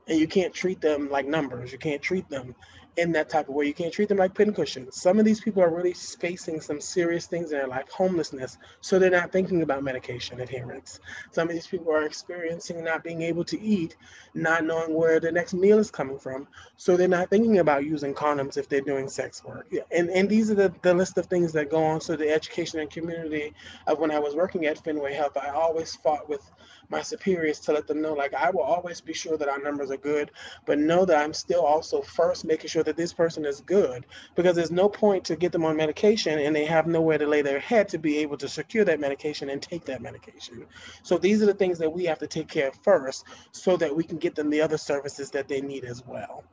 And 0.07 0.19
you 0.19 0.29
can't 0.29 0.55
treat 0.55 0.81
them 0.81 1.11
like 1.11 1.27
numbers. 1.27 1.73
You 1.73 1.79
can't 1.79 2.01
treat 2.01 2.29
them 2.31 2.55
in 2.99 3.13
that 3.13 3.29
type 3.29 3.49
of 3.49 3.55
way. 3.55 3.67
You 3.67 3.75
can't 3.75 3.93
treat 3.93 4.09
them 4.09 4.19
like 4.19 4.35
pincushions. 4.35 5.01
Some 5.01 5.19
of 5.19 5.25
these 5.25 5.41
people 5.41 5.63
are 5.63 5.75
really 5.75 5.95
facing 5.95 6.61
some 6.61 6.81
serious 6.81 7.27
things 7.27 7.53
in 7.53 7.59
their 7.59 7.69
life, 7.69 7.89
homelessness, 7.91 8.59
so 8.81 8.99
they're 8.99 9.11
not 9.11 9.31
thinking 9.31 9.63
about 9.63 9.85
medication 9.85 10.41
adherence. 10.41 11.01
Some 11.31 11.49
of 11.49 11.55
these 11.55 11.67
people 11.67 11.93
are 11.93 12.05
experiencing 12.05 12.83
not 12.83 13.05
being 13.05 13.23
able 13.23 13.45
to 13.45 13.61
eat, 13.61 13.97
not 14.35 14.65
knowing 14.65 14.95
where 14.95 15.21
the 15.21 15.31
next 15.31 15.55
meal 15.55 15.79
is 15.79 15.91
coming 15.91 16.19
from, 16.19 16.49
so 16.77 16.97
they're 16.97 17.09
not 17.09 17.31
thinking 17.31 17.59
about 17.59 17.85
using 17.85 18.15
condoms 18.15 18.57
if 18.57 18.69
they're 18.69 18.81
doing 18.81 19.09
sex 19.09 19.45
work. 19.45 19.73
And, 19.93 20.11
and 20.11 20.29
these 20.29 20.51
are 20.51 20.57
the, 20.57 20.75
the 20.83 20.93
list 20.93 21.19
of 21.19 21.27
things 21.27 21.53
that 21.53 21.71
go 21.71 21.85
on. 21.85 22.01
So 22.01 22.17
the 22.17 22.31
education 22.31 22.81
and 22.81 22.91
community 22.91 23.55
of 23.87 24.01
when 24.01 24.11
I 24.11 24.19
was 24.19 24.35
working 24.35 24.67
at 24.67 24.83
Fenway 24.83 25.15
Health, 25.15 25.37
I 25.37 25.51
always 25.51 25.95
fought 25.95 26.29
with 26.29 26.43
my 26.89 27.03
superiors 27.03 27.61
to 27.61 27.73
let 27.73 27.87
them 27.87 28.01
know 28.01 28.15
like 28.15 28.35
I 28.35 28.51
will 28.51 28.63
always 28.63 29.01
be 29.01 29.13
sure 29.13 29.37
that 29.37 29.49
our 29.49 29.59
numbers 29.59 29.91
are 29.91 29.97
good, 29.97 30.31
but 30.67 30.79
know 30.79 31.05
that 31.05 31.23
I'm 31.23 31.35
still 31.35 31.65
also 31.65 32.03
first 32.03 32.45
making 32.45 32.69
sure 32.69 32.83
that 32.83 32.97
this 32.97 33.13
person 33.13 33.45
is 33.45 33.61
good 33.61 34.07
because 34.35 34.57
there's 34.57 34.71
no 34.71 34.89
point 34.89 35.25
to 35.27 35.37
get 35.37 35.53
them 35.53 35.65
on 35.65 35.77
medication 35.77 36.39
and 36.39 36.55
they 36.55 36.65
have 36.65 36.87
nowhere 36.87 37.19
to 37.19 37.27
lay 37.27 37.43
their 37.43 37.61
head 37.61 37.89
to 37.91 37.99
be 37.99 38.19
able 38.19 38.37
to 38.39 38.49
secure 38.49 38.85
that 38.85 39.01
medication 39.01 39.51
and 39.51 39.61
take 39.61 39.85
that 39.85 40.03
medication. 40.03 40.67
So 41.03 41.19
these 41.19 41.43
are 41.43 41.47
the 41.47 41.55
things 41.55 41.79
that 41.79 41.91
we 41.91 42.05
have 42.05 42.19
to 42.21 42.27
take 42.27 42.49
care 42.49 42.69
of 42.69 42.75
first 42.83 43.25
so 43.53 43.77
that 43.77 43.95
we 43.95 44.05
can 44.05 44.19
get 44.19 44.35
them 44.35 44.51
the 44.51 44.61
other 44.61 44.79
services 44.79 45.31
that 45.33 45.49
they 45.49 45.61
need 45.61 45.85
as 45.85 46.07
well. 46.07 46.45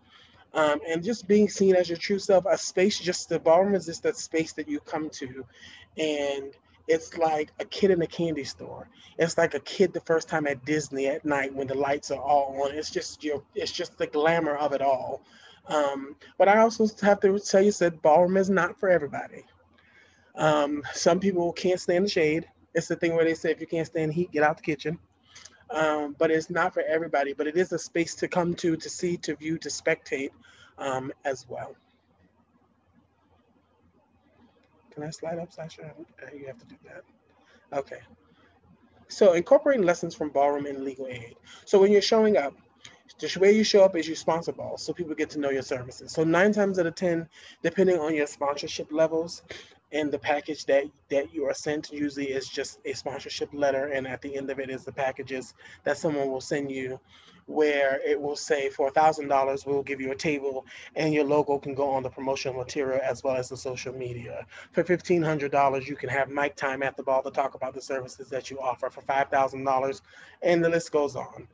Um, 0.54 0.80
and 0.88 1.04
just 1.04 1.28
being 1.28 1.50
seen 1.50 1.76
as 1.76 1.90
your 1.90 1.98
true 1.98 2.18
self, 2.18 2.46
a 2.50 2.58
space, 2.58 2.98
just 2.98 3.28
the 3.28 3.40
ballroom 3.40 3.76
is 3.76 3.86
just 3.86 4.04
that 4.04 4.16
space 4.16 4.54
that 4.54 4.70
you 4.70 4.80
come 4.80 5.10
to 5.10 5.46
and 5.98 6.54
it's 6.88 7.18
like 7.18 7.52
a 7.60 7.66
kid 7.66 7.92
in 7.92 8.02
a 8.02 8.08
candy 8.08 8.44
store. 8.44 8.88
It's 9.18 9.38
like 9.38 9.54
a 9.54 9.60
kid 9.60 9.94
the 9.94 10.02
first 10.02 10.28
time 10.28 10.46
at 10.48 10.66
Disney 10.66 11.08
at 11.08 11.26
night 11.26 11.54
when 11.54 11.68
the 11.68 11.76
lights 11.76 12.12
are 12.12 12.22
all 12.22 12.62
on. 12.64 12.76
It's 12.76 12.92
just 12.92 13.24
your, 13.24 13.44
it's 13.56 13.72
just 13.72 13.98
the 13.98 14.08
glamour 14.08 14.56
of 14.56 14.74
it 14.74 14.82
all. 14.82 15.22
Um, 15.68 16.16
but 16.38 16.48
I 16.48 16.60
also 16.60 16.88
have 17.02 17.22
to 17.22 17.40
tell 17.40 17.62
you 17.62 17.72
that 17.72 18.02
ballroom 18.02 18.38
is 18.38 18.50
not 18.50 18.80
for 18.80 18.90
everybody. 18.90 19.44
Um, 20.36 20.84
some 20.94 21.20
people 21.20 21.54
can't 21.54 21.80
stand 21.80 22.06
the 22.06 22.10
shade. 22.10 22.48
It's 22.74 22.88
the 22.88 22.96
thing 22.96 23.16
where 23.16 23.26
they 23.26 23.34
say 23.34 23.52
if 23.52 23.62
you 23.62 23.68
can't 23.68 23.88
stand 23.88 24.14
heat, 24.14 24.32
get 24.32 24.44
out 24.44 24.58
the 24.58 24.64
kitchen. 24.64 25.00
Um, 25.70 26.16
but 26.20 26.30
it's 26.30 26.50
not 26.50 26.74
for 26.74 26.84
everybody. 26.84 27.34
But 27.34 27.48
it 27.48 27.58
is 27.58 27.72
a 27.72 27.80
space 27.80 28.16
to 28.16 28.28
come 28.28 28.54
to, 28.56 28.76
to 28.76 28.90
see, 28.90 29.18
to 29.18 29.36
view, 29.36 29.58
to 29.60 29.70
spectate 29.70 30.30
um, 30.78 31.12
as 31.24 31.48
well. 31.48 31.76
Can 34.96 35.04
I 35.04 35.10
slide 35.10 35.40
up, 35.40 35.52
Sasha? 35.52 35.94
Uh, 36.24 36.36
you 36.36 36.48
have 36.48 36.58
to 36.58 36.66
do 36.66 36.76
that. 36.86 37.04
Okay. 37.78 38.00
So 39.10 39.34
incorporating 39.34 39.86
lessons 39.86 40.16
from 40.16 40.30
ballroom 40.30 40.66
and 40.66 40.84
legal 40.84 41.08
aid. 41.08 41.36
So 41.66 41.80
when 41.80 41.92
you're 41.92 42.02
showing 42.02 42.38
up, 42.38 42.54
the 43.20 43.38
way 43.40 43.52
you 43.52 43.64
show 43.64 43.84
up 43.84 43.96
is 43.96 44.08
you 44.08 44.16
sponsor 44.16 44.52
balls 44.52 44.84
so 44.84 44.94
people 44.94 45.14
get 45.14 45.30
to 45.32 45.40
know 45.40 45.50
your 45.50 45.62
services. 45.62 46.12
So 46.12 46.24
nine 46.24 46.54
times 46.54 46.80
out 46.80 46.86
of 46.86 46.96
10, 46.96 47.28
depending 47.62 48.00
on 48.00 48.16
your 48.16 48.26
sponsorship 48.26 48.92
levels 48.92 49.44
and 49.92 50.12
the 50.12 50.20
package 50.20 50.66
that, 50.66 50.86
that 51.10 51.34
you 51.34 51.46
are 51.46 51.54
sent, 51.54 51.92
usually 51.92 52.32
is 52.32 52.48
just 52.48 52.80
a 52.86 52.94
sponsorship 52.94 53.50
letter. 53.54 53.88
And 53.88 54.08
at 54.08 54.22
the 54.22 54.36
end 54.36 54.50
of 54.50 54.60
it 54.60 54.70
is 54.70 54.86
the 54.86 54.92
packages 54.92 55.54
that 55.84 55.98
someone 55.98 56.30
will 56.30 56.42
send 56.42 56.72
you 56.72 57.00
where 57.48 58.02
it 58.06 58.20
will 58.20 58.36
say 58.36 58.70
for 58.70 58.92
$1,000, 58.92 59.66
we'll 59.66 59.84
give 59.84 60.02
you 60.02 60.12
a 60.12 60.16
table 60.16 60.66
and 60.96 61.14
your 61.14 61.24
logo 61.24 61.60
can 61.60 61.76
go 61.76 61.90
on 61.90 62.04
the 62.04 62.10
promotional 62.10 62.58
material 62.58 63.00
as 63.04 63.24
well 63.24 63.36
as 63.36 63.50
the 63.50 63.58
social 63.58 63.94
media. 63.94 64.46
For 64.72 64.84
$1,500, 64.84 65.88
you 65.88 65.96
can 65.96 66.10
have 66.10 66.30
mic 66.30 66.56
time 66.56 66.82
at 66.82 66.98
the 66.98 67.04
ball 67.04 67.22
to 67.24 67.32
talk 67.32 67.54
about 67.54 67.74
the 67.74 67.82
services 67.82 68.30
that 68.30 68.50
you 68.50 68.60
offer 68.60 68.90
for 68.90 69.02
$5,000 69.02 70.02
and 70.42 70.64
the 70.64 70.70
list 70.70 70.92
goes 70.92 71.16
on. 71.16 71.48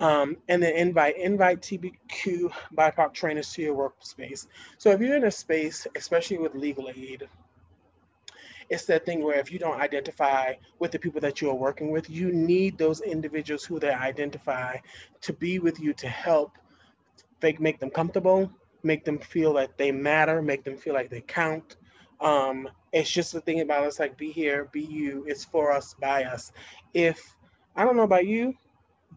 Um, 0.00 0.36
and 0.48 0.62
then 0.62 0.76
invite 0.76 1.18
invite 1.18 1.60
TBQ 1.60 2.52
BIPOC 2.76 3.12
trainers 3.12 3.52
to 3.54 3.62
your 3.62 3.74
workspace. 3.74 4.46
So 4.78 4.92
if 4.92 5.00
you're 5.00 5.16
in 5.16 5.24
a 5.24 5.30
space, 5.30 5.88
especially 5.96 6.38
with 6.38 6.54
legal 6.54 6.88
aid, 6.88 7.28
it's 8.70 8.84
that 8.86 9.06
thing 9.06 9.22
where 9.22 9.38
if 9.38 9.50
you 9.50 9.58
don't 9.58 9.80
identify 9.80 10.54
with 10.78 10.90
the 10.90 10.98
people 10.98 11.20
that 11.22 11.40
you 11.40 11.50
are 11.50 11.54
working 11.54 11.90
with, 11.90 12.10
you 12.10 12.32
need 12.32 12.76
those 12.76 13.00
individuals 13.00 13.64
who 13.64 13.78
they 13.78 13.90
identify 13.90 14.76
to 15.22 15.32
be 15.32 15.58
with 15.58 15.80
you 15.80 15.94
to 15.94 16.08
help 16.08 16.52
make, 17.42 17.60
make 17.60 17.78
them 17.78 17.90
comfortable, 17.90 18.50
make 18.82 19.04
them 19.04 19.18
feel 19.18 19.54
that 19.54 19.76
they 19.78 19.90
matter, 19.90 20.42
make 20.42 20.64
them 20.64 20.76
feel 20.76 20.94
like 20.94 21.08
they 21.08 21.22
count. 21.22 21.76
Um, 22.20 22.68
it's 22.92 23.10
just 23.10 23.32
the 23.32 23.40
thing 23.40 23.60
about 23.60 23.84
us 23.84 23.98
like 23.98 24.18
be 24.18 24.30
here, 24.30 24.68
be 24.72 24.82
you, 24.82 25.24
it's 25.26 25.44
for 25.44 25.72
us, 25.72 25.94
by 26.00 26.24
us. 26.24 26.52
If 26.92 27.36
I 27.74 27.84
don't 27.84 27.96
know 27.96 28.02
about 28.02 28.26
you, 28.26 28.54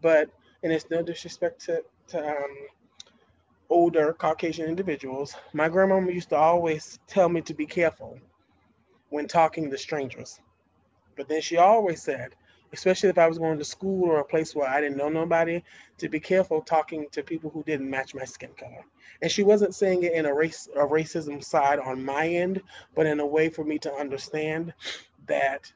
but 0.00 0.30
and 0.62 0.72
it's 0.72 0.88
no 0.90 1.02
disrespect 1.02 1.64
to, 1.66 1.82
to 2.08 2.26
um, 2.26 2.56
older 3.68 4.12
Caucasian 4.12 4.68
individuals, 4.68 5.34
my 5.52 5.68
grandmama 5.68 6.10
used 6.12 6.28
to 6.30 6.36
always 6.36 6.98
tell 7.06 7.28
me 7.28 7.40
to 7.42 7.54
be 7.54 7.66
careful 7.66 8.18
when 9.12 9.28
talking 9.28 9.70
to 9.70 9.76
strangers. 9.76 10.40
But 11.16 11.28
then 11.28 11.42
she 11.42 11.58
always 11.58 12.02
said, 12.02 12.34
especially 12.72 13.10
if 13.10 13.18
I 13.18 13.28
was 13.28 13.38
going 13.38 13.58
to 13.58 13.64
school 13.64 14.08
or 14.08 14.20
a 14.20 14.24
place 14.24 14.54
where 14.54 14.66
I 14.68 14.80
didn't 14.80 14.96
know 14.96 15.10
nobody, 15.10 15.62
to 15.98 16.08
be 16.08 16.18
careful 16.18 16.62
talking 16.62 17.06
to 17.12 17.22
people 17.22 17.50
who 17.50 17.62
didn't 17.62 17.90
match 17.90 18.14
my 18.14 18.24
skin 18.24 18.48
color. 18.58 18.84
And 19.20 19.30
she 19.30 19.42
wasn't 19.42 19.74
saying 19.74 20.02
it 20.04 20.14
in 20.14 20.24
a 20.24 20.34
race 20.34 20.66
a 20.74 20.86
racism 20.86 21.44
side 21.44 21.78
on 21.78 22.02
my 22.02 22.26
end, 22.26 22.62
but 22.94 23.04
in 23.04 23.20
a 23.20 23.26
way 23.26 23.50
for 23.50 23.64
me 23.64 23.78
to 23.80 23.92
understand 23.92 24.72
that 25.26 25.70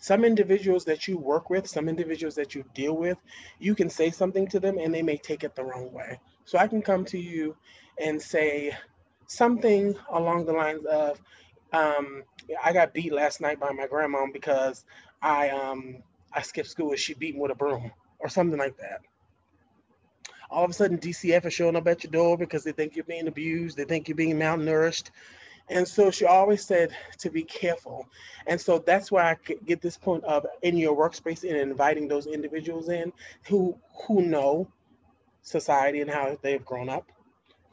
some 0.00 0.24
individuals 0.24 0.84
that 0.86 1.06
you 1.06 1.18
work 1.18 1.50
with, 1.50 1.68
some 1.68 1.88
individuals 1.88 2.34
that 2.34 2.56
you 2.56 2.64
deal 2.74 2.96
with, 2.96 3.18
you 3.60 3.76
can 3.76 3.88
say 3.88 4.10
something 4.10 4.48
to 4.48 4.58
them 4.58 4.78
and 4.78 4.92
they 4.92 5.02
may 5.02 5.18
take 5.18 5.44
it 5.44 5.54
the 5.54 5.62
wrong 5.62 5.92
way. 5.92 6.18
So 6.46 6.58
I 6.58 6.66
can 6.66 6.82
come 6.82 7.04
to 7.06 7.18
you 7.18 7.54
and 8.02 8.20
say 8.20 8.76
something 9.28 9.94
along 10.10 10.46
the 10.46 10.52
lines 10.52 10.84
of, 10.86 11.20
um, 11.72 12.24
I 12.62 12.72
got 12.72 12.94
beat 12.94 13.12
last 13.12 13.40
night 13.40 13.60
by 13.60 13.72
my 13.72 13.86
grandma 13.86 14.26
because 14.32 14.84
I 15.22 15.50
um 15.50 16.02
I 16.32 16.42
skipped 16.42 16.68
school 16.68 16.90
and 16.90 16.98
she 16.98 17.14
beat 17.14 17.34
me 17.34 17.40
with 17.40 17.50
a 17.50 17.54
broom 17.54 17.90
or 18.18 18.28
something 18.28 18.58
like 18.58 18.76
that. 18.78 19.00
All 20.50 20.64
of 20.64 20.70
a 20.70 20.74
sudden, 20.74 20.98
DCF 20.98 21.46
is 21.46 21.54
showing 21.54 21.76
up 21.76 21.86
at 21.86 22.02
your 22.02 22.10
door 22.10 22.36
because 22.36 22.64
they 22.64 22.72
think 22.72 22.96
you're 22.96 23.04
being 23.04 23.28
abused, 23.28 23.76
they 23.76 23.84
think 23.84 24.08
you're 24.08 24.16
being 24.16 24.36
malnourished. 24.36 25.10
And 25.68 25.86
so 25.86 26.10
she 26.10 26.24
always 26.24 26.64
said 26.64 26.94
to 27.18 27.30
be 27.30 27.44
careful. 27.44 28.08
And 28.48 28.60
so 28.60 28.80
that's 28.80 29.12
why 29.12 29.30
I 29.30 29.36
get 29.64 29.80
this 29.80 29.96
point 29.96 30.24
of 30.24 30.44
in 30.62 30.76
your 30.76 30.96
workspace 30.96 31.48
and 31.48 31.56
inviting 31.56 32.08
those 32.08 32.26
individuals 32.26 32.88
in 32.88 33.12
who 33.44 33.78
who 34.06 34.22
know 34.22 34.68
society 35.42 36.00
and 36.00 36.10
how 36.10 36.36
they've 36.42 36.64
grown 36.64 36.88
up, 36.88 37.06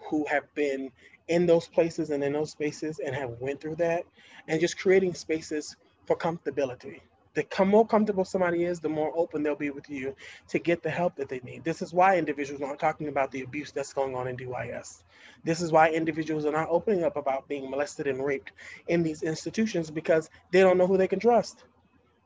who 0.10 0.26
have 0.28 0.54
been 0.54 0.92
in 1.28 1.46
those 1.46 1.68
places 1.68 2.10
and 2.10 2.24
in 2.24 2.34
those 2.34 2.52
spaces 2.52 3.00
and 3.00 3.16
have 3.16 3.32
went 3.40 3.60
through 3.60 3.76
that 3.76 4.04
and 4.48 4.60
just 4.60 4.78
creating 4.80 5.14
spaces 5.14 5.76
for 6.06 6.16
comfortability. 6.16 7.02
The 7.34 7.46
more 7.66 7.86
comfortable 7.86 8.26
somebody 8.26 8.64
is 8.64 8.80
the 8.80 8.90
more 8.90 9.12
open 9.16 9.44
they'll 9.44 9.56
be 9.56 9.70
with 9.70 9.90
you 9.90 10.16
to 10.50 10.58
get 10.58 10.82
the 10.82 10.90
help 10.90 11.16
that 11.18 11.30
they 11.30 11.40
need. 11.44 11.64
This 11.64 11.84
is 11.84 11.94
why 11.94 12.18
individuals 12.18 12.64
aren't 12.64 12.80
talking 12.80 13.10
about 13.10 13.32
the 13.32 13.42
abuse 13.42 13.72
that's 13.72 13.94
going 13.94 14.16
on 14.16 14.28
in 14.28 14.36
dys 14.36 15.04
this 15.44 15.62
is 15.62 15.72
why 15.72 15.90
individuals 15.90 16.46
are 16.46 16.52
not 16.52 16.68
opening 16.70 17.04
up 17.04 17.16
about 17.16 17.48
being 17.48 17.70
molested 17.70 18.08
and 18.08 18.24
raped 18.24 18.52
in 18.88 19.04
these 19.04 19.24
institutions 19.24 19.90
because 19.92 20.30
they 20.52 20.62
don't 20.62 20.78
know 20.78 20.88
who 20.88 20.98
they 20.98 21.08
can 21.08 21.20
trust. 21.20 21.64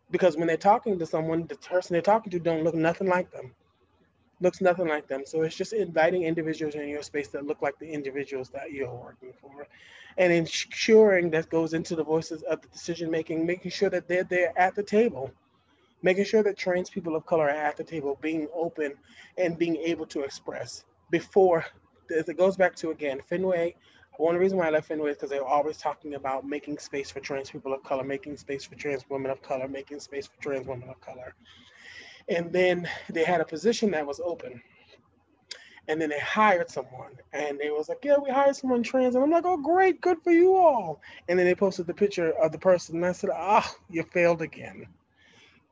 Because 0.10 0.36
when 0.36 0.47
they're 0.47 0.58
talking 0.58 0.99
to 0.99 1.06
someone 1.06 1.47
the 1.47 1.56
person 1.56 1.93
they're 1.93 2.02
talking 2.02 2.32
to 2.32 2.39
don't 2.39 2.64
look 2.64 2.76
nothing 2.76 3.08
like 3.08 3.32
them 3.32 3.54
looks 4.41 4.59
nothing 4.59 4.87
like 4.87 5.07
them. 5.07 5.23
So 5.25 5.43
it's 5.43 5.55
just 5.55 5.73
inviting 5.73 6.23
individuals 6.23 6.75
in 6.75 6.89
your 6.89 7.03
space 7.03 7.29
that 7.29 7.45
look 7.45 7.61
like 7.61 7.77
the 7.79 7.89
individuals 7.89 8.49
that 8.49 8.71
you're 8.71 8.93
working 8.93 9.33
for. 9.39 9.67
And 10.17 10.33
ensuring 10.33 11.29
that 11.31 11.49
goes 11.49 11.73
into 11.73 11.95
the 11.95 12.03
voices 12.03 12.41
of 12.43 12.61
the 12.61 12.67
decision 12.67 13.09
making, 13.09 13.45
making 13.45 13.71
sure 13.71 13.89
that 13.89 14.07
they're 14.07 14.25
there 14.25 14.51
at 14.57 14.75
the 14.75 14.83
table, 14.83 15.31
making 16.01 16.25
sure 16.25 16.43
that 16.43 16.57
trans 16.57 16.89
people 16.89 17.15
of 17.15 17.25
color 17.25 17.45
are 17.45 17.49
at 17.49 17.77
the 17.77 17.83
table, 17.83 18.17
being 18.21 18.47
open 18.53 18.93
and 19.37 19.57
being 19.57 19.77
able 19.77 20.05
to 20.07 20.21
express 20.23 20.83
before 21.11 21.65
it 22.09 22.37
goes 22.37 22.57
back 22.57 22.75
to 22.75 22.91
again, 22.91 23.21
Fenway. 23.29 23.75
One 24.17 24.35
reason 24.35 24.57
why 24.57 24.67
I 24.67 24.69
left 24.71 24.87
Fenway 24.87 25.11
is 25.11 25.17
because 25.17 25.29
they 25.29 25.39
were 25.39 25.45
always 25.45 25.77
talking 25.77 26.15
about 26.15 26.45
making 26.45 26.77
space 26.79 27.09
for 27.09 27.21
trans 27.21 27.49
people 27.49 27.73
of 27.73 27.83
color, 27.83 28.03
making 28.03 28.37
space 28.37 28.65
for 28.65 28.75
trans 28.75 29.03
women 29.09 29.31
of 29.31 29.41
color, 29.41 29.67
making 29.67 29.99
space 29.99 30.27
for 30.27 30.41
trans 30.41 30.67
women 30.67 30.89
of 30.89 30.99
color. 31.01 31.33
And 32.30 32.51
then 32.51 32.88
they 33.09 33.24
had 33.24 33.41
a 33.41 33.45
position 33.45 33.91
that 33.91 34.05
was 34.05 34.19
open. 34.19 34.61
And 35.88 35.99
then 35.99 36.09
they 36.09 36.19
hired 36.19 36.69
someone 36.69 37.17
and 37.34 37.59
they 37.59 37.69
was 37.69 37.89
like, 37.89 37.99
yeah, 38.03 38.17
we 38.17 38.30
hired 38.30 38.55
someone 38.55 38.84
trans. 38.84 39.15
And 39.15 39.24
I'm 39.24 39.32
like, 39.32 39.45
oh, 39.45 39.57
great, 39.57 39.99
good 39.99 40.22
for 40.24 40.32
you 40.32 40.55
all. 40.55 41.01
And 41.28 41.38
then 41.38 41.45
they 41.45 41.55
posted 41.55 41.88
the 41.88 41.93
picture 41.93 42.32
of 42.32 42.51
the 42.51 42.59
person 42.59 42.97
and 42.97 43.05
I 43.05 43.11
said, 43.11 43.32
ah, 43.34 43.67
oh, 43.67 43.84
you 43.89 44.03
failed 44.03 44.41
again. 44.41 44.88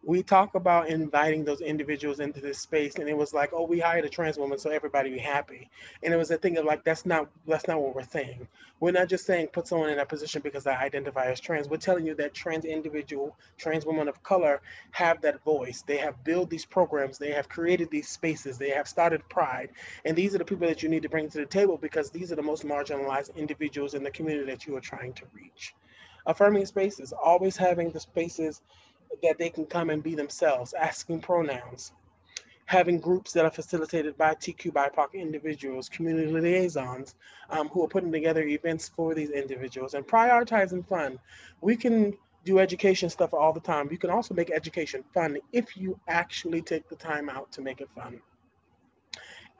We 0.04 0.24
talk 0.24 0.56
about 0.56 0.88
inviting 0.88 1.44
those 1.44 1.60
individuals 1.60 2.22
into 2.22 2.40
this 2.40 2.58
space 2.58 2.96
and 2.96 3.10
it 3.10 3.18
was 3.18 3.34
like 3.34 3.52
oh 3.54 3.66
we 3.66 3.80
hired 3.80 4.06
a 4.06 4.10
trans 4.10 4.38
woman 4.38 4.58
so 4.58 4.70
everybody 4.70 5.10
be 5.10 5.20
happy. 5.20 5.70
And 6.04 6.14
it 6.14 6.18
was 6.18 6.32
a 6.32 6.38
thing 6.38 6.58
of 6.58 6.66
like 6.66 6.84
that's 6.86 7.06
not 7.06 7.30
that's 7.48 7.68
not 7.68 7.82
what 7.82 7.96
we're 7.96 8.04
saying. 8.04 8.48
We're 8.80 8.92
not 8.92 9.10
just 9.10 9.26
saying 9.26 9.48
put 9.48 9.68
someone 9.68 9.90
in 9.90 9.98
that 9.98 10.08
position 10.08 10.42
because 10.42 10.66
i 10.66 10.76
identify 10.76 11.26
as 11.26 11.40
trans. 11.42 11.68
We're 11.68 11.78
telling 11.78 12.06
you 12.06 12.16
that 12.16 12.34
trans 12.34 12.64
individual 12.64 13.36
trans 13.58 13.86
women 13.86 14.08
of 14.08 14.24
color 14.24 14.62
have 14.92 15.22
that 15.22 15.44
voice. 15.44 15.84
They 15.86 15.98
have 15.98 16.24
built 16.24 16.50
these 16.50 16.66
programs. 16.66 17.18
They 17.18 17.32
have 17.32 17.50
created 17.50 17.92
these 17.92 18.08
spaces. 18.08 18.58
They 18.58 18.70
have 18.70 18.88
started 18.88 19.28
pride. 19.30 19.70
And 20.06 20.16
these 20.16 20.34
are 20.34 20.38
the 20.38 20.46
people 20.46 20.68
that 20.68 20.82
you 20.82 20.88
need 20.88 21.04
to 21.04 21.10
bring 21.10 21.30
to 21.30 21.40
the 21.40 21.46
table 21.46 21.78
because 21.78 22.10
these 22.10 22.32
are 22.32 22.36
the 22.36 22.42
most 22.42 22.66
marginalized 22.66 23.36
individuals 23.36 23.96
in 23.96 24.04
the 24.04 24.12
community 24.12 24.50
that 24.50 24.66
you 24.66 24.78
are 24.78 24.82
trying 24.82 25.14
to 25.14 25.26
reach. 25.34 25.76
Affirming 26.26 26.66
spaces 26.66 27.14
always 27.14 27.58
having 27.58 27.92
the 27.92 28.00
spaces 28.00 28.62
that 29.24 29.38
they 29.38 29.50
can 29.50 29.66
come 29.66 29.90
and 29.90 30.04
be 30.04 30.16
themselves, 30.16 30.74
asking 30.74 31.22
pronouns, 31.22 31.92
having 32.66 33.00
groups 33.00 33.34
that 33.34 33.46
are 33.46 33.52
facilitated 33.52 34.18
by 34.18 34.36
TQ 34.36 34.72
BIPOC 34.72 35.14
individuals, 35.14 35.90
community 35.90 36.32
liaisons 36.32 37.16
um, 37.50 37.68
who 37.70 37.84
are 37.84 37.88
putting 37.88 38.12
together 38.12 38.44
events 38.44 38.90
for 38.90 39.16
these 39.16 39.32
individuals 39.32 39.96
and 39.96 40.08
prioritizing 40.08 40.88
fun. 40.88 41.18
We 41.62 41.76
can 41.76 42.16
do 42.46 42.60
education 42.60 43.10
stuff 43.10 43.34
all 43.34 43.54
the 43.54 43.60
time. 43.60 43.90
You 43.92 43.98
can 43.98 44.12
also 44.12 44.34
make 44.34 44.52
education 44.52 45.04
fun 45.14 45.38
if 45.52 45.76
you 45.76 46.00
actually 46.08 46.62
take 46.62 46.88
the 46.90 46.96
time 46.96 47.30
out 47.30 47.52
to 47.54 47.62
make 47.62 47.82
it 47.82 47.90
fun. 47.96 48.22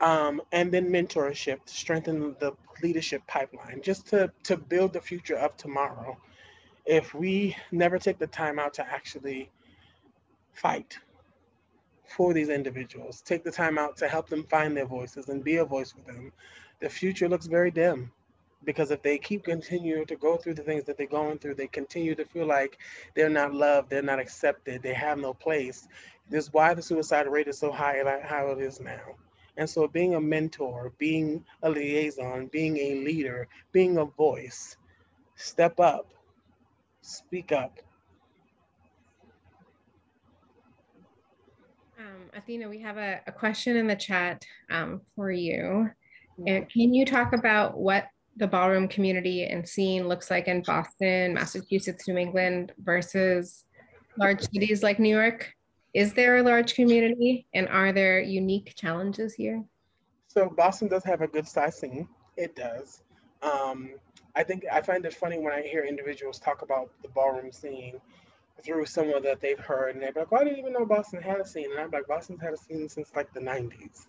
Um, 0.00 0.40
and 0.52 0.72
then 0.72 0.88
mentorship 0.88 1.64
to 1.66 1.74
strengthen 1.74 2.34
the 2.38 2.52
leadership 2.82 3.22
pipeline, 3.26 3.82
just 3.82 4.06
to, 4.08 4.32
to 4.44 4.56
build 4.56 4.94
the 4.94 5.00
future 5.00 5.36
of 5.36 5.56
tomorrow 5.56 6.16
if 6.90 7.14
we 7.14 7.56
never 7.70 8.00
take 8.00 8.18
the 8.18 8.26
time 8.26 8.58
out 8.58 8.74
to 8.74 8.84
actually 8.84 9.48
fight 10.52 10.98
for 12.04 12.34
these 12.34 12.48
individuals, 12.48 13.22
take 13.22 13.44
the 13.44 13.52
time 13.52 13.78
out 13.78 13.96
to 13.96 14.08
help 14.08 14.28
them 14.28 14.42
find 14.50 14.76
their 14.76 14.86
voices 14.86 15.28
and 15.28 15.44
be 15.44 15.56
a 15.56 15.64
voice 15.64 15.92
for 15.92 16.00
them, 16.12 16.32
the 16.80 16.90
future 16.90 17.28
looks 17.28 17.46
very 17.46 17.70
dim. 17.70 18.10
Because 18.64 18.90
if 18.90 19.02
they 19.02 19.18
keep 19.18 19.44
continuing 19.44 20.04
to 20.06 20.16
go 20.16 20.36
through 20.36 20.54
the 20.54 20.64
things 20.64 20.82
that 20.84 20.98
they're 20.98 21.06
going 21.06 21.38
through, 21.38 21.54
they 21.54 21.68
continue 21.68 22.16
to 22.16 22.24
feel 22.24 22.46
like 22.46 22.78
they're 23.14 23.30
not 23.30 23.54
loved, 23.54 23.88
they're 23.88 24.02
not 24.02 24.18
accepted, 24.18 24.82
they 24.82 24.92
have 24.92 25.16
no 25.16 25.32
place. 25.32 25.86
This 26.28 26.46
is 26.46 26.52
why 26.52 26.74
the 26.74 26.82
suicide 26.82 27.28
rate 27.28 27.46
is 27.46 27.58
so 27.58 27.70
high 27.70 28.02
like 28.02 28.24
how 28.24 28.48
it 28.48 28.58
is 28.58 28.80
now. 28.80 29.14
And 29.56 29.70
so 29.70 29.86
being 29.86 30.16
a 30.16 30.20
mentor, 30.20 30.92
being 30.98 31.44
a 31.62 31.70
liaison, 31.70 32.48
being 32.48 32.76
a 32.78 32.96
leader, 32.96 33.46
being 33.70 33.96
a 33.98 34.04
voice, 34.04 34.76
step 35.36 35.78
up, 35.78 36.08
Speak 37.02 37.52
up. 37.52 37.78
Um, 41.98 42.30
Athena, 42.34 42.68
we 42.68 42.80
have 42.80 42.96
a, 42.96 43.20
a, 43.26 43.32
question 43.32 43.76
in 43.76 43.86
the 43.86 43.96
chat 43.96 44.44
um, 44.70 45.02
for 45.14 45.30
you. 45.30 45.90
And 46.46 46.68
can 46.70 46.94
you 46.94 47.04
talk 47.04 47.34
about 47.34 47.76
what 47.76 48.06
the 48.36 48.46
ballroom 48.46 48.88
community 48.88 49.44
and 49.44 49.68
scene 49.68 50.08
looks 50.08 50.30
like 50.30 50.48
in 50.48 50.62
Boston, 50.62 51.34
Massachusetts, 51.34 52.08
New 52.08 52.16
England 52.16 52.72
versus 52.78 53.64
large 54.16 54.40
cities 54.40 54.82
like 54.82 54.98
New 54.98 55.14
York? 55.14 55.52
Is 55.92 56.14
there 56.14 56.38
a 56.38 56.42
large 56.42 56.74
community 56.74 57.46
and 57.54 57.68
are 57.68 57.92
there 57.92 58.20
unique 58.20 58.74
challenges 58.76 59.34
here? 59.34 59.62
So 60.28 60.48
Boston 60.48 60.88
does 60.88 61.04
have 61.04 61.20
a 61.20 61.26
good 61.26 61.46
size 61.46 61.78
scene. 61.78 62.08
It 62.36 62.54
does. 62.56 63.02
Um, 63.42 63.94
I 64.34 64.44
think 64.44 64.64
I 64.70 64.80
find 64.80 65.04
it 65.04 65.14
funny 65.14 65.38
when 65.38 65.52
I 65.52 65.62
hear 65.62 65.84
individuals 65.84 66.38
talk 66.38 66.62
about 66.62 66.90
the 67.02 67.08
ballroom 67.08 67.52
scene 67.52 68.00
through 68.62 68.86
someone 68.86 69.22
that 69.22 69.40
they've 69.40 69.58
heard, 69.58 69.94
and 69.94 70.02
they're 70.02 70.12
like, 70.14 70.30
"Well, 70.30 70.40
I 70.40 70.44
didn't 70.44 70.58
even 70.58 70.72
know 70.72 70.84
Boston 70.84 71.22
had 71.22 71.40
a 71.40 71.46
scene." 71.46 71.70
And 71.70 71.80
I'm 71.80 71.90
like, 71.90 72.06
"Boston's 72.06 72.40
had 72.40 72.52
a 72.52 72.56
scene 72.56 72.88
since 72.88 73.14
like 73.14 73.32
the 73.32 73.40
'90s." 73.40 74.06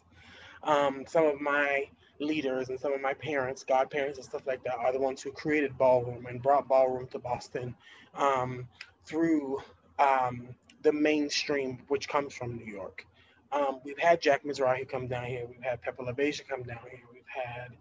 Um, 0.64 1.06
some 1.08 1.26
of 1.26 1.42
my 1.42 1.90
leaders 2.20 2.70
and 2.70 2.80
some 2.80 2.94
of 2.94 3.02
my 3.02 3.14
parents, 3.16 3.64
godparents, 3.64 4.18
and 4.18 4.26
stuff 4.26 4.46
like 4.46 4.64
that, 4.64 4.76
are 4.76 4.94
the 4.94 5.00
ones 5.00 5.22
who 5.22 5.32
created 5.32 5.78
ballroom 5.78 6.26
and 6.28 6.42
brought 6.42 6.68
ballroom 6.68 7.08
to 7.08 7.20
Boston 7.20 7.76
um, 8.16 8.68
through 9.06 9.60
um, 9.98 10.50
the 10.84 10.92
mainstream, 10.92 11.80
which 11.88 12.08
comes 12.08 12.34
from 12.34 12.58
New 12.58 12.72
York. 12.72 13.06
Um, 13.52 13.82
we've 13.84 13.98
had 13.98 14.22
Jack 14.22 14.44
Mizrahi 14.44 14.88
come 14.88 15.08
down 15.08 15.26
here. 15.26 15.46
We've 15.46 15.64
had 15.64 15.82
Pepper 15.82 16.04
LaBeija 16.04 16.48
come 16.48 16.64
down 16.64 16.80
here. 16.90 17.02
We've 17.12 17.24
had 17.28 17.72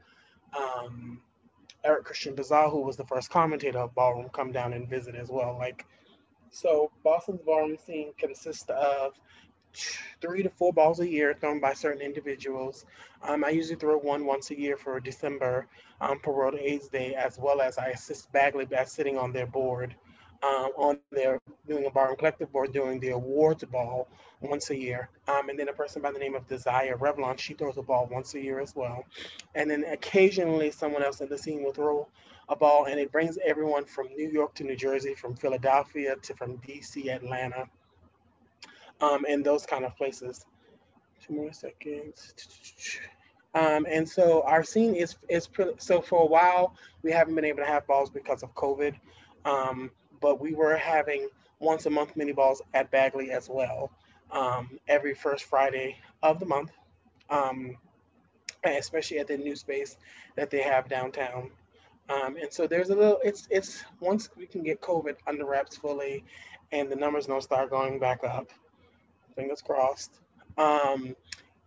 um, 0.59 1.20
Eric 1.85 2.05
Christian 2.05 2.35
Bazaar, 2.35 2.70
who 2.70 2.81
was 2.83 2.97
the 2.97 3.05
first 3.05 3.31
commentator 3.31 3.78
of 3.78 3.95
Ballroom, 3.95 4.28
come 4.31 4.53
down 4.53 4.72
and 4.72 4.89
visit 4.89 5.14
as 5.14 5.28
well. 5.28 5.57
Like, 5.59 5.87
so 6.51 6.91
Boston's 7.05 7.41
ballroom 7.43 7.76
scene 7.78 8.12
consists 8.18 8.68
of 8.68 9.14
three 10.20 10.43
to 10.43 10.51
four 10.51 10.72
balls 10.72 11.01
a 11.01 11.09
year 11.09 11.35
thrown 11.41 11.61
by 11.61 11.72
certain 11.72 12.03
individuals. 12.03 12.85
Um, 13.22 13.45
I 13.45 13.51
usually 13.51 13.76
throw 13.76 13.99
one 13.99 14.26
once 14.26 14.51
a 14.51 14.59
year 14.59 14.76
for 14.76 15.01
December 15.01 15.68
um, 16.01 16.18
for 16.22 16.35
World 16.35 16.57
AIDS 16.61 16.89
Day, 16.89 17.14
as 17.14 17.39
well 17.39 17.61
as 17.61 17.78
I 17.78 17.89
assist 17.89 18.33
BAGLY 18.33 18.66
by 18.66 18.85
sitting 18.85 19.16
on 19.16 19.33
their 19.33 19.47
board 19.47 19.95
um, 20.43 20.70
on 20.76 20.99
their 21.11 21.38
doing 21.68 21.86
a 21.86 21.91
bar 21.91 22.14
collective 22.16 22.51
board 22.53 22.72
doing 22.72 22.99
the 23.01 23.11
awards 23.11 23.64
ball 23.64 24.09
once 24.41 24.70
a 24.70 24.76
year. 24.76 25.11
Um, 25.28 25.49
and 25.49 25.59
then 25.59 25.68
a 25.68 25.72
person 25.72 26.01
by 26.01 26.12
the 26.12 26.18
name 26.18 26.34
of 26.34 26.47
Desire 26.49 26.97
Revlon, 26.97 27.38
she 27.38 27.55
throws 27.55 27.76
a 27.76 27.82
ball 27.82 28.09
once 28.11 28.34
a 28.34 28.41
year 28.41 28.61
as 28.61 28.74
well. 28.74 29.05
And 29.55 29.70
then 29.70 29.84
occasionally 29.84 30.70
someone 30.70 31.03
else 31.03 31.20
in 31.20 31.28
the 31.28 31.38
scene 31.38 31.62
will 31.62 31.72
throw 31.72 32.09
a 32.49 32.57
ball 32.57 32.86
and 32.86 32.99
it 32.99 33.12
brings 33.12 33.38
everyone 33.45 33.84
from 33.84 34.09
New 34.16 34.30
York 34.30 34.55
to 34.55 34.64
New 34.64 34.76
Jersey, 34.76 35.14
from 35.14 35.36
Philadelphia 35.36 36.16
to 36.22 36.34
from 36.34 36.59
DC, 36.59 37.09
Atlanta, 37.09 37.66
um, 39.01 39.24
and 39.28 39.45
those 39.45 39.66
kind 39.66 39.84
of 39.84 39.97
places. 39.97 40.45
Two 41.26 41.34
more 41.34 41.53
seconds. 41.53 42.34
Um, 43.55 43.86
and 43.88 44.09
so 44.09 44.43
our 44.43 44.62
scene 44.62 44.95
is 44.95 45.16
is 45.28 45.49
so 45.78 46.01
for 46.01 46.22
a 46.22 46.26
while 46.26 46.76
we 47.03 47.11
haven't 47.11 47.34
been 47.34 47.45
able 47.45 47.59
to 47.59 47.66
have 47.66 47.86
balls 47.86 48.09
because 48.11 48.43
of 48.43 48.55
COVID. 48.55 48.95
Um, 49.45 49.91
but 50.20 50.40
we 50.40 50.54
were 50.54 50.76
having 50.76 51.28
once 51.58 51.86
a 51.86 51.90
month 51.90 52.16
mini 52.16 52.32
balls 52.32 52.62
at 52.74 52.90
BAGLY 52.90 53.30
as 53.30 53.48
well, 53.48 53.90
um, 54.30 54.78
every 54.88 55.14
first 55.14 55.44
Friday 55.44 55.96
of 56.22 56.40
the 56.40 56.46
month, 56.46 56.72
um, 57.28 57.76
especially 58.64 59.18
at 59.18 59.26
the 59.26 59.36
new 59.36 59.56
space 59.56 59.96
that 60.36 60.50
they 60.50 60.62
have 60.62 60.88
downtown. 60.88 61.50
Um, 62.08 62.36
and 62.36 62.52
so 62.52 62.66
there's 62.66 62.90
a 62.90 62.94
little, 62.94 63.18
it's, 63.22 63.46
it's 63.50 63.84
once 64.00 64.30
we 64.36 64.46
can 64.46 64.62
get 64.62 64.80
COVID 64.80 65.16
under 65.26 65.44
wraps 65.46 65.76
fully 65.76 66.24
and 66.72 66.90
the 66.90 66.96
numbers 66.96 67.26
don't 67.26 67.42
start 67.42 67.70
going 67.70 67.98
back 67.98 68.24
up, 68.24 68.48
fingers 69.36 69.62
crossed. 69.62 70.18
Um, 70.58 71.14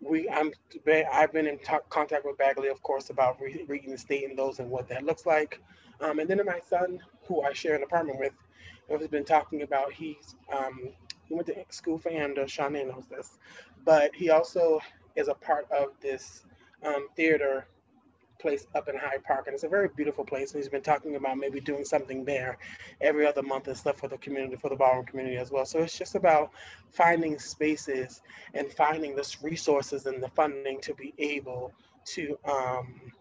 we, 0.01 0.29
I'm, 0.29 0.51
I've 1.11 1.31
been 1.31 1.47
in 1.47 1.59
t- 1.59 1.77
contact 1.89 2.25
with 2.25 2.37
BAGLY, 2.37 2.67
of 2.67 2.81
course, 2.83 3.09
about 3.09 3.39
re- 3.39 3.63
reinstating 3.67 4.35
those 4.35 4.59
and 4.59 4.69
what 4.69 4.89
that 4.89 5.03
looks 5.03 5.25
like. 5.25 5.61
Um, 6.01 6.19
and 6.19 6.29
then 6.29 6.41
my 6.45 6.59
son, 6.69 6.99
who 7.27 7.41
I 7.41 7.53
share 7.53 7.75
an 7.75 7.83
apartment 7.83 8.19
with, 8.19 8.33
has 8.89 9.07
been 9.07 9.25
talking 9.25 9.61
about 9.61 9.91
he's 9.91 10.35
um, 10.55 10.89
he 11.25 11.33
went 11.33 11.47
to 11.47 11.55
school 11.69 11.97
for 11.97 12.11
AMDA. 12.11 12.45
Shanae 12.45 12.87
knows 12.87 13.05
this, 13.09 13.37
but 13.85 14.13
he 14.13 14.29
also 14.29 14.79
is 15.15 15.27
a 15.27 15.33
part 15.33 15.67
of 15.71 15.89
this 16.01 16.43
um, 16.85 17.07
theater 17.15 17.65
place 18.39 18.67
up 18.75 18.89
in 18.89 18.97
Hyde 18.97 19.23
Park, 19.23 19.47
and 19.47 19.53
it's 19.53 19.63
a 19.63 19.69
very 19.69 19.87
beautiful 19.95 20.25
place. 20.25 20.51
And 20.51 20.61
he's 20.61 20.69
been 20.69 20.81
talking 20.81 21.15
about 21.15 21.37
maybe 21.37 21.61
doing 21.61 21.85
something 21.85 22.25
there 22.25 22.57
every 22.99 23.25
other 23.25 23.41
month 23.41 23.67
and 23.67 23.77
stuff 23.77 23.97
for 23.97 24.09
the 24.09 24.17
community, 24.17 24.57
for 24.57 24.69
the 24.69 24.75
ballroom 24.75 25.05
community 25.05 25.37
as 25.37 25.49
well. 25.49 25.65
So 25.65 25.79
it's 25.79 25.97
just 25.97 26.15
about 26.15 26.51
finding 26.91 27.39
spaces 27.39 28.21
and 28.53 28.69
finding 28.71 29.15
the 29.15 29.37
resources 29.41 30.05
and 30.05 30.21
the 30.21 30.29
funding 30.29 30.81
to 30.81 30.93
be 30.93 31.13
able 31.17 31.71
to. 32.07 32.37
Um, 32.43 33.13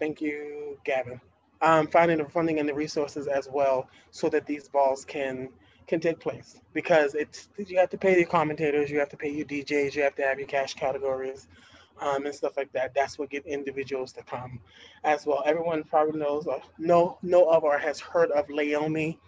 thank 0.00 0.20
you, 0.20 0.78
Gavin 0.84 1.20
um, 1.62 1.86
finding 1.88 2.18
the 2.18 2.24
funding 2.24 2.58
and 2.58 2.68
the 2.68 2.74
resources 2.74 3.26
as 3.26 3.48
well 3.50 3.88
so 4.10 4.28
that 4.28 4.46
these 4.46 4.68
balls 4.68 5.04
can 5.04 5.48
can 5.86 6.00
take 6.00 6.20
place. 6.20 6.60
Because 6.72 7.14
it's 7.14 7.48
you 7.56 7.78
have 7.78 7.90
to 7.90 7.98
pay 7.98 8.18
your 8.18 8.28
commentators 8.28 8.90
you 8.90 8.98
have 8.98 9.08
to 9.10 9.16
pay 9.16 9.30
your 9.30 9.46
djs 9.46 9.94
you 9.94 10.02
have 10.02 10.14
to 10.16 10.22
have 10.22 10.38
your 10.38 10.48
cash 10.48 10.74
categories 10.74 11.48
um, 12.00 12.26
and 12.26 12.34
stuff 12.34 12.56
like 12.56 12.72
that. 12.72 12.94
That's 12.94 13.18
what 13.18 13.30
get 13.30 13.46
individuals 13.46 14.12
to 14.12 14.22
come 14.22 14.60
as 15.04 15.26
well. 15.26 15.42
Everyone 15.44 15.82
probably 15.84 16.20
knows 16.20 16.46
or 16.46 16.60
know 16.78 17.18
know 17.22 17.48
of 17.50 17.64
or 17.64 17.78
has 17.78 18.00
heard 18.00 18.30
of 18.30 18.48
Leiomy 18.48 19.18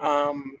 um, 0.00 0.56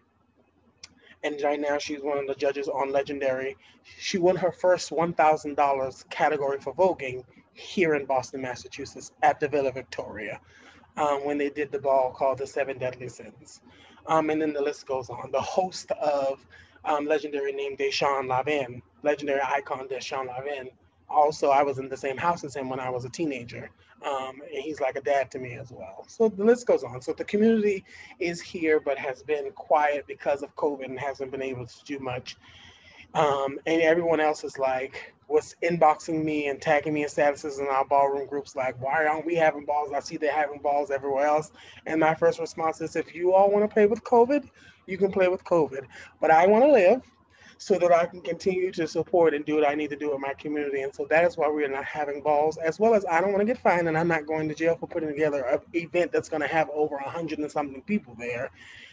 and 1.22 1.40
right 1.42 1.58
now 1.58 1.78
she's 1.78 2.02
one 2.02 2.18
of 2.18 2.26
the 2.26 2.34
judges 2.34 2.68
on 2.68 2.92
legendary. 2.92 3.56
She 3.98 4.18
won 4.18 4.36
her 4.36 4.52
first 4.52 4.90
$1000 4.90 6.10
category 6.10 6.60
for 6.60 6.74
voguing 6.74 7.24
here 7.54 7.94
in 7.94 8.04
boston 8.04 8.42
massachusetts 8.42 9.12
at 9.22 9.38
the 9.40 9.48
villa 9.48 9.70
victoria 9.70 10.40
um, 10.96 11.24
when 11.24 11.38
they 11.38 11.50
did 11.50 11.72
the 11.72 11.78
ball 11.78 12.12
called 12.12 12.38
The 12.38 12.46
Seven 12.46 12.78
Deadly 12.78 13.08
Sins. 13.08 13.60
Um, 14.06 14.30
and 14.30 14.40
then 14.40 14.52
the 14.52 14.62
list 14.62 14.86
goes 14.86 15.10
on. 15.10 15.30
The 15.32 15.40
host 15.40 15.90
of 15.92 16.44
um, 16.84 17.06
legendary 17.06 17.52
name 17.52 17.76
Deshawn 17.76 18.28
Lavin, 18.28 18.82
legendary 19.02 19.40
icon 19.42 19.88
Deshawn 19.88 20.26
Lavin, 20.26 20.70
also, 21.08 21.50
I 21.50 21.62
was 21.62 21.78
in 21.78 21.88
the 21.88 21.96
same 21.96 22.16
house 22.16 22.44
as 22.44 22.56
him 22.56 22.68
when 22.68 22.80
I 22.80 22.90
was 22.90 23.04
a 23.04 23.08
teenager. 23.08 23.70
Um, 24.06 24.40
and 24.52 24.62
he's 24.62 24.80
like 24.80 24.96
a 24.96 25.00
dad 25.00 25.30
to 25.30 25.38
me 25.38 25.54
as 25.54 25.70
well. 25.70 26.04
So 26.08 26.28
the 26.28 26.44
list 26.44 26.66
goes 26.66 26.82
on. 26.82 27.00
So 27.00 27.12
the 27.12 27.24
community 27.24 27.84
is 28.18 28.40
here, 28.40 28.80
but 28.80 28.98
has 28.98 29.22
been 29.22 29.50
quiet 29.52 30.06
because 30.06 30.42
of 30.42 30.54
COVID 30.56 30.84
and 30.84 30.98
hasn't 30.98 31.30
been 31.30 31.42
able 31.42 31.66
to 31.66 31.84
do 31.84 31.98
much. 31.98 32.36
Um, 33.14 33.58
and 33.66 33.80
everyone 33.80 34.20
else 34.20 34.44
is 34.44 34.58
like, 34.58 35.13
was 35.28 35.56
inboxing 35.62 36.24
me 36.24 36.48
and 36.48 36.60
tagging 36.60 36.94
me 36.94 37.02
in 37.02 37.08
statuses 37.08 37.58
in 37.58 37.66
our 37.66 37.84
ballroom 37.84 38.26
groups, 38.26 38.54
like, 38.54 38.80
why 38.82 39.06
aren't 39.06 39.26
we 39.26 39.34
having 39.34 39.64
balls? 39.64 39.92
I 39.94 40.00
see 40.00 40.16
they're 40.16 40.32
having 40.32 40.58
balls 40.58 40.90
everywhere 40.90 41.26
else. 41.26 41.50
And 41.86 42.00
my 42.00 42.14
first 42.14 42.38
response 42.38 42.80
is, 42.80 42.96
if 42.96 43.14
you 43.14 43.32
all 43.32 43.50
want 43.50 43.68
to 43.68 43.72
play 43.72 43.86
with 43.86 44.04
COVID, 44.04 44.48
you 44.86 44.98
can 44.98 45.10
play 45.10 45.28
with 45.28 45.44
COVID. 45.44 45.86
But 46.20 46.30
I 46.30 46.46
want 46.46 46.64
to 46.64 46.72
live 46.72 47.02
so 47.58 47.78
that 47.78 47.92
I 47.92 48.06
can 48.06 48.20
continue 48.20 48.70
to 48.72 48.86
support 48.86 49.34
and 49.34 49.44
do 49.44 49.54
what 49.54 49.66
I 49.66 49.74
need 49.74 49.90
to 49.90 49.96
do 49.96 50.14
in 50.14 50.20
my 50.20 50.34
community. 50.34 50.82
And 50.82 50.94
so 50.94 51.06
that 51.08 51.24
is 51.24 51.36
why 51.36 51.48
we 51.48 51.64
are 51.64 51.68
not 51.68 51.84
having 51.84 52.20
balls, 52.20 52.56
as 52.58 52.78
well 52.78 52.94
as 52.94 53.04
I 53.06 53.20
don't 53.20 53.32
want 53.32 53.40
to 53.40 53.46
get 53.46 53.58
fined 53.58 53.88
and 53.88 53.96
I'm 53.96 54.08
not 54.08 54.26
going 54.26 54.48
to 54.48 54.54
jail 54.54 54.76
for 54.76 54.86
putting 54.86 55.08
together 55.08 55.44
an 55.44 55.60
event 55.72 56.12
that's 56.12 56.28
going 56.28 56.42
to 56.42 56.48
have 56.48 56.68
over 56.70 56.96
a 56.96 57.08
hundred 57.08 57.38
and 57.38 57.50
something 57.50 57.80
people 57.82 58.14
there. 58.18 58.50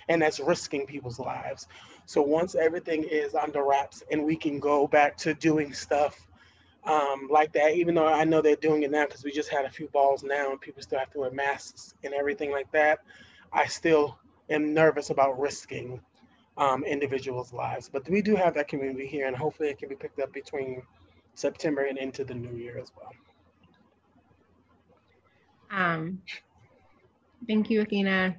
And 0.09 0.21
that's 0.21 0.39
risking 0.39 0.85
people's 0.85 1.19
lives. 1.19 1.67
So 2.05 2.21
once 2.21 2.55
everything 2.55 3.03
is 3.03 3.35
under 3.35 3.63
wraps 3.63 4.03
and 4.11 4.23
we 4.25 4.35
can 4.35 4.59
go 4.59 4.87
back 4.87 5.17
to 5.17 5.33
doing 5.33 5.73
stuff 5.73 6.27
um, 6.83 7.27
like 7.29 7.53
that, 7.53 7.75
even 7.75 7.95
though 7.95 8.07
I 8.07 8.23
know 8.23 8.41
they're 8.41 8.55
doing 8.55 8.83
it 8.83 8.91
now 8.91 9.05
because 9.05 9.23
we 9.23 9.31
just 9.31 9.49
had 9.49 9.65
a 9.65 9.69
few 9.69 9.87
balls 9.89 10.23
now 10.23 10.51
and 10.51 10.59
people 10.59 10.81
still 10.81 10.99
have 10.99 11.11
to 11.11 11.19
wear 11.19 11.31
masks 11.31 11.93
and 12.03 12.13
everything 12.13 12.51
like 12.51 12.71
that, 12.71 12.99
I 13.53 13.67
still 13.67 14.17
am 14.49 14.73
nervous 14.73 15.09
about 15.09 15.39
risking 15.39 16.01
um, 16.57 16.83
individuals' 16.83 17.53
lives. 17.53 17.89
But 17.89 18.07
we 18.09 18.21
do 18.21 18.35
have 18.35 18.53
that 18.55 18.67
community 18.67 19.07
here, 19.07 19.27
and 19.27 19.35
hopefully 19.35 19.69
it 19.69 19.77
can 19.77 19.89
be 19.89 19.95
picked 19.95 20.19
up 20.19 20.33
between 20.33 20.81
September 21.33 21.85
and 21.85 21.97
into 21.97 22.23
the 22.23 22.33
new 22.33 22.55
year 22.55 22.77
as 22.77 22.91
well. 22.97 23.11
Um, 25.71 26.21
thank 27.47 27.69
you, 27.69 27.81
Athena. 27.81 28.35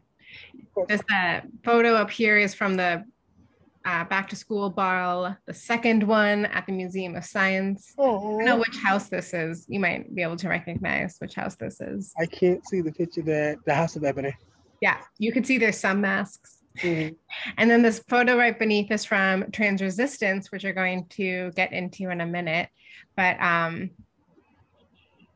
This 0.88 1.02
uh, 1.12 1.40
photo 1.64 1.94
up 1.94 2.10
here 2.10 2.38
is 2.38 2.54
from 2.54 2.76
the 2.76 3.04
uh, 3.84 4.04
back 4.04 4.28
to 4.28 4.36
school 4.36 4.70
ball, 4.70 5.36
the 5.46 5.54
second 5.54 6.02
one 6.02 6.46
at 6.46 6.66
the 6.66 6.72
Museum 6.72 7.16
of 7.16 7.24
Science. 7.24 7.94
Oh. 7.98 8.40
I 8.40 8.44
know 8.44 8.56
which 8.58 8.76
house 8.76 9.08
this 9.08 9.34
is. 9.34 9.66
You 9.68 9.80
might 9.80 10.14
be 10.14 10.22
able 10.22 10.36
to 10.36 10.48
recognize 10.48 11.16
which 11.18 11.34
house 11.34 11.56
this 11.56 11.80
is. 11.80 12.12
I 12.18 12.26
can't 12.26 12.66
see 12.68 12.80
the 12.80 12.92
picture 12.92 13.22
there. 13.22 13.56
The 13.66 13.74
House 13.74 13.96
of 13.96 14.04
Ebony. 14.04 14.34
Yeah, 14.80 14.98
you 15.18 15.32
can 15.32 15.44
see 15.44 15.58
there's 15.58 15.78
some 15.78 16.00
masks. 16.00 16.58
Mm-hmm. 16.78 17.14
And 17.58 17.70
then 17.70 17.82
this 17.82 18.02
photo 18.08 18.36
right 18.36 18.58
beneath 18.58 18.90
is 18.90 19.04
from 19.04 19.50
Trans 19.52 19.82
Resistance, 19.82 20.50
which 20.50 20.64
we're 20.64 20.72
going 20.72 21.06
to 21.10 21.50
get 21.54 21.72
into 21.72 22.10
in 22.10 22.20
a 22.20 22.26
minute. 22.26 22.68
But 23.16 23.40
um, 23.40 23.90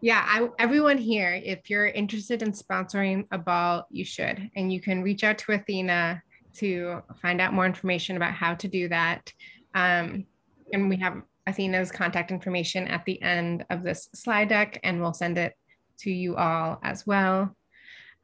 yeah, 0.01 0.25
I, 0.27 0.49
everyone 0.59 0.99
here, 0.99 1.41
if 1.43 1.71
you're 1.71 1.87
interested 1.87 2.43
in 2.43 2.53
sponsoring 2.53 3.27
a 3.31 3.39
ball, 3.39 3.87
you 3.91 4.05
should. 4.05 4.51
And 4.55 4.73
you 4.73 4.81
can 4.81 5.03
reach 5.03 5.25
out 5.25 5.39
to 5.39 5.53
Athena 5.53 6.23
to 6.57 7.03
find 7.21 7.41
out 7.41 7.55
more 7.55 7.67
information 7.67 8.17
about 8.17 8.35
how 8.35 8.55
to 8.55 8.69
do 8.69 8.89
that. 8.89 9.33
Um, 9.75 10.27
and 10.73 10.89
we 10.89 10.97
have 10.99 11.23
Athena's 11.47 11.91
contact 11.91 12.31
information 12.31 12.89
at 12.89 13.05
the 13.05 13.21
end 13.23 13.65
of 13.71 13.83
this 13.83 14.09
slide 14.15 14.49
deck, 14.49 14.81
and 14.83 15.01
we'll 15.01 15.15
send 15.15 15.39
it 15.39 15.55
to 15.99 16.11
you 16.11 16.37
all 16.37 16.79
as 16.83 17.07
well. 17.07 17.57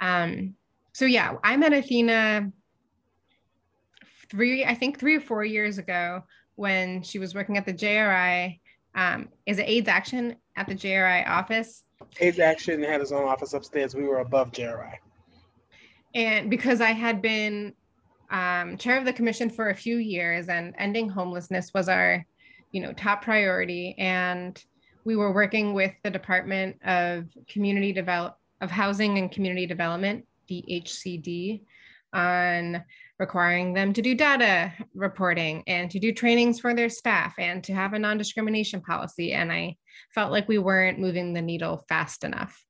Um, 0.01 0.55
so 0.93 1.07
yeah, 1.07 1.37
I 1.43 1.57
met 1.57 1.73
Athena 1.73 2.53
three, 4.31 4.65
I 4.65 4.75
think 4.75 4.99
three 4.99 5.17
or 5.17 5.21
four 5.21 5.45
years 5.45 5.79
ago 5.79 6.25
when 6.57 7.03
she 7.03 7.19
was 7.19 7.35
working 7.35 7.57
at 7.57 7.65
the 7.65 7.73
JRI. 7.73 8.61
Um, 8.95 9.29
is 9.47 9.59
it 9.59 9.69
AIDS 9.69 9.89
Action 9.89 10.37
at 10.57 10.67
the 10.67 10.75
JRI 10.75 11.27
office? 11.29 11.85
AIDS 12.21 12.39
Action 12.39 12.83
had 12.83 13.01
his 13.01 13.13
own 13.13 13.27
office 13.27 13.53
upstairs. 13.55 13.95
We 13.95 14.05
were 14.05 14.19
above 14.19 14.53
JRI. 14.53 14.95
And 16.15 16.51
because 16.51 16.81
I 16.81 16.91
had 16.91 17.23
been 17.23 17.75
um, 18.31 18.77
chair 18.77 18.99
of 18.99 19.05
the 19.05 19.13
commission 19.13 19.51
for 19.51 19.71
a 19.71 19.75
few 19.75 19.99
years 19.99 20.49
and 20.49 20.75
ending 20.79 21.09
homelessness 21.09 21.73
was 21.75 21.89
our, 21.89 22.25
you 22.73 22.81
know, 22.81 22.93
top 22.93 23.23
priority. 23.23 23.95
And 23.99 24.63
we 25.05 25.17
were 25.17 25.33
working 25.33 25.75
with 25.75 25.93
the 26.03 26.11
Department 26.11 26.77
of 26.85 27.27
Community 27.49 27.93
Develop 27.93 28.37
of 28.61 28.71
Housing 28.71 29.19
and 29.19 29.31
Community 29.31 29.67
Development, 29.67 30.25
DHCD, 30.51 31.63
on 32.13 32.83
requiring 33.19 33.73
them 33.73 33.93
to 33.93 34.03
do 34.03 34.15
data 34.15 34.73
reporting 34.95 35.63
and 35.67 35.91
to 35.91 35.99
do 35.99 36.13
trainings 36.13 36.61
for 36.61 36.75
their 36.75 36.89
staff 36.89 37.35
and 37.39 37.63
to 37.65 37.75
have 37.75 37.93
a 37.93 37.99
non-discrimination 37.99 38.81
policy. 38.81 39.33
And 39.33 39.53
I 39.53 39.77
felt 40.15 40.33
like 40.33 40.49
we 40.49 40.59
weren't 40.59 40.99
moving 40.99 41.33
the 41.33 41.43
needle 41.43 41.85
fast 41.89 42.25
enough. 42.25 42.65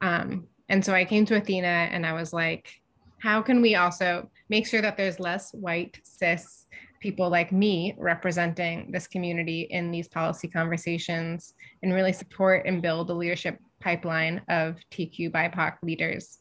Um, 0.00 0.46
and 0.68 0.84
so 0.84 0.94
I 0.94 1.04
came 1.04 1.24
to 1.26 1.36
Athena 1.36 1.66
and 1.66 2.04
I 2.06 2.12
was 2.12 2.32
like, 2.32 2.80
how 3.20 3.42
can 3.42 3.60
we 3.60 3.74
also 3.74 4.30
make 4.48 4.66
sure 4.66 4.82
that 4.82 4.96
there's 4.96 5.18
less 5.18 5.52
white 5.52 6.00
cis 6.04 6.66
people 7.00 7.30
like 7.30 7.52
me 7.52 7.94
representing 7.96 8.90
this 8.90 9.06
community 9.06 9.62
in 9.70 9.90
these 9.90 10.08
policy 10.08 10.48
conversations 10.48 11.54
and 11.82 11.94
really 11.94 12.12
support 12.12 12.66
and 12.66 12.82
build 12.82 13.08
the 13.08 13.14
leadership 13.14 13.58
pipeline 13.80 14.42
of 14.48 14.76
TQ 14.90 15.30
BIPOC 15.30 15.76
leaders. 15.82 16.38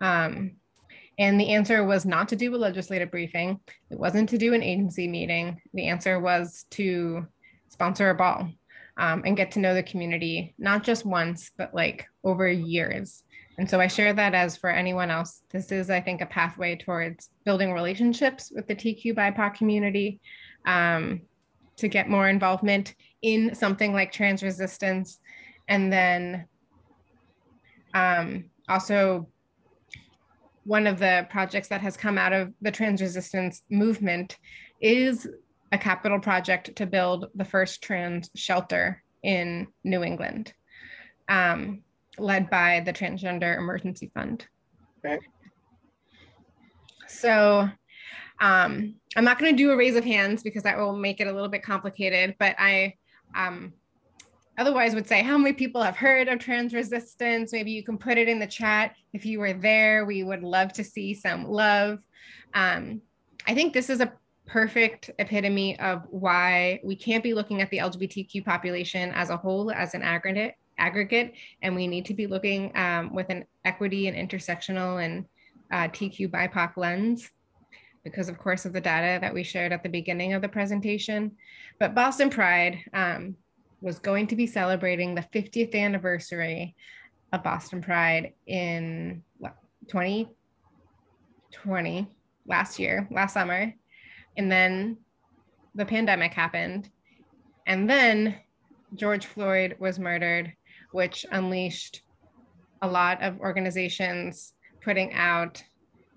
Um, 0.00 0.52
and 1.18 1.40
the 1.40 1.54
answer 1.54 1.84
was 1.84 2.04
not 2.04 2.28
to 2.28 2.36
do 2.36 2.54
a 2.54 2.56
legislative 2.56 3.10
briefing. 3.10 3.60
It 3.90 3.98
wasn't 3.98 4.28
to 4.30 4.38
do 4.38 4.52
an 4.52 4.62
agency 4.62 5.06
meeting. 5.08 5.60
The 5.72 5.86
answer 5.86 6.18
was 6.20 6.66
to 6.72 7.26
sponsor 7.68 8.10
a 8.10 8.14
ball 8.14 8.50
um, 8.96 9.22
and 9.24 9.36
get 9.36 9.50
to 9.52 9.58
know 9.58 9.74
the 9.74 9.82
community, 9.82 10.54
not 10.58 10.84
just 10.84 11.04
once, 11.04 11.50
but 11.56 11.74
like 11.74 12.06
over 12.22 12.48
years. 12.48 13.24
And 13.58 13.68
so 13.68 13.80
I 13.80 13.86
share 13.86 14.12
that 14.12 14.34
as 14.34 14.56
for 14.56 14.70
anyone 14.70 15.10
else. 15.10 15.42
This 15.50 15.70
is, 15.70 15.90
I 15.90 16.00
think, 16.00 16.20
a 16.20 16.26
pathway 16.26 16.76
towards 16.76 17.30
building 17.44 17.72
relationships 17.72 18.52
with 18.54 18.66
the 18.66 18.74
TQ 18.74 19.14
BIPOC 19.14 19.54
community 19.54 20.20
um, 20.66 21.22
to 21.76 21.88
get 21.88 22.08
more 22.08 22.28
involvement 22.28 22.94
in 23.22 23.54
something 23.54 23.92
like 23.92 24.12
trans 24.12 24.42
resistance. 24.42 25.20
And 25.68 25.92
then 25.92 26.46
um, 27.94 28.50
also 28.68 29.28
one 30.64 30.86
of 30.86 30.98
the 30.98 31.26
projects 31.30 31.68
that 31.68 31.80
has 31.80 31.96
come 31.96 32.18
out 32.18 32.32
of 32.32 32.52
the 32.60 32.70
trans 32.70 33.00
resistance 33.00 33.62
movement 33.70 34.38
is 34.80 35.28
a 35.74 35.78
capital 35.78 36.20
project 36.20 36.76
to 36.76 36.86
build 36.86 37.26
the 37.34 37.44
first 37.44 37.82
trans 37.82 38.30
shelter 38.36 39.02
in 39.24 39.66
New 39.82 40.04
England, 40.04 40.54
um, 41.28 41.82
led 42.16 42.48
by 42.48 42.80
the 42.86 42.92
Transgender 42.92 43.58
Emergency 43.58 44.10
Fund. 44.14 44.46
Okay. 45.04 45.18
So 47.08 47.68
um, 48.40 48.94
I'm 49.16 49.24
not 49.24 49.40
going 49.40 49.52
to 49.52 49.56
do 49.56 49.72
a 49.72 49.76
raise 49.76 49.96
of 49.96 50.04
hands 50.04 50.44
because 50.44 50.62
that 50.62 50.78
will 50.78 50.96
make 50.96 51.20
it 51.20 51.26
a 51.26 51.32
little 51.32 51.48
bit 51.48 51.64
complicated, 51.64 52.36
but 52.38 52.54
I 52.56 52.94
um, 53.34 53.72
otherwise 54.56 54.94
would 54.94 55.08
say 55.08 55.22
how 55.24 55.36
many 55.36 55.54
people 55.54 55.82
have 55.82 55.96
heard 55.96 56.28
of 56.28 56.38
trans 56.38 56.72
resistance 56.72 57.52
maybe 57.52 57.72
you 57.72 57.82
can 57.82 57.98
put 57.98 58.16
it 58.16 58.28
in 58.28 58.38
the 58.38 58.46
chat 58.46 58.94
if 59.12 59.26
you 59.26 59.40
were 59.40 59.52
there 59.52 60.04
we 60.04 60.22
would 60.22 60.44
love 60.44 60.72
to 60.72 60.84
see 60.84 61.12
some 61.12 61.44
love 61.44 61.98
um, 62.54 63.00
i 63.48 63.54
think 63.54 63.72
this 63.72 63.90
is 63.90 64.00
a 64.00 64.12
perfect 64.46 65.10
epitome 65.18 65.78
of 65.80 66.02
why 66.10 66.80
we 66.84 66.94
can't 66.94 67.22
be 67.22 67.34
looking 67.34 67.62
at 67.62 67.70
the 67.70 67.78
lgbtq 67.78 68.44
population 68.44 69.10
as 69.12 69.30
a 69.30 69.36
whole 69.36 69.70
as 69.70 69.94
an 69.94 70.02
aggregate 70.02 70.54
aggregate 70.78 71.32
and 71.62 71.74
we 71.74 71.86
need 71.86 72.04
to 72.04 72.14
be 72.14 72.26
looking 72.26 72.70
um, 72.76 73.14
with 73.14 73.30
an 73.30 73.44
equity 73.64 74.08
and 74.08 74.16
intersectional 74.16 75.02
and 75.02 75.24
uh, 75.72 75.88
tq 75.88 76.30
bipoc 76.30 76.76
lens 76.76 77.30
because 78.02 78.28
of 78.28 78.38
course 78.38 78.66
of 78.66 78.74
the 78.74 78.80
data 78.80 79.18
that 79.20 79.32
we 79.32 79.42
shared 79.42 79.72
at 79.72 79.82
the 79.82 79.88
beginning 79.88 80.34
of 80.34 80.42
the 80.42 80.48
presentation 80.48 81.32
but 81.78 81.94
boston 81.94 82.28
pride 82.28 82.78
um, 82.92 83.34
was 83.80 83.98
going 83.98 84.26
to 84.26 84.36
be 84.36 84.46
celebrating 84.46 85.14
the 85.14 85.26
50th 85.32 85.74
anniversary 85.74 86.74
of 87.34 87.42
Boston 87.42 87.82
Pride 87.82 88.32
in 88.46 89.22
what, 89.38 89.56
2020, 89.88 92.06
last 92.46 92.78
year, 92.78 93.08
last 93.10 93.34
summer. 93.34 93.74
And 94.36 94.50
then 94.50 94.98
the 95.74 95.84
pandemic 95.84 96.32
happened. 96.32 96.90
And 97.66 97.88
then 97.88 98.36
George 98.94 99.26
Floyd 99.26 99.76
was 99.78 99.98
murdered, 99.98 100.52
which 100.92 101.26
unleashed 101.30 102.02
a 102.82 102.88
lot 102.88 103.22
of 103.22 103.40
organizations 103.40 104.52
putting 104.82 105.12
out 105.14 105.62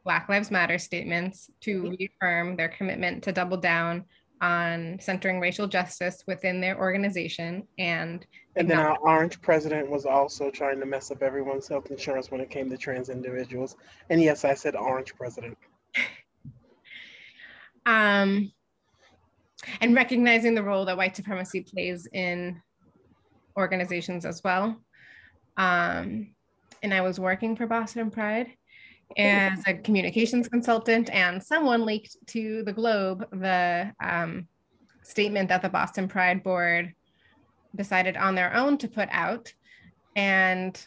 Black 0.03 0.29
Lives 0.29 0.51
Matter 0.51 0.77
statements 0.77 1.49
to 1.61 1.81
mm-hmm. 1.81 1.89
reaffirm 1.89 2.55
their 2.55 2.69
commitment 2.69 3.23
to 3.23 3.31
double 3.31 3.57
down 3.57 4.05
on 4.41 4.97
centering 5.01 5.39
racial 5.39 5.67
justice 5.67 6.23
within 6.27 6.61
their 6.61 6.77
organization 6.77 7.67
and 7.79 8.27
and 8.55 8.69
then 8.69 8.77
our 8.77 8.97
orange 8.99 9.41
president 9.41 9.89
was 9.89 10.05
also 10.05 10.51
trying 10.51 10.79
to 10.79 10.85
mess 10.85 11.09
up 11.09 11.23
everyone's 11.23 11.67
health 11.67 11.89
insurance 11.89 12.29
when 12.29 12.39
it 12.39 12.49
came 12.49 12.69
to 12.69 12.77
trans 12.77 13.09
individuals. 13.09 13.77
And 14.09 14.21
yes 14.21 14.45
i 14.45 14.53
said 14.53 14.75
orange 14.75 15.15
president 15.15 15.57
um 17.87 18.51
and 19.81 19.95
recognizing 19.95 20.53
the 20.53 20.61
role 20.61 20.85
that 20.85 20.97
white 20.97 21.15
supremacy 21.15 21.61
plays 21.61 22.07
in 22.13 22.61
organizations 23.57 24.23
as 24.23 24.43
well. 24.43 24.79
Um, 25.57 26.35
and 26.83 26.93
I 26.93 27.01
was 27.01 27.19
working 27.19 27.55
for 27.55 27.65
Boston 27.65 28.11
Pride 28.11 28.51
as 29.17 29.63
a 29.65 29.73
communications 29.73 30.47
consultant, 30.47 31.09
and 31.11 31.41
someone 31.41 31.85
leaked 31.85 32.17
to 32.27 32.63
the 32.63 32.73
Globe 32.73 33.25
the 33.31 33.91
um, 34.03 34.47
statement 35.01 35.49
that 35.49 35.61
the 35.61 35.69
Boston 35.69 36.07
Pride 36.07 36.43
Board 36.43 36.93
decided 37.75 38.15
on 38.15 38.35
their 38.35 38.53
own 38.53 38.77
to 38.77 38.87
put 38.87 39.09
out. 39.11 39.51
And 40.15 40.79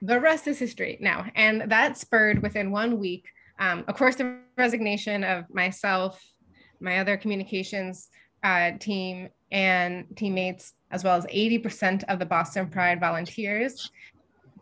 the 0.00 0.20
rest 0.20 0.46
is 0.46 0.58
history 0.58 0.96
now. 1.00 1.26
And 1.34 1.70
that 1.70 1.98
spurred 1.98 2.42
within 2.42 2.70
one 2.70 2.98
week, 2.98 3.26
um, 3.58 3.84
of 3.88 3.96
course, 3.96 4.16
the 4.16 4.38
resignation 4.56 5.24
of 5.24 5.44
myself, 5.52 6.22
my 6.80 6.98
other 6.98 7.16
communications 7.16 8.08
uh, 8.44 8.72
team, 8.78 9.28
and 9.50 10.04
teammates, 10.16 10.74
as 10.90 11.02
well 11.02 11.16
as 11.16 11.24
80% 11.26 12.04
of 12.08 12.18
the 12.18 12.26
Boston 12.26 12.68
Pride 12.68 13.00
volunteers, 13.00 13.90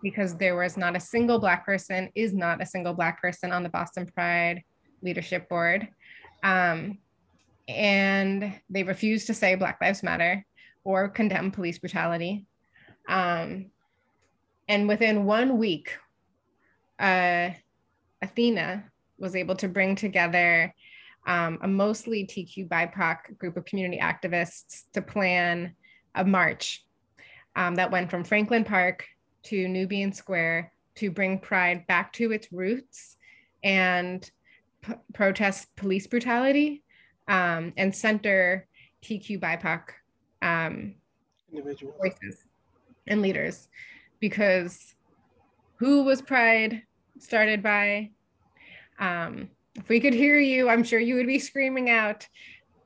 because 0.02 0.36
there 0.36 0.56
was 0.56 0.76
not 0.76 0.96
a 0.96 1.00
single 1.00 1.38
Black 1.38 1.66
person, 1.66 2.10
is 2.14 2.32
not 2.32 2.62
a 2.62 2.66
single 2.66 2.94
Black 2.94 3.20
person 3.20 3.52
on 3.52 3.62
the 3.62 3.68
Boston 3.68 4.06
Pride 4.06 4.62
leadership 5.02 5.48
board. 5.48 5.88
Um, 6.42 6.98
and 7.68 8.54
they 8.70 8.82
refused 8.82 9.26
to 9.26 9.34
say 9.34 9.56
Black 9.56 9.78
Lives 9.80 10.02
Matter 10.02 10.44
or 10.84 11.08
condemn 11.08 11.50
police 11.50 11.78
brutality. 11.78 12.46
Um, 13.08 13.66
and 14.68 14.88
within 14.88 15.24
one 15.24 15.58
week, 15.58 15.92
uh, 16.98 17.50
Athena 18.26 18.84
was 19.18 19.36
able 19.36 19.54
to 19.56 19.68
bring 19.68 19.94
together 19.96 20.74
um, 21.26 21.58
a 21.62 21.68
mostly 21.68 22.24
TQ 22.26 22.68
BIPOC 22.68 23.38
group 23.38 23.56
of 23.56 23.64
community 23.64 24.00
activists 24.00 24.84
to 24.92 25.02
plan 25.02 25.74
a 26.14 26.24
march 26.24 26.84
um, 27.54 27.74
that 27.76 27.90
went 27.90 28.10
from 28.10 28.24
Franklin 28.24 28.64
Park 28.64 29.06
to 29.44 29.68
Nubian 29.68 30.12
Square 30.12 30.72
to 30.96 31.10
bring 31.10 31.38
Pride 31.38 31.86
back 31.86 32.12
to 32.14 32.32
its 32.32 32.52
roots 32.52 33.16
and 33.62 34.28
p- 34.82 34.94
protest 35.14 35.74
police 35.76 36.06
brutality 36.06 36.82
um, 37.28 37.72
and 37.76 37.94
center 37.94 38.66
TQ 39.02 39.40
BIPOC 39.40 39.82
um, 40.42 40.94
voices 42.00 42.44
and 43.06 43.22
leaders 43.22 43.68
because 44.20 44.94
who 45.76 46.04
was 46.04 46.22
Pride 46.22 46.82
started 47.18 47.62
by? 47.62 48.10
Um, 48.98 49.50
if 49.74 49.88
we 49.88 50.00
could 50.00 50.14
hear 50.14 50.38
you, 50.38 50.68
I'm 50.68 50.84
sure 50.84 50.98
you 50.98 51.16
would 51.16 51.26
be 51.26 51.38
screaming 51.38 51.90
out 51.90 52.26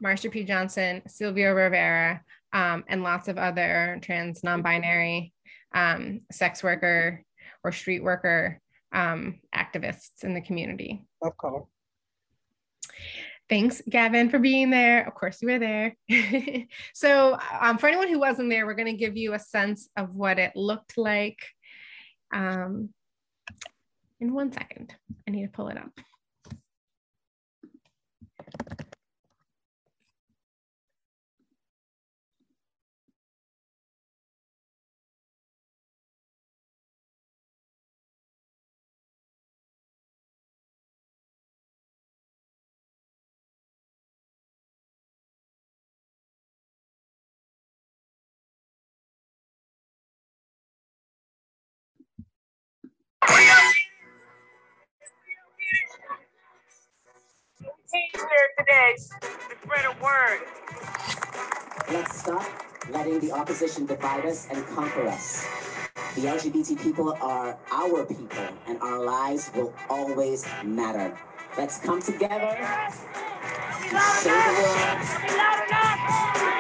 Marsha 0.03 0.31
P. 0.31 0.45
Johnson, 0.45 1.03
Sylvia 1.07 1.55
Rivera, 1.55 2.23
um, 2.53 2.85
and 2.89 3.03
lots 3.03 3.29
of 3.29 3.39
other 3.39 3.99
trans, 4.03 4.43
non 4.43 4.63
binary, 4.63 5.33
um, 5.75 6.23
sex 6.33 6.63
worker, 6.63 7.23
or 7.63 7.73
street 7.73 8.03
worker 8.03 8.61
um, 8.93 9.41
activists 9.55 10.25
in 10.25 10.35
the 10.35 10.41
community. 10.41 11.05
Of 11.23 11.37
color. 11.37 11.63
Thanks, 13.49 13.83
Gavin, 13.89 14.31
for 14.31 14.39
being 14.39 14.71
there. 14.71 15.07
Of 15.07 15.15
course, 15.15 15.43
you 15.43 15.49
were 15.49 15.59
there. 15.59 15.97
so, 16.95 17.37
um, 17.61 17.79
for 17.79 17.89
anyone 17.89 18.09
who 18.09 18.21
wasn't 18.21 18.49
there, 18.49 18.65
we're 18.65 18.75
going 18.75 18.87
to 18.87 18.93
give 18.93 19.17
you 19.17 19.35
a 19.35 19.41
sense 19.41 19.89
of 19.97 20.15
what 20.15 20.39
it 20.39 20.55
looked 20.55 20.97
like. 20.97 21.39
Um, 22.33 22.91
in 24.21 24.35
one 24.35 24.53
second, 24.53 24.95
I 25.27 25.31
need 25.31 25.43
to 25.43 25.49
pull 25.49 25.69
it 25.69 25.79
up. 25.79 25.91
Here 57.93 58.49
today 58.59 58.95
to 58.97 59.57
spread 59.63 59.85
a 59.87 60.05
word. 60.05 60.41
Let's 61.91 62.21
stop 62.21 62.47
letting 62.91 63.21
the 63.21 63.33
opposition 63.33 63.87
divide 63.87 64.27
us 64.27 64.49
and 64.51 64.67
conquer 64.69 65.07
us. 65.09 65.47
The 66.17 66.23
LGBT 66.23 66.83
people 66.83 67.13
are 67.21 67.59
our 67.73 68.05
people, 68.07 68.47
and 68.69 68.81
our 68.83 69.05
lives 69.05 69.51
will 69.55 69.75
always 69.89 70.47
matter. 70.65 71.17
Let's 71.59 71.79
come 71.81 72.01
together. 72.03 72.57
Show 74.23 74.31
the 74.31 74.63
world. 74.63 76.60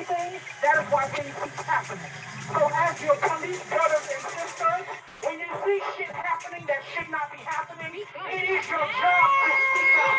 Anything, 0.00 0.40
that 0.62 0.80
is 0.80 0.88
why 0.90 1.04
things 1.12 1.34
keep 1.36 1.52
happening. 1.64 2.10
So 2.52 2.70
as 2.72 3.02
your 3.02 3.16
police 3.20 3.62
brothers 3.68 4.08
and 4.08 4.22
sisters, 4.32 4.86
when 5.22 5.38
you 5.38 5.46
see 5.64 5.80
shit 5.96 6.08
happening 6.08 6.64
that 6.66 6.80
should 6.94 7.10
not 7.10 7.30
be 7.30 7.38
happening, 7.44 8.00
it 8.00 8.44
is 8.48 8.68
your 8.68 8.80
job 8.80 9.28
to 9.44 9.50
speak 9.68 9.98
up. 10.00 10.16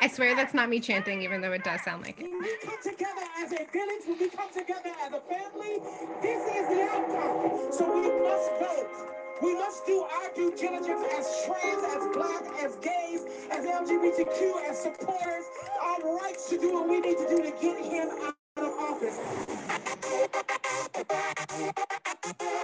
I 0.00 0.08
swear 0.08 0.34
that's 0.34 0.52
not 0.52 0.68
me 0.68 0.80
chanting, 0.80 1.22
even 1.22 1.40
though 1.40 1.52
it 1.52 1.62
does 1.62 1.80
sound 1.82 2.02
like 2.02 2.18
it. 2.18 2.24
When 2.24 2.40
we 2.40 2.56
come 2.64 2.82
together 2.82 3.22
as 3.38 3.52
a 3.52 3.66
village, 3.70 4.02
when 4.06 4.18
we 4.18 4.28
come 4.30 4.50
together 4.52 4.90
as 5.00 5.12
a 5.12 5.20
family, 5.20 5.78
this 6.20 6.42
is 6.56 6.68
the 6.68 6.82
outcome. 6.90 7.72
So 7.72 7.84
we 7.94 8.10
must 8.10 8.50
vote. 8.58 9.21
We 9.42 9.54
must 9.54 9.86
do 9.86 10.02
our 10.02 10.30
due 10.36 10.54
diligence 10.56 11.02
as 11.18 11.44
trans, 11.46 11.84
as 11.84 12.16
black, 12.16 12.44
as 12.64 12.76
gays, 12.76 13.22
as 13.52 13.66
LGBTQ, 13.66 14.68
as 14.70 14.82
supporters, 14.82 15.46
our 15.82 16.18
rights 16.18 16.50
to 16.50 16.58
do 16.58 16.74
what 16.74 16.88
we 16.88 17.00
need 17.00 17.18
to 17.18 17.28
do 17.28 17.38
to 17.42 17.52
get 17.60 17.84
him 17.84 18.08
out 18.22 18.36
of 18.58 18.72
office. 18.80 19.18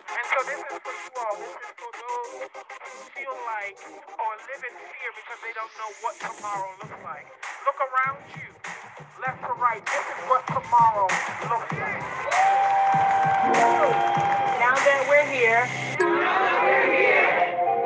And 0.07 0.27
so 0.31 0.39
this 0.47 0.61
is 0.61 0.79
for 0.85 0.95
you 0.95 1.11
all. 1.19 1.37
This 1.39 1.57
is 1.57 1.75
for 1.79 1.93
those 1.99 2.31
who 2.43 2.93
feel 3.15 3.37
like 3.49 3.79
or 4.19 4.33
live 4.49 4.63
in 4.67 4.75
fear 4.79 5.11
because 5.19 5.41
they 5.43 5.55
don't 5.55 5.75
know 5.81 5.91
what 6.03 6.15
tomorrow 6.21 6.71
looks 6.83 7.01
like. 7.05 7.27
Look 7.67 7.79
around 7.81 8.21
you, 8.37 8.49
left 9.23 9.41
to 9.43 9.55
right. 9.61 9.85
This 9.87 10.07
is 10.07 10.21
what 10.31 10.47
tomorrow 10.49 11.09
looks 11.51 11.73
like. 14.15 14.18
That 14.85 15.03
we're 15.09 15.27
here, 15.27 15.67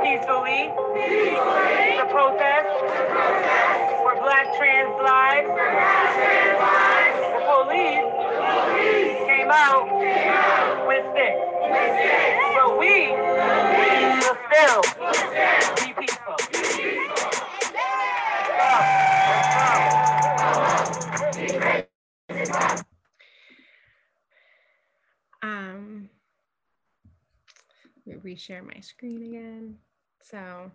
peacefully, 0.03 0.69
to 1.97 2.05
protest 2.13 2.69
for 4.03 4.13
black 4.21 4.47
trans 4.59 4.95
lives, 5.03 5.49
the 7.33 7.41
police 7.49 8.07
came 9.27 9.51
out 9.51 9.89
with 10.87 11.05
sticks. 11.13 11.43
But 12.55 12.71
we 12.79 12.95
will 14.21 14.37
still 14.53 14.83
be 15.01 15.11
peaceful. 15.65 15.82
Reshare 28.09 28.65
my 28.65 28.81
screen 28.81 29.23
again. 29.23 29.77
So 30.23 30.71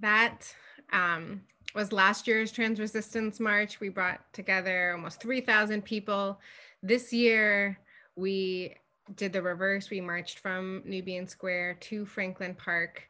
that 0.00 0.54
um, 0.92 1.42
was 1.74 1.92
last 1.92 2.26
year's 2.26 2.52
Trans 2.52 2.80
Resistance 2.80 3.40
March. 3.40 3.80
We 3.80 3.88
brought 3.88 4.20
together 4.32 4.92
almost 4.92 5.20
3,000 5.20 5.82
people. 5.82 6.38
This 6.82 7.12
year, 7.12 7.78
we 8.16 8.74
did 9.16 9.32
the 9.32 9.42
reverse. 9.42 9.90
We 9.90 10.00
marched 10.00 10.38
from 10.38 10.82
Nubian 10.84 11.26
Square 11.26 11.78
to 11.80 12.04
Franklin 12.04 12.54
Park 12.54 13.02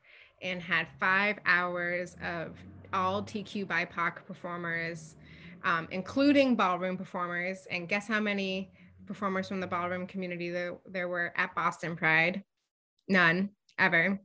and 0.43 0.61
had 0.61 0.87
five 0.99 1.39
hours 1.47 2.17
of 2.23 2.57
all 2.93 3.23
TQ 3.23 3.67
BIPOC 3.67 4.27
performers, 4.27 5.17
um, 5.65 5.89
including 5.91 6.57
ballroom 6.57 6.97
performers. 6.97 7.67
And 7.71 7.89
guess 7.89 8.07
how 8.07 8.21
many 8.21 8.73
performers 9.07 9.49
from 9.49 9.61
the 9.61 9.67
ballroom 9.67 10.07
community 10.07 10.51
there, 10.51 10.77
there 10.87 11.09
were 11.09 11.33
at 11.37 11.55
Boston 11.55 11.97
Pride? 11.97 12.43
None, 13.09 13.51
ever. 13.79 14.21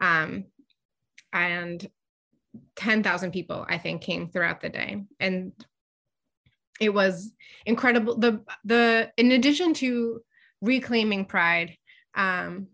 Um, 0.00 0.44
and 1.32 1.86
10,000 2.76 3.32
people, 3.32 3.64
I 3.68 3.78
think, 3.78 4.02
came 4.02 4.28
throughout 4.28 4.60
the 4.60 4.68
day. 4.68 5.04
And 5.18 5.52
it 6.80 6.92
was 6.92 7.32
incredible. 7.64 8.18
The, 8.18 8.42
the, 8.64 9.10
in 9.16 9.32
addition 9.32 9.74
to 9.74 10.20
reclaiming 10.60 11.24
pride 11.24 11.76
um, 12.14 12.68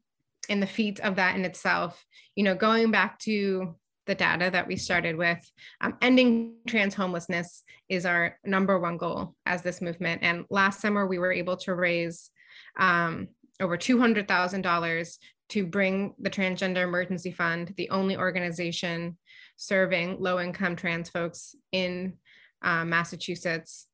and 0.48 0.62
the 0.62 0.66
feat 0.66 1.00
of 1.00 1.16
that 1.16 1.36
in 1.36 1.44
itself, 1.44 2.04
you 2.34 2.44
know, 2.44 2.54
going 2.54 2.90
back 2.90 3.18
to 3.20 3.76
the 4.06 4.14
data 4.14 4.50
that 4.50 4.66
we 4.66 4.76
started 4.76 5.16
with, 5.16 5.38
um, 5.80 5.96
ending 6.00 6.54
trans 6.66 6.94
homelessness 6.94 7.62
is 7.88 8.06
our 8.06 8.38
number 8.44 8.78
one 8.78 8.96
goal 8.96 9.34
as 9.44 9.62
this 9.62 9.82
movement. 9.82 10.22
And 10.22 10.46
last 10.50 10.80
summer, 10.80 11.06
we 11.06 11.18
were 11.18 11.32
able 11.32 11.58
to 11.58 11.74
raise 11.74 12.30
um, 12.78 13.28
over 13.60 13.76
$200,000 13.76 15.18
to 15.50 15.66
bring 15.66 16.14
the 16.18 16.30
Transgender 16.30 16.84
Emergency 16.84 17.32
Fund, 17.32 17.72
the 17.76 17.90
only 17.90 18.16
organization 18.16 19.16
serving 19.56 20.18
low 20.20 20.40
income 20.40 20.76
trans 20.76 21.08
folks 21.08 21.54
in 21.72 22.14
uh, 22.62 22.84
Massachusetts, 22.84 23.86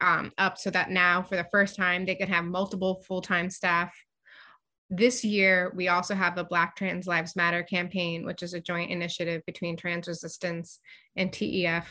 um, 0.00 0.32
up 0.36 0.58
so 0.58 0.70
that 0.70 0.90
now, 0.90 1.22
for 1.22 1.36
the 1.36 1.46
first 1.50 1.76
time, 1.76 2.04
they 2.04 2.14
could 2.14 2.28
have 2.28 2.44
multiple 2.44 3.02
full 3.06 3.22
time 3.22 3.48
staff. 3.48 3.94
This 4.90 5.24
year, 5.24 5.72
we 5.74 5.88
also 5.88 6.14
have 6.14 6.36
the 6.36 6.44
Black 6.44 6.76
Trans 6.76 7.06
Lives 7.06 7.36
Matter 7.36 7.62
campaign, 7.62 8.26
which 8.26 8.42
is 8.42 8.54
a 8.54 8.60
joint 8.60 8.90
initiative 8.90 9.42
between 9.46 9.76
Trans 9.76 10.06
Resistance 10.06 10.80
and 11.16 11.32
TEF. 11.32 11.86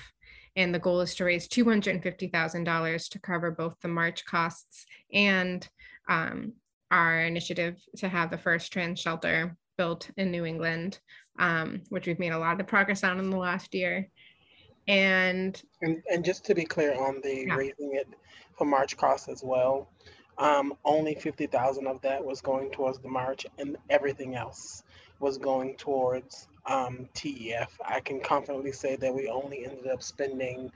And 0.56 0.74
the 0.74 0.80
goal 0.80 1.01
is 1.01 1.16
to 1.16 1.24
raise 1.24 1.47
$250,000 1.47 3.10
to 3.10 3.20
cover 3.20 3.49
both 3.49 3.76
the 3.82 3.88
march 3.88 4.24
costs 4.26 4.86
and 5.12 5.68
um, 6.08 6.54
our 6.91 7.22
initiative 7.22 7.78
to 7.97 8.08
have 8.08 8.30
the 8.30 8.38
first 8.38 8.72
trans 8.72 8.99
shelter 8.99 9.56
built 9.78 10.10
in 10.18 10.32
New 10.32 10.45
England, 10.45 10.99
um, 11.39 11.82
which 11.89 12.08
we've 12.08 12.20
made 12.20 12.32
a 12.32 12.38
lot 12.38 12.60
of 12.60 12.68
progress 12.68 13.04
on 13.04 13.20
in 13.20 13.30
the 13.30 13.38
last 13.38 13.74
year. 13.74 14.10
And 14.88 15.62
and, 15.82 16.04
and 16.12 16.26
just 16.26 16.45
to 16.45 16.56
be 16.56 16.66
clear 16.66 16.93
on 16.93 17.22
the 17.24 17.45
yeah. 17.47 17.56
raising 17.56 17.93
it 17.93 18.08
for 18.58 18.66
March 18.66 18.97
costs 18.97 19.30
as 19.30 19.41
well, 19.43 19.89
um, 20.38 20.74
only 20.84 21.16
50,000 21.16 21.88
of 21.88 22.01
that 22.01 22.24
was 22.24 22.41
going 22.41 22.72
towards 22.72 22.99
the 22.99 23.08
March 23.08 23.45
and 23.58 23.78
everything 23.89 24.36
else 24.36 24.84
was 25.20 25.38
going 25.38 25.76
towards 25.78 26.47
um, 26.66 27.08
TEF. 27.14 27.70
I 27.86 27.99
can 27.99 28.20
confidently 28.20 28.72
say 28.72 28.95
that 28.97 29.14
we 29.14 29.28
only 29.28 29.66
ended 29.66 29.88
up 29.88 30.04
spending 30.04 30.72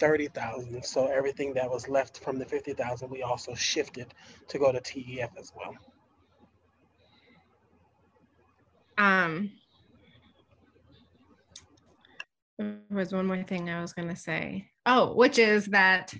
30,000. 0.00 0.84
So 0.84 1.06
everything 1.06 1.54
that 1.54 1.70
was 1.70 1.88
left 1.88 2.18
from 2.18 2.38
the 2.38 2.44
50,000, 2.44 3.08
we 3.08 3.22
also 3.22 3.54
shifted 3.54 4.12
to 4.48 4.58
go 4.58 4.72
to 4.72 4.80
TEF 4.80 5.30
as 5.38 5.52
well. 5.56 5.76
Um, 8.98 9.52
there 12.58 12.76
was 12.90 13.12
one 13.12 13.26
more 13.26 13.42
thing 13.42 13.70
I 13.70 13.80
was 13.80 13.92
going 13.92 14.08
to 14.08 14.16
say. 14.16 14.70
Oh, 14.84 15.14
which 15.14 15.38
is 15.38 15.66
that 15.66 16.12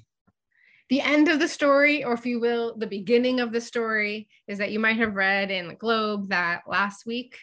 the 0.89 1.01
end 1.01 1.29
of 1.29 1.39
the 1.39 1.49
story, 1.49 2.05
or 2.05 2.15
if 2.15 2.25
you 2.25 2.41
will, 2.41 2.77
the 2.77 2.87
beginning 2.87 3.41
of 3.41 3.53
the 3.53 3.61
story, 3.61 4.29
is 4.49 4.59
that 4.59 4.73
you 4.73 4.79
might 4.79 4.97
have 4.97 5.15
read 5.15 5.51
in 5.51 5.69
the 5.69 5.75
Globe 5.75 6.31
that 6.31 6.63
last 6.67 7.07
week, 7.07 7.39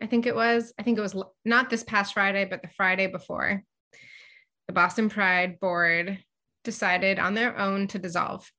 I 0.00 0.06
think 0.06 0.26
it 0.26 0.34
was, 0.34 0.72
I 0.78 0.82
think 0.82 0.98
it 0.98 1.02
was 1.02 1.16
not 1.44 1.70
this 1.70 1.82
past 1.82 2.14
Friday, 2.14 2.44
but 2.44 2.62
the 2.62 2.68
Friday 2.68 3.06
before, 3.08 3.64
the 4.68 4.74
Boston 4.74 5.08
Pride 5.08 5.58
Board 5.58 6.18
decided 6.62 7.18
on 7.18 7.34
their 7.34 7.58
own 7.58 7.88
to 7.88 7.98
dissolve. 7.98 8.50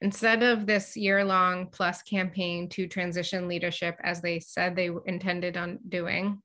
Instead 0.00 0.42
of 0.42 0.66
this 0.66 0.96
year 0.96 1.22
long 1.22 1.66
plus 1.66 2.02
campaign 2.02 2.68
to 2.70 2.88
transition 2.88 3.46
leadership 3.46 3.96
as 4.02 4.22
they 4.22 4.40
said 4.40 4.74
they 4.74 4.88
intended 5.04 5.58
on 5.58 5.78
doing, 5.86 6.40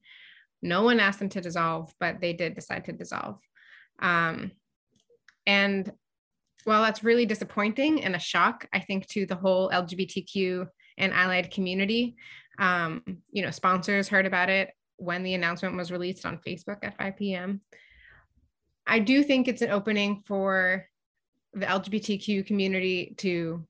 no 0.61 0.83
one 0.83 0.99
asked 0.99 1.19
them 1.19 1.29
to 1.29 1.41
dissolve, 1.41 1.93
but 1.99 2.19
they 2.19 2.33
did 2.33 2.53
decide 2.53 2.83
to 2.85 2.91
dissolve. 2.91 3.39
Um, 3.99 4.51
and 5.47 5.89
while 6.65 6.81
that's 6.81 7.03
really 7.03 7.25
disappointing 7.25 8.03
and 8.03 8.15
a 8.15 8.19
shock, 8.19 8.67
I 8.73 8.79
think, 8.79 9.07
to 9.09 9.25
the 9.25 9.35
whole 9.35 9.69
LGBTQ 9.69 10.67
and 10.97 11.13
allied 11.13 11.51
community, 11.51 12.15
um, 12.59 13.03
you 13.31 13.43
know, 13.43 13.51
sponsors 13.51 14.09
heard 14.09 14.25
about 14.25 14.49
it 14.49 14.71
when 14.97 15.23
the 15.23 15.35
announcement 15.35 15.77
was 15.77 15.91
released 15.91 16.25
on 16.25 16.39
Facebook 16.45 16.79
at 16.83 16.97
5 16.97 17.15
p.m. 17.15 17.61
I 18.87 18.99
do 18.99 19.23
think 19.23 19.47
it's 19.47 19.61
an 19.61 19.71
opening 19.71 20.23
for 20.25 20.87
the 21.53 21.65
LGBTQ 21.65 22.45
community 22.45 23.15
to 23.19 23.65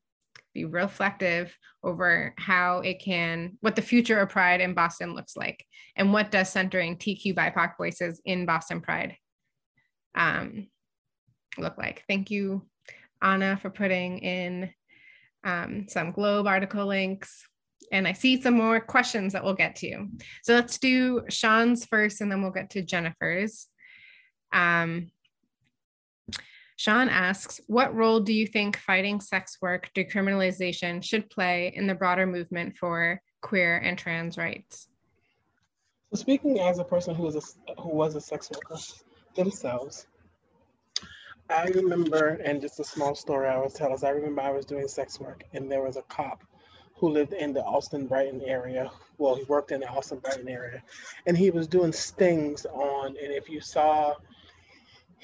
be 0.54 0.66
reflective 0.66 1.56
over 1.84 2.34
how 2.38 2.80
it 2.80 3.00
can, 3.00 3.58
what 3.62 3.76
the 3.76 3.82
future 3.82 4.20
of 4.20 4.30
Pride 4.30 4.62
in 4.62 4.74
Boston 4.74 5.14
looks 5.14 5.38
like, 5.38 5.64
and 5.96 6.12
what 6.12 6.32
does 6.32 6.50
centering 6.50 6.98
TQ 6.98 7.36
BIPOC 7.36 7.78
voices 7.78 8.22
in 8.26 8.46
Boston 8.46 8.82
Pride 8.82 9.16
um, 10.16 10.68
look 11.58 11.78
like. 11.78 12.04
Thank 12.08 12.32
you, 12.32 12.66
Anna, 13.22 13.58
for 13.62 13.70
putting 13.70 14.20
in 14.20 14.72
um, 15.44 15.86
some 15.88 16.12
Globe 16.12 16.48
article 16.48 16.88
links. 16.88 17.48
And 17.92 18.08
I 18.08 18.14
see 18.14 18.42
some 18.42 18.56
more 18.56 18.80
questions 18.80 19.34
that 19.34 19.44
we'll 19.44 19.54
get 19.54 19.76
to. 19.78 20.08
So 20.44 20.56
let's 20.56 20.80
do 20.80 21.22
Sean's 21.30 21.86
first, 21.86 22.22
and 22.22 22.32
then 22.32 22.42
we'll 22.42 22.52
get 22.52 22.72
to 22.72 22.82
Jennifer's. 22.82 23.68
Um, 24.52 25.12
Sean 26.78 27.08
asks, 27.08 27.62
what 27.68 27.96
role 27.96 28.20
do 28.20 28.34
you 28.34 28.46
think 28.46 28.78
fighting 28.78 29.22
sex 29.22 29.58
work 29.62 29.90
decriminalization 29.96 31.02
should 31.04 31.30
play 31.30 31.72
in 31.74 31.88
the 31.88 31.96
broader 31.96 32.26
movement 32.26 32.76
for 32.78 33.22
queer 33.42 33.78
and 33.78 33.98
trans 33.98 34.38
rights? 34.38 34.90
So 36.12 36.20
speaking 36.20 36.60
as 36.60 36.80
a 36.80 36.84
person 36.84 37.16
who 37.16 37.24
was 37.24 37.36
a, 37.36 37.82
who 37.82 37.90
was 37.90 38.16
a 38.16 38.22
sex 38.22 38.52
worker 38.52 38.82
themselves, 39.36 40.08
I 41.50 41.66
remember, 41.68 42.42
and 42.44 42.60
just 42.60 42.80
a 42.80 42.84
small 42.84 43.16
story 43.16 43.48
I 43.48 43.58
will 43.58 43.70
tell 43.70 43.94
us, 43.94 44.04
I 44.04 44.10
remember 44.10 44.42
I 44.42 44.52
was 44.52 44.66
doing 44.66 44.88
sex 44.88 45.20
work 45.20 45.44
and 45.54 45.72
there 45.72 45.82
was 45.82 45.96
a 45.96 46.02
cop 46.04 46.44
who 46.96 47.10
lived 47.10 47.34
in 47.34 47.54
the 47.54 47.62
Allston 47.62 48.08
Brighton 48.08 48.42
area. 48.46 48.92
Well, 49.18 49.36
he 49.36 49.44
worked 49.44 49.72
in 49.72 49.80
the 49.80 49.90
Allston 49.90 50.20
Brighton 50.20 50.48
area 50.48 50.82
and 51.26 51.38
he 51.38 51.52
was 51.52 51.68
doing 51.68 51.94
stings 51.94 52.66
on, 52.66 53.08
and 53.08 53.32
if 53.32 53.50
you 53.50 53.62
saw 53.62 54.16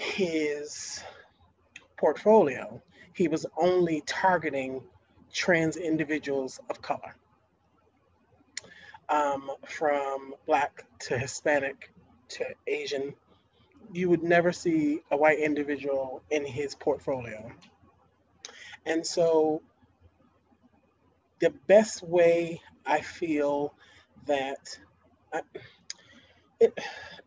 his 0.02 1.04
portfolio, 1.98 2.82
he 3.14 3.28
was 3.28 3.46
only 3.58 4.02
targeting 4.06 4.82
trans 5.32 5.78
individuals 5.78 6.60
of 6.70 6.82
color, 6.82 7.16
um, 9.10 9.52
from 9.68 10.34
Black 10.48 10.84
to 11.00 11.18
Hispanic 11.18 11.92
to 12.30 12.46
Asian. 12.68 13.14
You 13.94 14.10
would 14.10 14.24
never 14.24 14.52
see 14.52 15.02
a 15.12 15.18
white 15.18 15.40
individual 15.40 16.24
in 16.32 16.46
his 16.46 16.76
portfolio. 16.76 17.52
And 18.86 19.06
so, 19.06 19.62
the 21.40 21.52
best 21.68 22.02
way 22.02 22.62
I 22.86 23.02
feel 23.02 23.74
that 24.26 24.80
I, 25.32 25.42
it, 26.62 26.80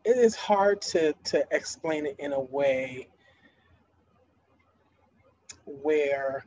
it 0.05 0.16
is 0.16 0.37
hard 0.37 0.80
to, 0.82 1.12
to 1.24 1.45
explain 1.51 2.07
it 2.07 2.16
in 2.18 2.32
a 2.32 2.41
way 2.41 3.09
where 5.66 6.45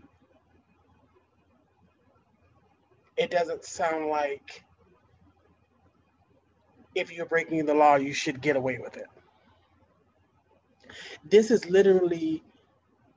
it 3.17 3.29
doesn't 3.29 3.65
sound 3.65 4.07
like 4.07 4.63
if 6.95 7.11
you're 7.11 7.25
breaking 7.25 7.65
the 7.65 7.73
law, 7.73 7.95
you 7.95 8.13
should 8.13 8.41
get 8.41 8.55
away 8.55 8.79
with 8.79 8.97
it. 8.97 9.07
This 11.29 11.51
is 11.51 11.69
literally 11.69 12.43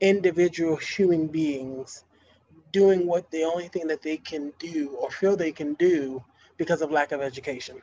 individual 0.00 0.76
human 0.76 1.28
beings 1.28 2.04
doing 2.72 3.06
what 3.06 3.30
the 3.30 3.44
only 3.44 3.68
thing 3.68 3.86
that 3.88 4.02
they 4.02 4.16
can 4.16 4.52
do 4.58 4.96
or 5.00 5.10
feel 5.10 5.36
they 5.36 5.52
can 5.52 5.74
do 5.74 6.22
because 6.56 6.82
of 6.82 6.90
lack 6.90 7.12
of 7.12 7.20
education, 7.20 7.80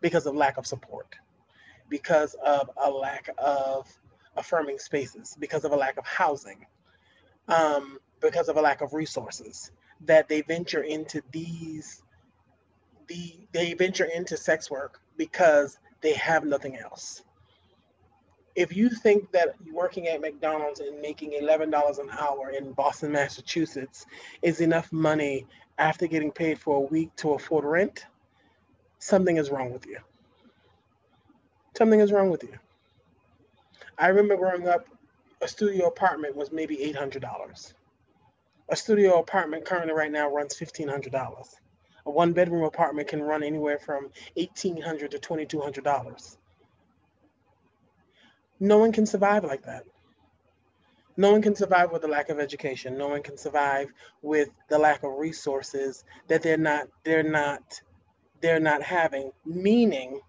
because 0.00 0.26
of 0.26 0.34
lack 0.34 0.56
of 0.56 0.66
support 0.66 1.16
because 1.88 2.34
of 2.44 2.70
a 2.82 2.90
lack 2.90 3.30
of 3.38 3.88
affirming 4.36 4.78
spaces, 4.78 5.36
because 5.38 5.64
of 5.64 5.72
a 5.72 5.76
lack 5.76 5.96
of 5.96 6.06
housing, 6.06 6.66
um, 7.48 7.98
because 8.20 8.48
of 8.48 8.56
a 8.56 8.60
lack 8.60 8.80
of 8.80 8.94
resources, 8.94 9.70
that 10.00 10.28
they 10.28 10.42
venture 10.42 10.82
into 10.82 11.22
these, 11.32 12.02
the 13.06 13.36
they 13.52 13.74
venture 13.74 14.06
into 14.06 14.36
sex 14.36 14.70
work 14.70 15.00
because 15.16 15.78
they 16.00 16.14
have 16.14 16.44
nothing 16.44 16.76
else. 16.76 17.22
If 18.56 18.76
you 18.76 18.88
think 18.88 19.32
that 19.32 19.54
working 19.72 20.06
at 20.08 20.20
McDonald's 20.20 20.78
and 20.78 21.00
making 21.00 21.32
$11 21.32 21.98
an 21.98 22.10
hour 22.10 22.50
in 22.56 22.72
Boston, 22.72 23.10
Massachusetts 23.10 24.06
is 24.42 24.60
enough 24.60 24.92
money 24.92 25.46
after 25.78 26.06
getting 26.06 26.30
paid 26.30 26.58
for 26.58 26.76
a 26.76 26.80
week 26.80 27.14
to 27.16 27.32
afford 27.32 27.64
rent, 27.64 28.06
something 29.10 29.36
is 29.36 29.50
wrong 29.50 29.72
with 29.72 29.86
you 29.86 29.98
something 31.76 32.00
is 32.00 32.12
wrong 32.12 32.30
with 32.30 32.42
you. 32.42 32.56
I 33.98 34.08
remember 34.08 34.36
growing 34.36 34.68
up, 34.68 34.86
a 35.40 35.48
studio 35.48 35.86
apartment 35.86 36.36
was 36.36 36.52
maybe 36.52 36.76
$800. 36.76 37.74
A 38.70 38.76
studio 38.76 39.18
apartment 39.18 39.64
currently 39.64 39.92
right 39.92 40.10
now 40.10 40.30
runs 40.30 40.54
$1,500. 40.54 41.54
A 42.06 42.10
one 42.10 42.32
bedroom 42.32 42.64
apartment 42.64 43.08
can 43.08 43.22
run 43.22 43.42
anywhere 43.42 43.78
from 43.78 44.10
$1,800 44.36 45.10
to 45.10 45.18
$2,200. 45.18 46.36
no 48.60 48.78
one 48.78 48.92
can 48.92 49.06
survive 49.06 49.44
like 49.44 49.64
that. 49.64 49.84
No 51.16 51.32
one 51.32 51.42
can 51.42 51.54
survive 51.54 51.92
with 51.92 52.02
the 52.02 52.08
lack 52.08 52.28
of 52.28 52.40
education. 52.40 52.98
No 52.98 53.08
one 53.08 53.22
can 53.22 53.36
survive 53.36 53.92
with 54.22 54.48
the 54.68 54.78
lack 54.78 55.04
of 55.04 55.12
resources 55.16 56.04
that 56.28 56.42
they're 56.42 56.56
not 56.56 56.88
they're 57.04 57.22
not 57.22 57.80
they're 58.40 58.60
not 58.60 58.82
having. 58.82 59.32
Meaning, 59.44 60.20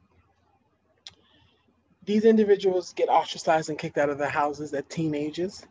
these 2.06 2.26
individuals 2.26 2.94
get 2.94 3.10
ostracized 3.10 3.70
and 3.70 3.78
kicked 3.78 3.98
out 3.98 4.10
of 4.10 4.18
their 4.18 4.30
houses 4.30 4.74
at 4.74 4.90
teenagers. 4.90 5.66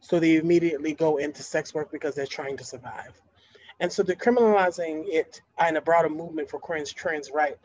So 0.00 0.18
they 0.18 0.36
immediately 0.36 0.94
go 0.94 1.18
into 1.18 1.42
sex 1.42 1.72
work 1.72 1.90
because 1.92 2.14
they're 2.14 2.26
trying 2.26 2.56
to 2.58 2.64
survive. 2.64 3.12
And 3.80 3.92
so 3.92 4.02
decriminalizing 4.02 5.04
it 5.08 5.42
and 5.58 5.76
a 5.76 5.80
broader 5.80 6.08
movement 6.08 6.50
for 6.50 6.60
queer 6.60 6.84
trans 6.84 7.30
right, 7.32 7.56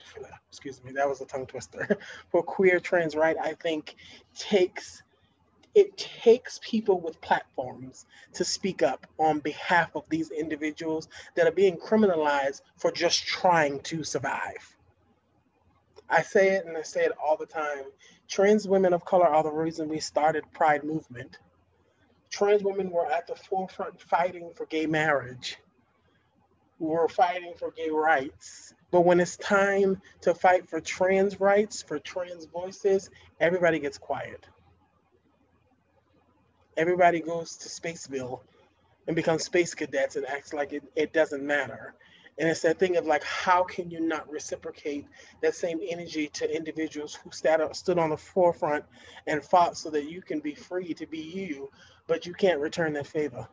excuse 0.49 0.83
me, 0.83 0.91
that 0.93 1.07
was 1.07 1.21
a 1.21 1.25
tongue 1.25 1.45
twister, 1.45 1.97
for 2.31 2.41
queer 2.41 2.79
trans 2.79 3.15
right, 3.15 3.35
I 3.39 3.53
think 3.53 3.95
takes 4.35 5.03
it 5.75 5.97
takes 5.97 6.59
people 6.63 6.99
with 6.99 7.21
platforms 7.21 8.05
to 8.33 8.43
speak 8.43 8.81
up 8.81 9.05
on 9.17 9.39
behalf 9.39 9.95
of 9.95 10.03
these 10.09 10.31
individuals 10.31 11.07
that 11.35 11.47
are 11.47 11.51
being 11.51 11.77
criminalized 11.77 12.61
for 12.77 12.91
just 12.91 13.25
trying 13.25 13.79
to 13.81 14.03
survive. 14.03 14.75
I 16.09 16.21
say 16.21 16.55
it 16.55 16.65
and 16.65 16.77
I 16.77 16.83
say 16.83 17.03
it 17.03 17.11
all 17.23 17.37
the 17.37 17.45
time. 17.45 17.83
Trans 18.27 18.67
women 18.67 18.93
of 18.93 19.05
color 19.05 19.27
are 19.27 19.43
the 19.43 19.51
reason 19.51 19.89
we 19.89 19.99
started 19.99 20.43
Pride 20.53 20.83
movement. 20.83 21.37
Trans 22.29 22.63
women 22.63 22.89
were 22.89 23.11
at 23.11 23.27
the 23.27 23.35
forefront 23.35 24.01
fighting 24.01 24.51
for 24.55 24.65
gay 24.65 24.85
marriage. 24.85 25.57
We 26.79 26.87
were 26.87 27.07
fighting 27.07 27.53
for 27.57 27.71
gay 27.71 27.89
rights. 27.89 28.73
But 28.89 29.01
when 29.01 29.19
it's 29.19 29.37
time 29.37 30.01
to 30.21 30.33
fight 30.33 30.69
for 30.69 30.79
trans 30.79 31.39
rights, 31.39 31.81
for 31.81 31.99
trans 31.99 32.45
voices, 32.45 33.09
everybody 33.39 33.79
gets 33.79 33.97
quiet 33.97 34.47
everybody 36.77 37.19
goes 37.19 37.57
to 37.57 37.69
Spaceville 37.69 38.39
and 39.07 39.15
becomes 39.15 39.43
space 39.43 39.73
cadets 39.73 40.15
and 40.15 40.25
acts 40.27 40.53
like 40.53 40.73
it, 40.73 40.83
it 40.95 41.13
doesn't 41.13 41.45
matter. 41.45 41.93
And 42.39 42.47
it's 42.47 42.61
that 42.61 42.77
thing 42.77 42.97
of 42.97 43.05
like, 43.07 43.23
how 43.23 43.63
can 43.63 43.89
you 43.89 43.99
not 43.99 44.29
reciprocate 44.29 45.07
that 45.41 45.55
same 45.55 45.79
energy 45.89 46.27
to 46.33 46.55
individuals 46.55 47.15
who 47.15 47.31
up, 47.49 47.75
stood 47.75 47.97
on 47.97 48.11
the 48.11 48.17
forefront 48.17 48.85
and 49.25 49.43
fought 49.43 49.75
so 49.75 49.89
that 49.89 50.09
you 50.09 50.21
can 50.21 50.39
be 50.39 50.53
free 50.53 50.93
to 50.93 51.07
be 51.07 51.17
you, 51.17 51.71
but 52.05 52.27
you 52.27 52.33
can't 52.33 52.59
return 52.59 52.93
that 52.93 53.07
favor? 53.07 53.47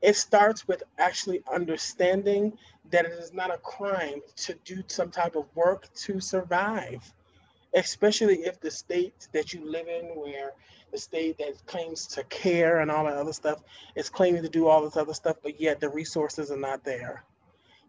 It 0.00 0.16
starts 0.16 0.66
with 0.66 0.82
actually 0.98 1.42
understanding 1.52 2.58
that 2.90 3.04
it 3.04 3.12
is 3.12 3.32
not 3.32 3.54
a 3.54 3.58
crime 3.58 4.20
to 4.38 4.54
do 4.64 4.82
some 4.88 5.12
type 5.12 5.36
of 5.36 5.46
work 5.54 5.92
to 5.94 6.18
survive, 6.18 7.14
especially 7.74 8.38
if 8.38 8.60
the 8.60 8.72
state 8.72 9.28
that 9.32 9.52
you 9.52 9.64
live 9.64 9.86
in, 9.86 10.06
where 10.16 10.52
the 10.92 10.98
state 10.98 11.38
that 11.38 11.66
claims 11.66 12.06
to 12.06 12.22
care 12.24 12.80
and 12.80 12.90
all 12.90 13.04
that 13.04 13.16
other 13.16 13.32
stuff 13.32 13.62
is 13.96 14.10
claiming 14.10 14.42
to 14.42 14.48
do 14.48 14.68
all 14.68 14.82
this 14.82 14.96
other 14.96 15.14
stuff, 15.14 15.36
but 15.42 15.60
yet 15.60 15.80
the 15.80 15.88
resources 15.88 16.50
are 16.50 16.56
not 16.56 16.84
there. 16.84 17.24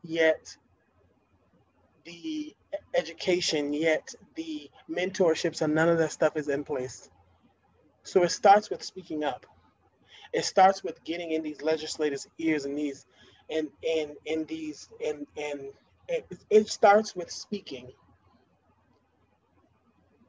Yet 0.04 0.56
the 2.06 2.56
education, 2.96 3.74
yet 3.74 4.14
the 4.36 4.70
mentorships 4.90 5.62
and 5.62 5.76
none 5.76 5.90
of 5.90 5.98
that 5.98 6.12
stuff 6.12 6.38
is 6.38 6.48
in 6.48 6.64
place. 6.64 7.10
So 8.04 8.24
it 8.24 8.32
starts 8.32 8.70
with 8.70 8.84
speaking 8.84 9.24
up. 9.24 9.46
It 10.32 10.46
starts 10.46 10.84
with 10.84 11.04
getting 11.04 11.32
in 11.32 11.44
these 11.44 11.62
legislators' 11.62 12.28
ears 12.40 12.66
and 12.66 12.78
these 12.78 13.06
and 13.50 13.70
and 13.88 14.12
and 14.26 14.48
these 14.48 14.90
and 15.06 15.28
and 15.38 15.62
it, 16.08 16.26
it 16.50 16.68
starts 16.70 17.16
with 17.16 17.32
speaking 17.32 17.92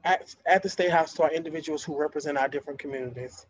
at, 0.05 0.35
at 0.47 0.63
the 0.63 0.69
State 0.69 0.91
House 0.91 1.15
to 1.15 1.23
our 1.25 1.33
individuals 1.33 1.83
who 1.83 1.99
represent 1.99 2.37
our 2.37 2.49
different 2.49 2.79
communities 2.79 3.47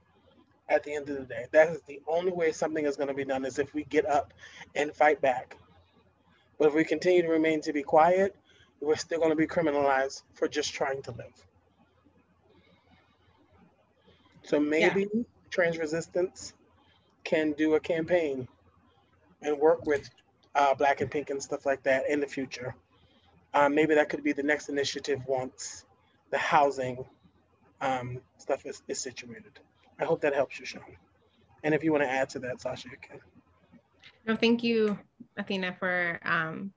at 0.69 0.83
the 0.85 0.95
end 0.95 1.09
of 1.11 1.17
the 1.17 1.25
day. 1.25 1.47
That 1.53 1.69
is 1.69 1.81
the 1.83 2.01
only 2.07 2.33
way 2.33 2.53
something 2.53 2.87
is 2.87 2.97
going 2.97 3.09
to 3.09 3.15
be 3.15 3.25
done 3.25 3.45
is 3.45 3.59
if 3.59 3.75
we 3.75 3.85
get 3.85 4.07
up 4.07 4.33
and 4.75 4.93
fight 4.93 5.21
back. 5.21 5.57
But 6.59 6.69
if 6.69 6.75
we 6.75 6.85
continue 6.85 7.23
to 7.23 7.29
remain 7.29 7.61
to 7.63 7.73
be 7.73 7.83
quiet, 7.83 8.35
we're 8.81 8.97
still 8.97 9.19
going 9.19 9.31
to 9.31 9.37
be 9.37 9.47
criminalized 9.47 10.23
for 10.35 10.47
just 10.47 10.73
trying 10.73 11.03
to 11.03 11.11
live. 11.13 11.47
So 14.43 14.61
maybe 14.61 15.09
yeah. 15.13 15.23
trans 15.51 15.79
resistance 15.79 16.53
can 17.25 17.53
do 17.53 17.75
a 17.75 17.81
campaign 17.81 18.47
and 19.43 19.59
work 19.59 19.87
with 19.87 20.09
uh, 20.55 20.75
Black 20.75 21.01
and 21.01 21.11
Pink 21.11 21.31
and 21.31 21.43
stuff 21.43 21.67
like 21.67 21.83
that 21.83 22.09
in 22.09 22.21
the 22.21 22.27
future. 22.27 22.75
Um, 23.55 23.75
maybe 23.75 23.95
that 23.95 24.09
could 24.09 24.23
be 24.23 24.33
the 24.33 24.43
next 24.43 24.69
initiative 24.69 25.21
once 25.27 25.85
the 26.35 26.39
housing 26.39 27.05
um, 27.81 28.21
stuff 28.39 28.67
is, 28.67 28.83
is 28.89 28.99
situated. 28.99 29.61
I 30.01 30.05
hope 30.05 30.21
that 30.23 30.35
helps 30.35 30.59
you, 30.59 30.67
Sean. 30.67 30.83
And 31.63 31.73
if 31.73 31.85
you 31.85 31.93
want 31.93 32.03
to 32.03 32.11
add 32.11 32.29
to 32.31 32.41
that, 32.41 32.61
Sasha, 32.61 32.89
you 32.89 32.97
can. 33.01 33.21
No, 34.27 34.35
thank 34.35 34.65
you, 34.65 34.99
Athena, 35.37 35.77
for 35.79 36.19
um, 36.25 36.73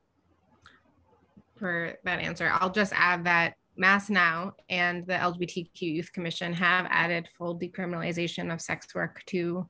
for 1.58 1.96
that 2.04 2.20
answer. 2.20 2.52
I'll 2.54 2.70
just 2.70 2.94
add 2.96 3.24
that 3.24 3.56
Mass 3.76 4.12
NOW 4.12 4.54
and 4.70 5.08
the 5.08 5.14
LGBTQ 5.14 5.82
Youth 5.82 6.14
Commission 6.14 6.54
have 6.54 6.86
added 6.92 7.28
full 7.36 7.58
decriminalization 7.58 8.54
of 8.54 8.62
sex 8.62 8.94
work 8.94 9.24
to 9.28 9.68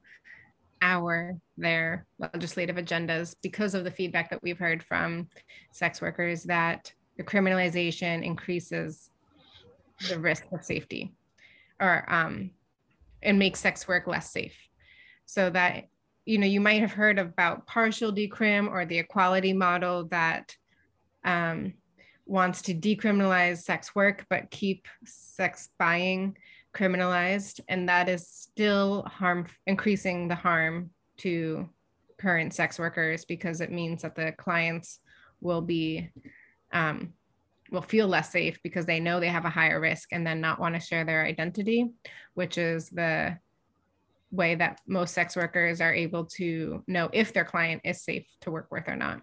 our 0.81 1.37
their 1.57 2.05
legislative 2.19 2.75
agendas 2.75 3.37
because 3.41 3.73
of 3.73 3.85
the 3.85 3.91
feedback 3.91 4.29
that 4.31 4.43
we've 4.43 4.59
heard 4.59 4.83
from 4.83 5.29
sex 5.71 6.01
workers 6.01 6.43
that 6.43 6.91
the 7.15 7.23
criminalization 7.23 8.21
increases 8.21 9.11
the 10.09 10.19
risk 10.19 10.45
of 10.51 10.63
safety 10.63 11.13
or 11.79 12.05
um, 12.07 12.51
and 13.21 13.39
make 13.39 13.55
sex 13.55 13.87
work 13.87 14.07
less 14.07 14.31
safe. 14.31 14.55
So 15.25 15.49
that 15.49 15.85
you 16.25 16.37
know 16.37 16.47
you 16.47 16.61
might 16.61 16.81
have 16.81 16.91
heard 16.91 17.19
about 17.19 17.67
partial 17.67 18.11
decrim 18.11 18.69
or 18.69 18.85
the 18.85 18.99
equality 18.99 19.53
model 19.53 20.05
that 20.05 20.55
um, 21.23 21.73
wants 22.25 22.61
to 22.63 22.73
decriminalize 22.73 23.59
sex 23.59 23.95
work 23.95 24.25
but 24.29 24.51
keep 24.51 24.87
sex 25.05 25.69
buying 25.79 26.37
criminalized. 26.73 27.59
And 27.67 27.89
that 27.89 28.09
is 28.09 28.27
still 28.27 29.03
harm 29.03 29.47
increasing 29.65 30.27
the 30.27 30.35
harm 30.35 30.91
to 31.17 31.69
current 32.19 32.53
sex 32.53 32.79
workers 32.79 33.25
because 33.25 33.61
it 33.61 33.71
means 33.71 34.01
that 34.01 34.15
the 34.15 34.33
clients 34.37 34.99
will 35.41 35.61
be 35.61 36.09
um, 36.71 37.13
will 37.71 37.81
feel 37.81 38.07
less 38.07 38.31
safe 38.31 38.59
because 38.63 38.85
they 38.85 38.99
know 38.99 39.19
they 39.19 39.27
have 39.27 39.45
a 39.45 39.49
higher 39.49 39.79
risk 39.79 40.09
and 40.11 40.25
then 40.25 40.41
not 40.41 40.59
want 40.59 40.75
to 40.75 40.81
share 40.81 41.03
their 41.03 41.25
identity, 41.25 41.89
which 42.33 42.57
is 42.57 42.89
the 42.89 43.37
way 44.31 44.55
that 44.55 44.81
most 44.87 45.13
sex 45.13 45.35
workers 45.35 45.79
are 45.81 45.93
able 45.93 46.25
to 46.25 46.83
know 46.87 47.09
if 47.13 47.33
their 47.33 47.45
client 47.45 47.81
is 47.85 48.03
safe 48.03 48.25
to 48.41 48.51
work 48.51 48.67
with 48.71 48.87
or 48.87 48.95
not. 48.95 49.21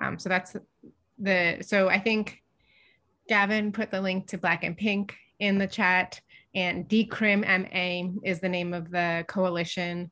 Um, 0.00 0.18
so 0.18 0.28
that's 0.28 0.56
the, 1.18 1.58
so 1.62 1.88
I 1.88 1.98
think 1.98 2.42
Gavin 3.28 3.72
put 3.72 3.90
the 3.90 4.00
link 4.00 4.26
to 4.28 4.38
Black 4.38 4.64
and 4.64 4.76
Pink 4.76 5.16
in 5.38 5.58
the 5.58 5.66
chat 5.66 6.20
and 6.54 6.88
Decrim 6.88 7.40
MA 7.42 8.20
is 8.22 8.40
the 8.40 8.48
name 8.48 8.74
of 8.74 8.90
the 8.90 9.24
coalition 9.26 10.10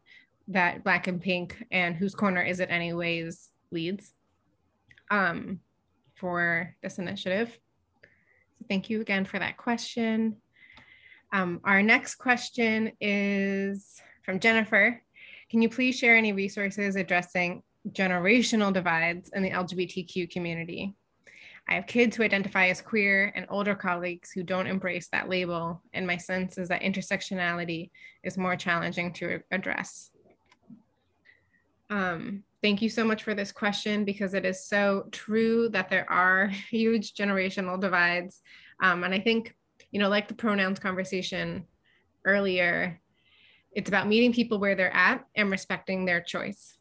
that 0.48 0.82
Black 0.82 1.06
and 1.06 1.20
Pink 1.20 1.64
and 1.70 1.94
Whose 1.94 2.14
Corner 2.14 2.42
Is 2.42 2.60
It 2.60 2.70
Anyways 2.70 3.50
leads. 3.70 4.12
Um, 5.10 5.60
for 6.22 6.72
this 6.84 7.00
initiative. 7.00 7.58
So 8.56 8.64
thank 8.68 8.88
you 8.88 9.00
again 9.00 9.24
for 9.24 9.40
that 9.40 9.56
question. 9.56 10.36
Um, 11.32 11.60
our 11.64 11.82
next 11.82 12.14
question 12.14 12.92
is 13.00 14.00
from 14.22 14.38
Jennifer. 14.38 15.02
Can 15.50 15.62
you 15.62 15.68
please 15.68 15.98
share 15.98 16.16
any 16.16 16.32
resources 16.32 16.94
addressing 16.94 17.64
generational 17.88 18.72
divides 18.72 19.30
in 19.34 19.42
the 19.42 19.50
LGBTQ 19.50 20.30
community? 20.30 20.94
I 21.68 21.74
have 21.74 21.88
kids 21.88 22.16
who 22.16 22.22
identify 22.22 22.68
as 22.68 22.80
queer 22.80 23.32
and 23.34 23.46
older 23.48 23.74
colleagues 23.74 24.30
who 24.30 24.44
don't 24.44 24.68
embrace 24.68 25.08
that 25.08 25.28
label, 25.28 25.82
and 25.92 26.06
my 26.06 26.18
sense 26.18 26.56
is 26.56 26.68
that 26.68 26.82
intersectionality 26.82 27.90
is 28.22 28.38
more 28.38 28.54
challenging 28.54 29.12
to 29.14 29.40
address. 29.50 30.10
Um, 31.90 32.44
thank 32.62 32.80
you 32.80 32.88
so 32.88 33.04
much 33.04 33.24
for 33.24 33.34
this 33.34 33.52
question 33.52 34.04
because 34.04 34.34
it 34.34 34.44
is 34.44 34.64
so 34.64 35.06
true 35.10 35.68
that 35.70 35.90
there 35.90 36.10
are 36.10 36.46
huge 36.70 37.14
generational 37.14 37.80
divides. 37.80 38.40
Um, 38.82 39.04
and 39.04 39.12
I 39.12 39.18
think, 39.18 39.54
you 39.90 39.98
know, 39.98 40.08
like 40.08 40.28
the 40.28 40.34
pronouns 40.34 40.78
conversation 40.78 41.64
earlier, 42.24 43.00
it's 43.72 43.88
about 43.88 44.08
meeting 44.08 44.32
people 44.32 44.58
where 44.58 44.74
they're 44.74 44.94
at 44.94 45.24
and 45.34 45.50
respecting 45.50 46.04
their 46.04 46.20
choice. 46.20 46.78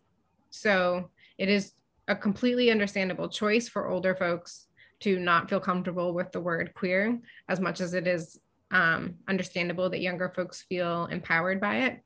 So 0.49 1.09
it 1.37 1.49
is 1.49 1.73
a 2.07 2.15
completely 2.15 2.71
understandable 2.71 3.29
choice 3.29 3.67
for 3.67 3.89
older 3.89 4.15
folks 4.15 4.67
to 4.99 5.17
not 5.17 5.49
feel 5.49 5.59
comfortable 5.59 6.13
with 6.13 6.31
the 6.31 6.39
word 6.39 6.73
queer 6.75 7.19
as 7.49 7.59
much 7.59 7.81
as 7.81 7.93
it 7.93 8.07
is 8.07 8.39
um, 8.71 9.15
understandable 9.27 9.89
that 9.89 10.01
younger 10.01 10.31
folks 10.35 10.63
feel 10.63 11.05
empowered 11.07 11.59
by 11.59 11.77
it. 11.77 12.01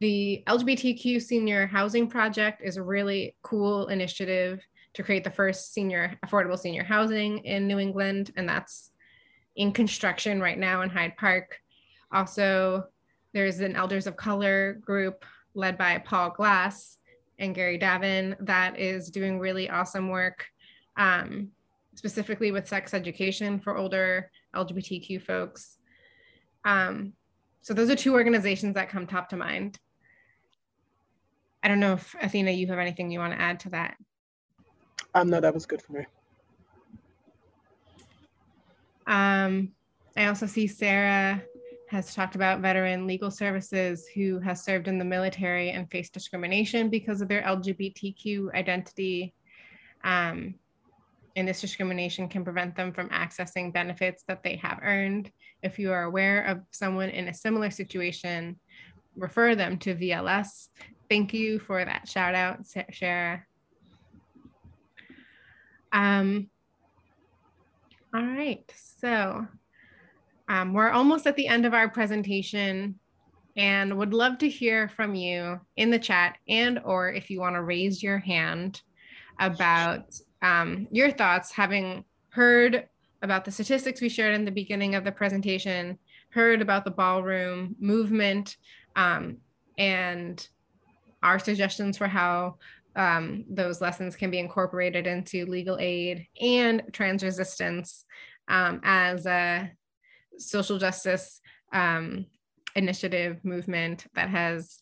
The 0.00 0.42
LGBTQ 0.46 1.20
Senior 1.20 1.66
Housing 1.66 2.08
Project 2.08 2.62
is 2.64 2.78
a 2.78 2.82
really 2.82 3.36
cool 3.42 3.88
initiative 3.88 4.66
to 4.94 5.02
create 5.02 5.24
the 5.24 5.30
first 5.30 5.74
senior 5.74 6.18
affordable 6.24 6.58
senior 6.58 6.82
housing 6.82 7.44
in 7.44 7.66
New 7.66 7.78
England, 7.78 8.32
and 8.34 8.48
that's 8.48 8.92
in 9.56 9.72
construction 9.72 10.40
right 10.40 10.58
now 10.58 10.80
in 10.80 10.88
Hyde 10.88 11.18
Park. 11.18 11.60
Also, 12.12 12.84
there's 13.34 13.60
an 13.60 13.76
Elders 13.76 14.06
of 14.06 14.16
Color 14.16 14.80
group 14.80 15.26
led 15.52 15.76
by 15.76 15.98
Paul 15.98 16.30
Glass 16.30 16.96
and 17.38 17.54
Gary 17.54 17.78
Davin 17.78 18.36
that 18.40 18.78
is 18.78 19.10
doing 19.10 19.38
really 19.38 19.68
awesome 19.68 20.08
work, 20.08 20.46
um, 20.96 21.50
specifically 21.94 22.52
with 22.52 22.66
sex 22.66 22.94
education 22.94 23.60
for 23.60 23.76
older 23.76 24.30
LGBTQ 24.56 25.20
folks. 25.20 25.76
Um, 26.64 27.12
so 27.60 27.74
those 27.74 27.90
are 27.90 27.96
two 27.96 28.14
organizations 28.14 28.74
that 28.76 28.88
come 28.88 29.06
top 29.06 29.28
to 29.28 29.36
mind. 29.36 29.78
I 31.62 31.68
don't 31.68 31.80
know 31.80 31.94
if 31.94 32.14
Athena, 32.20 32.50
you 32.52 32.66
have 32.68 32.78
anything 32.78 33.10
you 33.10 33.18
want 33.18 33.34
to 33.34 33.40
add 33.40 33.60
to 33.60 33.70
that. 33.70 33.96
Um, 35.14 35.28
no, 35.28 35.40
that 35.40 35.52
was 35.52 35.66
good 35.66 35.82
for 35.82 35.92
me. 35.92 36.06
Um, 39.06 39.72
I 40.16 40.26
also 40.26 40.46
see 40.46 40.66
Sarah 40.66 41.42
has 41.88 42.14
talked 42.14 42.36
about 42.36 42.60
veteran 42.60 43.06
legal 43.06 43.30
services 43.30 44.06
who 44.14 44.38
has 44.38 44.64
served 44.64 44.86
in 44.86 44.98
the 44.98 45.04
military 45.04 45.70
and 45.70 45.90
faced 45.90 46.12
discrimination 46.12 46.88
because 46.88 47.20
of 47.20 47.28
their 47.28 47.42
LGBTQ 47.42 48.54
identity. 48.54 49.34
Um, 50.04 50.54
and 51.36 51.48
this 51.48 51.60
discrimination 51.60 52.28
can 52.28 52.44
prevent 52.44 52.76
them 52.76 52.92
from 52.92 53.08
accessing 53.08 53.72
benefits 53.72 54.22
that 54.28 54.42
they 54.42 54.56
have 54.56 54.78
earned. 54.82 55.30
If 55.62 55.78
you 55.78 55.92
are 55.92 56.04
aware 56.04 56.44
of 56.44 56.60
someone 56.70 57.08
in 57.08 57.28
a 57.28 57.34
similar 57.34 57.70
situation, 57.70 58.58
refer 59.16 59.54
them 59.54 59.78
to 59.78 59.94
VLS. 59.94 60.68
Thank 61.10 61.34
you 61.34 61.58
for 61.58 61.84
that 61.84 62.08
shout 62.08 62.36
out, 62.36 62.60
Sarah. 62.92 63.44
Um, 65.92 66.48
all 68.14 68.24
right, 68.24 68.62
so 68.76 69.44
um, 70.48 70.72
we're 70.72 70.90
almost 70.90 71.26
at 71.26 71.34
the 71.34 71.48
end 71.48 71.66
of 71.66 71.74
our 71.74 71.88
presentation 71.88 73.00
and 73.56 73.98
would 73.98 74.14
love 74.14 74.38
to 74.38 74.48
hear 74.48 74.88
from 74.88 75.16
you 75.16 75.60
in 75.76 75.90
the 75.90 75.98
chat 75.98 76.38
and 76.48 76.80
or 76.84 77.10
if 77.12 77.28
you 77.28 77.40
want 77.40 77.56
to 77.56 77.62
raise 77.62 78.04
your 78.04 78.18
hand 78.18 78.80
about 79.40 80.14
um, 80.42 80.86
your 80.92 81.10
thoughts 81.10 81.50
having 81.50 82.04
heard 82.28 82.88
about 83.22 83.44
the 83.44 83.50
statistics 83.50 84.00
we 84.00 84.08
shared 84.08 84.36
in 84.36 84.44
the 84.44 84.52
beginning 84.52 84.94
of 84.94 85.02
the 85.02 85.10
presentation, 85.10 85.98
heard 86.30 86.62
about 86.62 86.84
the 86.84 86.90
ballroom 86.92 87.74
movement 87.80 88.56
um, 88.94 89.38
and 89.76 90.48
our 91.22 91.38
suggestions 91.38 91.96
for 91.98 92.06
how 92.06 92.56
um, 92.96 93.44
those 93.48 93.80
lessons 93.80 94.16
can 94.16 94.30
be 94.30 94.38
incorporated 94.38 95.06
into 95.06 95.46
legal 95.46 95.78
aid 95.78 96.26
and 96.40 96.82
trans 96.92 97.22
resistance 97.22 98.04
um, 98.48 98.80
as 98.82 99.26
a 99.26 99.70
social 100.38 100.78
justice 100.78 101.40
um, 101.72 102.26
initiative 102.74 103.44
movement 103.44 104.06
that 104.14 104.28
has 104.28 104.80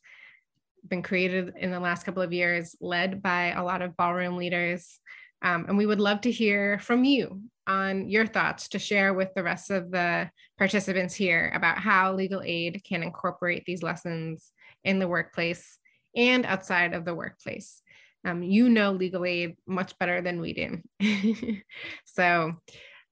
been 0.87 1.03
created 1.03 1.53
in 1.59 1.71
the 1.71 1.81
last 1.81 2.05
couple 2.05 2.23
of 2.23 2.33
years, 2.33 2.77
led 2.81 3.23
by 3.23 3.53
a 3.53 3.65
lot 3.65 3.83
of 3.83 3.97
ballroom 3.97 4.37
leaders. 4.37 5.01
Um, 5.43 5.67
and 5.69 5.77
we 5.77 5.87
would 5.87 6.01
love 6.01 6.23
to 6.23 6.31
hear 6.31 6.79
from 6.79 7.05
you 7.05 7.43
on 7.67 8.09
your 8.09 8.27
thoughts 8.27 8.69
to 8.69 8.79
share 8.79 9.13
with 9.13 9.29
the 9.35 9.43
rest 9.43 9.71
of 9.71 9.91
the 9.91 10.31
participants 10.57 11.15
here 11.15 11.53
about 11.55 11.79
how 11.79 12.15
legal 12.15 12.43
aid 12.45 12.83
can 12.85 13.03
incorporate 13.03 13.65
these 13.67 13.83
lessons 13.83 14.53
in 14.85 14.99
the 14.99 15.09
workplace 15.09 15.79
and 16.19 16.45
outside 16.45 16.93
of 16.93 17.05
the 17.05 17.15
workplace. 17.15 17.81
Um, 18.25 18.43
you 18.43 18.69
know 18.69 18.93
legal 18.93 19.25
aid 19.25 19.57
much 19.67 19.97
better 19.99 20.21
than 20.21 20.41
we 20.41 20.53
do. 20.53 21.63
so 22.05 22.55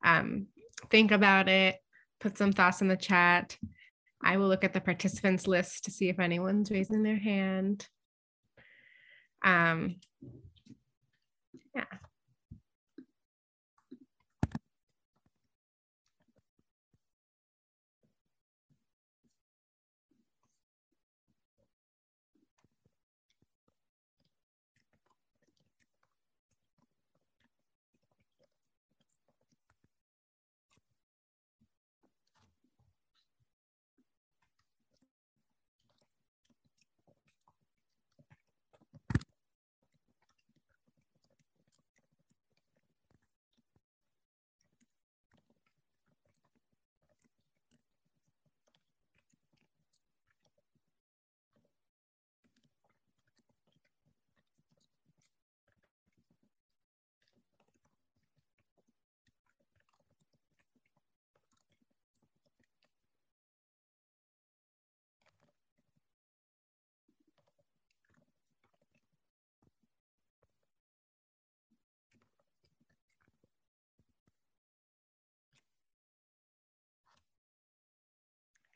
um, 0.04 0.48
think 0.90 1.12
about 1.12 1.48
it, 1.48 1.76
put 2.20 2.36
some 2.36 2.52
thoughts 2.52 2.82
in 2.82 2.88
the 2.88 2.96
chat. 2.96 3.56
I 4.22 4.36
will 4.36 4.48
look 4.48 4.64
at 4.64 4.72
the 4.72 4.80
participants 4.80 5.46
list 5.46 5.84
to 5.84 5.92
see 5.92 6.08
if 6.08 6.18
anyone's 6.18 6.70
raising 6.70 7.04
their 7.04 7.18
hand. 7.18 7.86
Um, 9.44 9.96
yeah. 11.74 11.84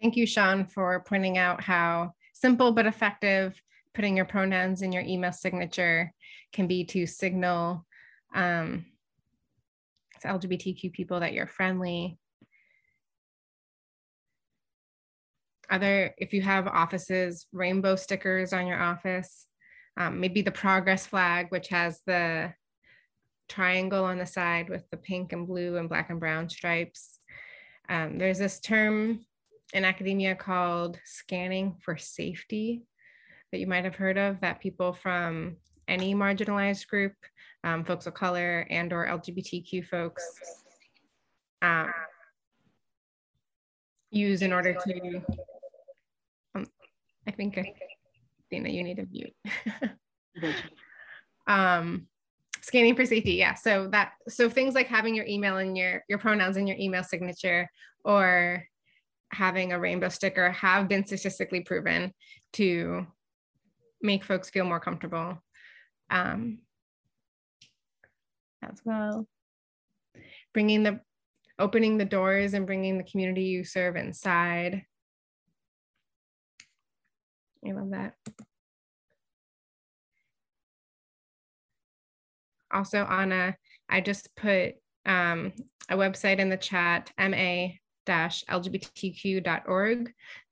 Thank 0.00 0.16
you, 0.16 0.26
Sean, 0.26 0.64
for 0.64 1.00
pointing 1.00 1.36
out 1.36 1.62
how 1.62 2.14
simple 2.32 2.72
but 2.72 2.86
effective 2.86 3.60
putting 3.94 4.16
your 4.16 4.24
pronouns 4.24 4.82
in 4.82 4.92
your 4.92 5.02
email 5.02 5.32
signature 5.32 6.12
can 6.52 6.66
be 6.66 6.84
to 6.84 7.06
signal 7.06 7.84
um, 8.34 8.86
to 10.22 10.28
LGBTQ 10.28 10.92
people 10.92 11.20
that 11.20 11.32
you're 11.32 11.46
friendly. 11.46 12.18
Other, 15.68 16.14
if 16.18 16.32
you 16.32 16.42
have 16.42 16.66
offices, 16.66 17.46
rainbow 17.52 17.96
stickers 17.96 18.52
on 18.52 18.66
your 18.66 18.80
office, 18.80 19.46
um, 19.96 20.18
maybe 20.20 20.40
the 20.40 20.50
progress 20.50 21.06
flag, 21.06 21.46
which 21.50 21.68
has 21.68 22.00
the 22.06 22.54
triangle 23.48 24.04
on 24.04 24.18
the 24.18 24.26
side 24.26 24.68
with 24.68 24.88
the 24.90 24.96
pink 24.96 25.32
and 25.32 25.46
blue 25.46 25.76
and 25.76 25.88
black 25.88 26.10
and 26.10 26.20
brown 26.20 26.48
stripes. 26.48 27.18
Um, 27.88 28.18
there's 28.18 28.38
this 28.38 28.60
term 28.60 29.26
in 29.72 29.84
academia 29.84 30.34
called 30.34 30.98
scanning 31.04 31.76
for 31.80 31.96
safety 31.96 32.82
that 33.52 33.58
you 33.58 33.66
might 33.66 33.84
have 33.84 33.94
heard 33.94 34.18
of 34.18 34.40
that 34.40 34.60
people 34.60 34.92
from 34.92 35.56
any 35.88 36.14
marginalized 36.14 36.86
group, 36.88 37.14
um, 37.64 37.84
folks 37.84 38.06
of 38.06 38.14
color 38.14 38.66
and 38.70 38.92
or 38.92 39.06
LGBTQ 39.06 39.86
folks 39.86 40.24
um, 41.62 41.92
use 44.10 44.42
in 44.42 44.52
order 44.52 44.74
to, 44.74 45.22
um, 46.54 46.66
I 47.26 47.30
think, 47.32 47.58
I 47.58 47.74
that 48.50 48.72
you 48.72 48.82
need 48.82 48.96
to 48.96 49.06
mute. 49.10 49.34
um, 51.46 52.06
scanning 52.62 52.96
for 52.96 53.04
safety, 53.04 53.34
yeah. 53.34 53.54
So 53.54 53.88
that, 53.88 54.12
so 54.28 54.48
things 54.48 54.74
like 54.74 54.88
having 54.88 55.14
your 55.14 55.26
email 55.26 55.58
and 55.58 55.76
your, 55.76 56.04
your 56.08 56.18
pronouns 56.18 56.56
in 56.56 56.66
your 56.66 56.76
email 56.76 57.04
signature 57.04 57.68
or 58.04 58.64
having 59.32 59.72
a 59.72 59.78
rainbow 59.78 60.08
sticker 60.08 60.50
have 60.50 60.88
been 60.88 61.06
statistically 61.06 61.60
proven 61.60 62.12
to 62.54 63.06
make 64.02 64.24
folks 64.24 64.50
feel 64.50 64.64
more 64.64 64.80
comfortable 64.80 65.42
um, 66.10 66.58
as 68.62 68.80
well. 68.84 69.26
Bringing 70.52 70.82
the, 70.82 71.00
opening 71.58 71.98
the 71.98 72.04
doors 72.04 72.54
and 72.54 72.66
bringing 72.66 72.98
the 72.98 73.04
community 73.04 73.44
you 73.44 73.64
serve 73.64 73.96
inside. 73.96 74.82
I 77.66 77.72
love 77.72 77.90
that. 77.90 78.14
Also, 82.72 83.04
Anna, 83.04 83.56
I 83.88 84.00
just 84.00 84.34
put 84.36 84.74
um, 85.04 85.52
a 85.88 85.96
website 85.96 86.38
in 86.38 86.48
the 86.48 86.56
chat, 86.56 87.10
ma 87.18 87.66
lgbtq.org 88.06 89.44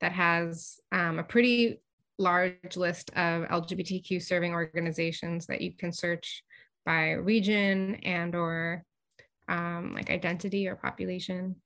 that 0.00 0.12
has 0.12 0.80
um, 0.92 1.18
a 1.18 1.24
pretty 1.24 1.80
large 2.18 2.76
list 2.76 3.10
of 3.10 3.44
LGBTQ 3.48 4.22
serving 4.22 4.52
organizations 4.52 5.46
that 5.46 5.60
you 5.60 5.72
can 5.72 5.92
search 5.92 6.42
by 6.84 7.12
region 7.12 7.96
and 7.96 8.34
or 8.34 8.84
um, 9.48 9.94
like 9.94 10.10
identity 10.10 10.68
or 10.68 10.76
population. 10.76 11.56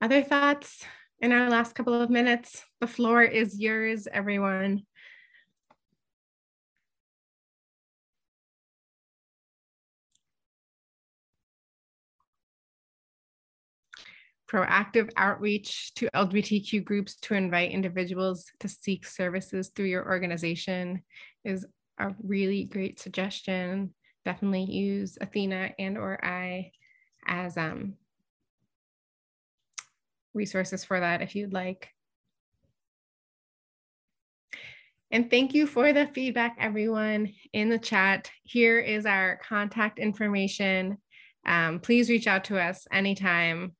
Other 0.00 0.22
thoughts 0.22 0.84
in 1.20 1.32
our 1.32 1.48
last 1.48 1.74
couple 1.74 2.00
of 2.00 2.10
minutes? 2.10 2.62
The 2.80 2.86
floor 2.86 3.22
is 3.22 3.58
yours, 3.58 4.06
everyone. 4.12 4.82
Proactive 14.54 15.10
outreach 15.16 15.92
to 15.94 16.08
LGBTQ 16.14 16.84
groups 16.84 17.16
to 17.16 17.34
invite 17.34 17.72
individuals 17.72 18.44
to 18.60 18.68
seek 18.68 19.04
services 19.04 19.70
through 19.74 19.86
your 19.86 20.06
organization 20.06 21.02
is 21.44 21.66
a 21.98 22.14
really 22.22 22.64
great 22.64 23.00
suggestion. 23.00 23.92
Definitely 24.24 24.64
use 24.64 25.18
Athena 25.20 25.72
and 25.78 25.98
or 25.98 26.24
I 26.24 26.70
as 27.26 27.56
um, 27.56 27.94
resources 30.34 30.84
for 30.84 31.00
that 31.00 31.20
if 31.20 31.34
you'd 31.34 31.52
like. 31.52 31.88
And 35.10 35.28
thank 35.30 35.52
you 35.52 35.66
for 35.66 35.92
the 35.92 36.06
feedback, 36.14 36.56
everyone 36.60 37.32
in 37.52 37.68
the 37.70 37.78
chat. 37.78 38.30
Here 38.44 38.78
is 38.78 39.04
our 39.04 39.40
contact 39.46 39.98
information. 39.98 40.98
Um, 41.44 41.80
please 41.80 42.08
reach 42.08 42.26
out 42.26 42.44
to 42.44 42.60
us 42.60 42.86
anytime 42.92 43.74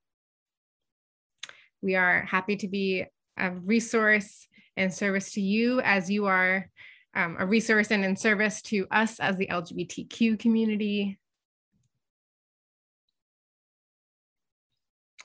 we 1.85 1.97
are 1.97 2.23
happy 2.23 2.57
to 2.57 2.67
be 2.67 3.05
a 3.37 3.51
resource 3.51 4.49
and 4.77 4.93
service 4.93 5.33
to 5.33 5.41
you 5.41 5.81
as 5.83 6.11
you 6.11 6.25
are 6.25 6.69
um, 7.15 7.37
a 7.39 7.47
resource 7.47 7.91
and 7.91 8.05
in 8.05 8.17
service 8.17 8.63
to 8.63 8.87
us 8.91 9.21
as 9.21 9.37
the 9.37 9.47
LGBTQ 9.49 10.39
community. 10.39 11.19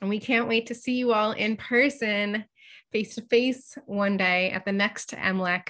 And 0.02 0.10
we 0.10 0.20
can't 0.20 0.50
wait 0.50 0.68
to 0.68 0.76
see 0.76 0.98
you 0.98 1.14
all 1.14 1.32
in 1.32 1.56
person, 1.56 2.44
face 2.92 3.16
to 3.16 3.22
face 3.22 3.78
one 3.86 4.18
day 4.18 4.52
at 4.52 4.66
the 4.66 4.72
next 4.74 5.12
MLAC 5.12 5.70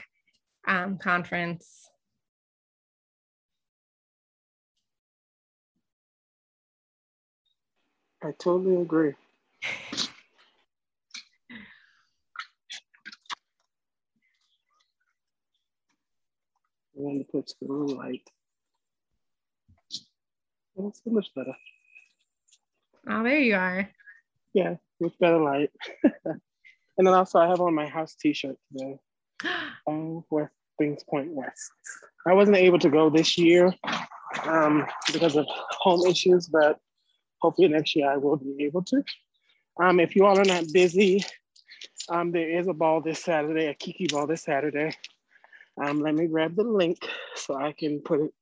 um, 0.67 0.97
conference. 0.97 1.87
I 8.23 8.31
totally 8.37 8.81
agree. 8.81 9.13
I 16.99 17.01
want 17.01 17.25
to 17.25 17.31
put 17.31 17.49
the 17.61 17.67
room 17.67 17.87
light. 17.97 18.29
That's 20.75 21.01
so 21.01 21.11
much 21.11 21.27
better. 21.33 21.55
Oh, 23.09 23.23
there 23.23 23.39
you 23.39 23.55
are. 23.55 23.89
Yeah, 24.53 24.75
with 24.99 25.17
better 25.17 25.37
light. 25.37 25.71
and 26.25 26.41
then 26.97 27.13
also 27.13 27.39
I 27.39 27.47
have 27.47 27.61
on 27.61 27.73
my 27.73 27.87
house 27.87 28.15
t-shirt 28.15 28.57
today. 28.71 28.99
um, 29.87 30.25
West 30.29 30.51
Things 30.77 31.01
Point 31.09 31.31
West. 31.31 31.71
I 32.27 32.33
wasn't 32.33 32.57
able 32.57 32.79
to 32.79 32.89
go 32.89 33.09
this 33.09 33.37
year 33.37 33.73
um, 34.43 34.85
because 35.13 35.37
of 35.37 35.45
home 35.47 36.05
issues, 36.05 36.47
but 36.47 36.79
hopefully 37.39 37.69
next 37.69 37.95
year 37.95 38.11
I 38.11 38.17
will 38.17 38.35
be 38.35 38.65
able 38.65 38.83
to. 38.83 39.01
Um, 39.81 40.01
if 40.01 40.17
you 40.17 40.25
all 40.25 40.37
are 40.37 40.43
not 40.43 40.65
busy, 40.73 41.23
um, 42.09 42.33
there 42.33 42.59
is 42.59 42.67
a 42.67 42.73
ball 42.73 42.99
this 42.99 43.23
Saturday, 43.23 43.67
a 43.67 43.73
Kiki 43.73 44.07
ball 44.07 44.27
this 44.27 44.43
Saturday. 44.43 44.91
Um, 45.81 46.01
let 46.01 46.15
me 46.15 46.27
grab 46.27 46.55
the 46.55 46.63
link 46.63 46.99
so 47.35 47.55
I 47.55 47.71
can 47.71 48.01
put 48.01 48.21
it 48.21 48.33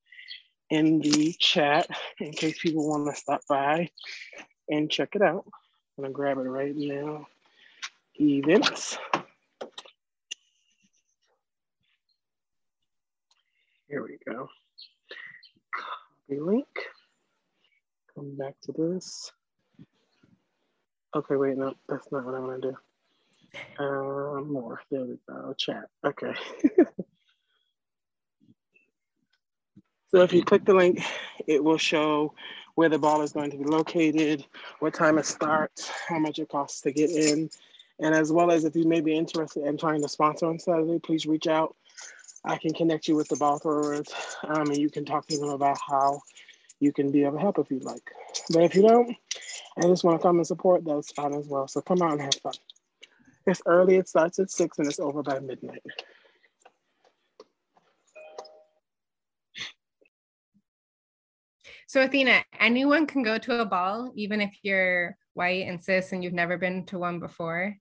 in 0.70 1.00
the 1.00 1.34
chat 1.40 1.88
in 2.20 2.32
case 2.32 2.60
people 2.60 2.90
want 2.90 3.08
to 3.08 3.16
stop 3.20 3.42
by 3.48 3.90
and 4.70 4.90
check 4.92 5.16
it 5.16 5.22
out. 5.22 5.46
I'm 5.98 6.04
gonna 6.04 6.14
grab 6.14 6.38
it 6.38 6.42
right 6.42 6.76
now. 6.76 7.28
Events. 8.20 8.98
Here 13.88 14.04
we 14.04 14.18
go. 14.28 14.50
Copy 15.74 16.40
link. 16.40 16.68
Come 18.16 18.36
back 18.36 18.56
to 18.64 18.72
this. 18.72 19.32
Okay, 21.16 21.36
wait, 21.36 21.58
no, 21.58 21.74
that's 21.88 22.12
not 22.12 22.26
what 22.26 22.36
I 22.36 22.40
want 22.40 22.62
to 22.62 22.72
do. 22.72 22.78
Uh, 23.80 24.42
more. 24.42 24.82
There 24.92 25.06
we 25.06 25.18
go. 25.28 25.54
Chat. 25.58 25.86
Okay. 26.06 26.34
So 30.10 30.22
if 30.22 30.32
you 30.32 30.44
click 30.44 30.66
the 30.66 30.74
link, 30.74 31.02
it 31.48 31.64
will 31.64 31.78
show 31.78 32.34
where 32.76 32.90
the 32.90 33.00
ball 33.00 33.22
is 33.22 33.34
going 33.34 33.52
to 33.52 33.58
be 33.58 33.66
located, 33.66 34.46
what 34.80 34.94
time 34.94 35.18
it 35.18 35.26
starts, 35.26 35.90
how 36.08 36.20
much 36.20 36.40
it 36.40 36.50
costs 36.50 36.82
to 36.82 36.92
get 36.92 37.10
in, 37.10 37.50
and 38.00 38.16
as 38.16 38.32
well 38.32 38.52
as 38.52 38.64
if 38.64 38.76
you 38.76 38.86
may 38.86 39.02
be 39.02 39.18
interested 39.18 39.66
in 39.66 39.78
trying 39.78 40.02
to 40.02 40.08
sponsor 40.08 40.46
on 40.46 40.60
Saturday, 40.60 41.00
please 41.00 41.26
reach 41.26 41.48
out. 41.48 41.76
I 42.46 42.58
can 42.58 42.74
connect 42.74 43.08
you 43.08 43.16
with 43.16 43.28
the 43.28 43.36
ball 43.36 43.60
throwers 43.60 44.08
um, 44.48 44.68
and 44.68 44.78
you 44.78 44.90
can 44.90 45.04
talk 45.04 45.28
to 45.28 45.38
them 45.38 45.50
about 45.50 45.78
how 45.86 46.22
you 46.80 46.94
can 46.94 47.12
be 47.12 47.24
of 47.24 47.36
help 47.36 47.60
if 47.60 47.72
you'd 47.72 47.84
like. 47.84 48.12
But 48.52 48.64
if 48.64 48.76
you 48.76 48.84
don't, 48.84 49.16
I 49.78 49.82
just 49.88 50.04
want 50.04 50.20
to 50.20 50.26
come 50.26 50.38
and 50.38 50.48
support, 50.48 50.86
that's 50.86 51.12
fine 51.12 51.34
as 51.34 51.48
well. 51.48 51.68
So 51.68 51.82
come 51.82 52.02
out 52.02 52.14
and 52.14 52.22
have 52.22 52.36
fun. 52.36 52.54
It's 53.46 53.62
early, 53.66 53.96
it 53.96 54.08
starts 54.08 54.40
at 54.40 54.52
six 54.52 54.78
and 54.78 54.88
it's 54.88 55.00
over 55.00 55.24
by 55.24 55.40
midnight. 55.40 55.84
So 61.88 62.02
Athena, 62.02 62.44
anyone 62.60 63.08
can 63.08 63.24
go 63.24 63.38
to 63.38 63.62
a 63.62 63.66
ball, 63.66 64.12
even 64.14 64.42
if 64.42 64.54
you're 64.62 65.16
white 65.36 65.68
and 65.68 65.82
cis 65.82 66.12
and 66.12 66.22
you've 66.22 66.34
never 66.34 66.58
been 66.58 66.86
to 66.88 67.00
one 67.00 67.20
before. 67.20 67.78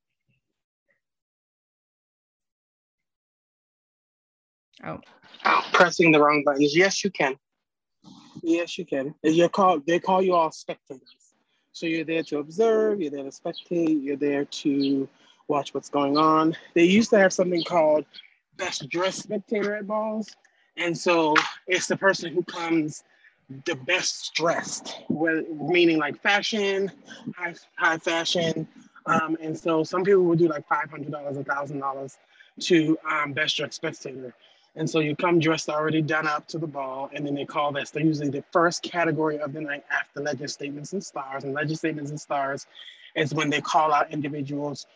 Oh. 4.84 5.00
oh 5.44 5.68
pressing 5.72 6.12
the 6.12 6.20
wrong 6.20 6.44
buttons. 6.44 6.76
Yes, 6.76 7.02
you 7.02 7.10
can. 7.10 7.36
Yes, 8.44 8.78
you 8.78 8.86
can. 8.86 9.12
You're 9.24 9.48
called, 9.48 9.84
they 9.88 9.98
call 9.98 10.22
you 10.22 10.34
all 10.34 10.52
spectators. 10.52 11.16
So 11.72 11.86
you're 11.86 12.04
there 12.04 12.22
to 12.24 12.38
observe, 12.38 13.00
you're 13.00 13.10
there 13.10 13.24
to 13.24 13.30
spectate, 13.30 14.04
you're 14.04 14.16
there 14.16 14.44
to 14.44 15.08
watch 15.48 15.74
what's 15.74 15.90
going 15.90 16.16
on. 16.16 16.56
They 16.74 16.84
used 16.84 17.10
to 17.10 17.18
have 17.18 17.32
something 17.32 17.64
called 17.64 18.04
best 18.56 18.88
dressed 18.88 19.24
spectator 19.24 19.74
at 19.74 19.88
balls. 19.88 20.28
And 20.76 20.96
so 20.96 21.34
it's 21.66 21.88
the 21.88 21.96
person 21.96 22.32
who 22.32 22.44
comes 22.44 23.02
the 23.64 23.74
best 23.74 24.34
dressed, 24.34 24.96
meaning 25.08 25.98
like 25.98 26.20
fashion, 26.20 26.90
high, 27.36 27.54
high 27.76 27.98
fashion. 27.98 28.66
Um, 29.06 29.36
and 29.40 29.56
so 29.56 29.84
some 29.84 30.02
people 30.02 30.24
would 30.24 30.38
do 30.38 30.48
like 30.48 30.68
$500, 30.68 31.10
$1,000 31.10 32.16
to 32.60 32.98
um, 33.08 33.32
best 33.32 33.56
dressed 33.56 33.74
spectator. 33.74 34.34
And 34.74 34.88
so 34.88 34.98
you 34.98 35.16
come 35.16 35.38
dressed 35.38 35.70
already 35.70 36.02
done 36.02 36.26
up 36.26 36.46
to 36.48 36.58
the 36.58 36.66
ball, 36.66 37.08
and 37.14 37.24
then 37.24 37.34
they 37.34 37.46
call 37.46 37.72
that 37.72 37.88
so 37.88 37.98
usually 37.98 38.28
the 38.28 38.44
first 38.52 38.82
category 38.82 39.38
of 39.38 39.54
the 39.54 39.60
night 39.60 39.84
after 39.90 40.20
legend 40.20 40.50
statements 40.50 40.92
and 40.92 41.02
stars. 41.02 41.44
And 41.44 41.54
legend 41.54 41.78
statements 41.78 42.10
and 42.10 42.20
stars 42.20 42.66
is 43.14 43.32
when 43.32 43.48
they 43.48 43.62
call 43.62 43.94
out 43.94 44.12
individuals 44.12 44.86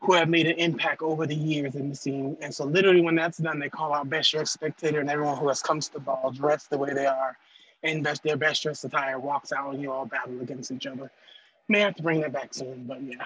who 0.00 0.14
have 0.14 0.28
made 0.28 0.46
an 0.46 0.58
impact 0.58 1.02
over 1.02 1.26
the 1.26 1.34
years 1.34 1.76
in 1.76 1.90
the 1.90 1.94
scene. 1.94 2.36
And 2.40 2.52
so 2.52 2.64
literally 2.64 3.02
when 3.02 3.14
that's 3.14 3.38
done, 3.38 3.60
they 3.60 3.68
call 3.68 3.94
out 3.94 4.08
best 4.08 4.32
dressed 4.32 4.54
spectator 4.54 4.98
and 4.98 5.10
everyone 5.10 5.36
who 5.36 5.46
has 5.48 5.62
come 5.62 5.78
to 5.78 5.92
the 5.92 6.00
ball 6.00 6.32
dressed 6.32 6.70
the 6.70 6.78
way 6.78 6.92
they 6.94 7.06
are 7.06 7.36
and 7.82 8.04
best, 8.04 8.22
their 8.22 8.36
best 8.36 8.62
dressed 8.62 8.84
attire 8.84 9.18
walks 9.18 9.52
out 9.52 9.72
and 9.72 9.82
you 9.82 9.90
all 9.90 10.06
battle 10.06 10.40
against 10.40 10.70
each 10.70 10.86
other. 10.86 11.10
May 11.68 11.80
have 11.80 11.94
to 11.96 12.02
bring 12.02 12.20
that 12.20 12.32
back 12.32 12.52
soon, 12.52 12.84
but 12.84 13.02
yeah. 13.02 13.24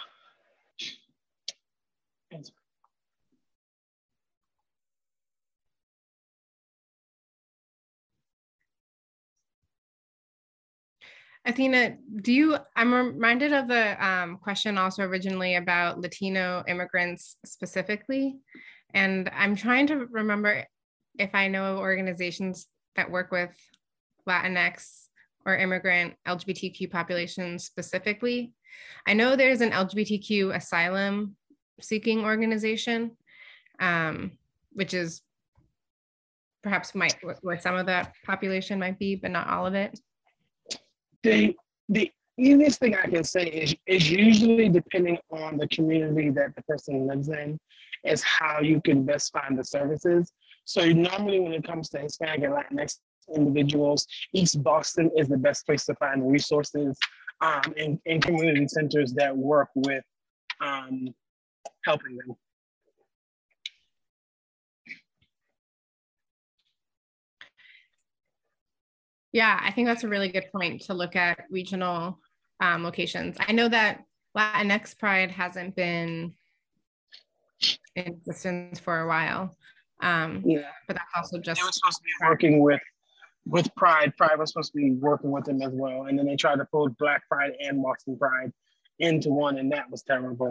Athena, 11.47 11.97
do 12.23 12.33
you, 12.33 12.57
I'm 12.75 12.95
reminded 12.95 13.53
of 13.53 13.69
the 13.69 14.05
um, 14.05 14.39
question 14.39 14.79
also 14.79 15.03
originally 15.03 15.57
about 15.57 16.01
Latino 16.01 16.65
immigrants 16.67 17.37
specifically. 17.45 18.37
And 18.95 19.31
I'm 19.35 19.55
trying 19.55 19.87
to 19.89 20.07
remember 20.07 20.65
if 21.19 21.35
I 21.35 21.49
know 21.49 21.75
of 21.75 21.79
organizations 21.79 22.67
that 22.97 23.11
work 23.11 23.31
with 23.31 23.51
Latinx 24.29 25.07
or 25.47 25.57
immigrant 25.57 26.15
LGBTQ 26.27 26.91
populations 26.91 27.65
specifically. 27.65 28.53
I 29.07 29.13
know 29.13 29.37
there's 29.37 29.61
an 29.61 29.71
LGBTQ 29.71 30.55
asylum 30.55 31.37
seeking 31.81 32.25
organization, 32.25 33.13
um, 33.81 34.33
which 34.73 34.95
is 34.95 35.23
perhaps 36.63 36.95
might 36.95 37.17
where 37.43 37.61
some 37.61 37.77
of 37.77 37.87
that 37.87 38.15
population 38.25 38.79
might 38.79 38.99
be, 38.99 39.17
but 39.17 39.31
not 39.31 39.49
all 39.49 39.67
of 39.67 39.75
it. 39.75 40.01
The 41.23 41.55
the 41.89 42.11
easiest 42.39 42.81
thing 42.81 42.97
I 42.97 43.07
can 43.07 43.25
say 43.25 43.47
is 43.47 43.75
is 43.87 44.11
usually 44.11 44.69
depending 44.69 45.19
on 45.31 45.59
the 45.59 45.69
community 45.69 46.31
that 46.31 46.57
the 46.57 46.63
person 46.63 47.07
lives 47.07 47.29
in, 47.29 47.59
is 48.05 48.23
how 48.23 48.61
you 48.61 48.81
can 48.81 49.05
best 49.05 49.33
find 49.33 49.59
the 49.59 49.65
services. 49.65 50.33
So 50.65 50.87
normally 50.87 51.41
when 51.41 51.53
it 51.53 51.65
comes 51.65 51.91
to 51.91 51.99
Hispanic 51.99 52.43
and 52.43 52.55
Latinx 52.55 52.97
individuals. 53.35 54.07
East 54.33 54.63
Boston 54.63 55.11
is 55.17 55.29
the 55.29 55.37
best 55.37 55.67
place 55.67 55.85
to 55.87 55.95
find 55.97 56.31
resources 56.31 56.99
um, 57.41 57.75
and, 57.77 57.99
and 58.07 58.23
community 58.23 58.67
centers 58.69 59.13
that 59.15 59.37
work 59.37 59.69
with 59.75 60.05
um, 60.61 61.09
helping 61.85 62.17
them. 62.17 62.37
Yeah, 69.33 69.59
I 69.61 69.73
think 69.73 69.89
that's 69.89 70.05
a 70.05 70.09
really 70.09 70.29
good 70.29 70.47
point 70.53 70.83
to 70.83 70.95
look 70.95 71.17
at 71.17 71.41
regional 71.51 72.21
um, 72.61 72.85
locations. 72.85 73.37
I 73.41 73.51
know 73.51 73.69
that 73.69 74.05
Latinx 74.37 74.97
Pride 74.97 75.33
hasn't 75.33 75.75
been 75.75 76.35
in 77.97 78.07
existence 78.07 78.79
for 78.79 79.01
a 79.01 79.09
while. 79.09 79.57
Um, 80.01 80.43
yeah, 80.45 80.71
but 80.87 80.95
that's 80.95 81.11
also 81.17 81.39
just 81.39 81.61
they 81.61 81.65
were 81.65 81.73
supposed 81.73 81.99
to 81.99 82.03
be 82.03 82.29
working 82.29 82.61
with 82.61 82.81
with 83.47 83.75
Pride. 83.75 84.17
Pride 84.17 84.39
was 84.39 84.51
supposed 84.53 84.73
to 84.73 84.79
be 84.79 84.93
working 84.93 85.31
with 85.31 85.45
them 85.45 85.63
as 85.63 85.73
well, 85.73 86.07
and 86.07 86.19
then 86.19 86.27
they 86.27 86.37
tried 86.37 86.57
to 86.57 86.65
pull 86.67 86.89
Black 86.99 87.27
Pride 87.29 87.53
and 87.61 87.83
Boston 87.83 88.17
Pride 88.17 88.53
into 88.99 89.31
one, 89.31 89.59
and 89.59 89.73
that 89.73 89.91
was 89.91 90.03
terrible. 90.03 90.51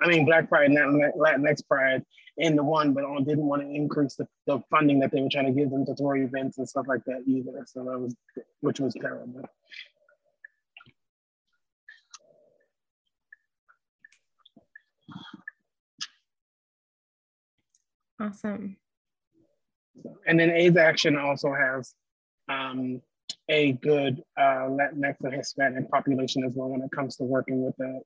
I 0.00 0.08
mean, 0.08 0.24
Black 0.26 0.48
Pride 0.48 0.70
and 0.70 0.76
Latinx 1.14 1.66
Pride 1.66 2.04
into 2.36 2.62
one, 2.62 2.92
but 2.92 3.04
didn't 3.24 3.46
want 3.46 3.62
to 3.62 3.68
increase 3.68 4.14
the, 4.16 4.26
the 4.46 4.60
funding 4.70 5.00
that 5.00 5.10
they 5.10 5.22
were 5.22 5.28
trying 5.30 5.46
to 5.46 5.52
give 5.52 5.70
them 5.70 5.86
to 5.86 5.94
throw 5.94 6.16
events 6.16 6.58
and 6.58 6.68
stuff 6.68 6.86
like 6.86 7.02
that 7.06 7.22
either. 7.26 7.64
So 7.66 7.84
that 7.84 7.98
was, 7.98 8.14
which 8.60 8.80
was 8.80 8.94
terrible. 8.94 9.42
Awesome. 18.20 18.76
And 20.26 20.38
then 20.40 20.50
AIDS 20.50 20.76
Action 20.76 21.16
also 21.16 21.54
has 21.54 21.94
um, 22.48 23.00
a 23.48 23.72
good 23.72 24.22
uh, 24.36 24.68
Latinx 24.68 25.16
and 25.20 25.34
Hispanic 25.34 25.90
population 25.90 26.44
as 26.44 26.52
well 26.54 26.68
when 26.68 26.82
it 26.82 26.90
comes 26.90 27.16
to 27.16 27.24
working 27.24 27.64
with 27.64 27.76
the 27.76 28.00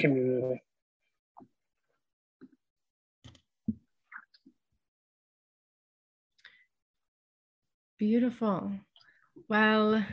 community. 0.00 0.62
Beautiful. 7.98 8.72
Well, 9.48 10.04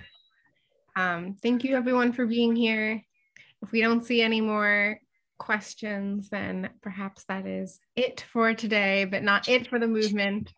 um, 0.95 1.35
thank 1.41 1.64
you 1.64 1.76
everyone 1.76 2.14
for 2.14 2.26
being 2.26 2.55
here. 2.55 3.03
If 3.61 3.72
we 3.72 3.81
don't 3.81 4.05
see 4.05 4.22
any 4.22 4.41
more 4.41 4.99
questions, 5.38 6.30
then 6.30 6.69
perhaps 6.81 7.26
that 7.26 7.45
is 7.45 7.80
it 7.95 8.26
for 8.31 8.53
today, 8.53 9.05
but 9.05 9.23
not 9.23 9.49
it 9.49 9.68
for 9.68 9.80
the 9.80 9.88
movement. 9.88 10.53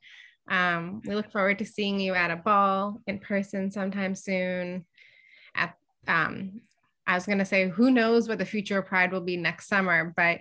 Um, 0.47 1.01
we 1.05 1.15
look 1.15 1.31
forward 1.31 1.59
to 1.59 1.65
seeing 1.65 1.99
you 1.99 2.13
at 2.13 2.31
a 2.31 2.35
ball 2.35 3.01
in 3.07 3.19
person 3.19 3.71
sometime 3.71 4.15
soon. 4.15 4.85
At 5.55 5.75
um, 6.07 6.61
I 7.07 7.15
was 7.15 7.25
going 7.25 7.39
to 7.39 7.45
say, 7.45 7.69
who 7.69 7.91
knows 7.91 8.27
what 8.27 8.37
the 8.37 8.45
future 8.45 8.79
of 8.79 8.85
Pride 8.85 9.11
will 9.11 9.21
be 9.21 9.37
next 9.37 9.67
summer, 9.67 10.13
but 10.15 10.39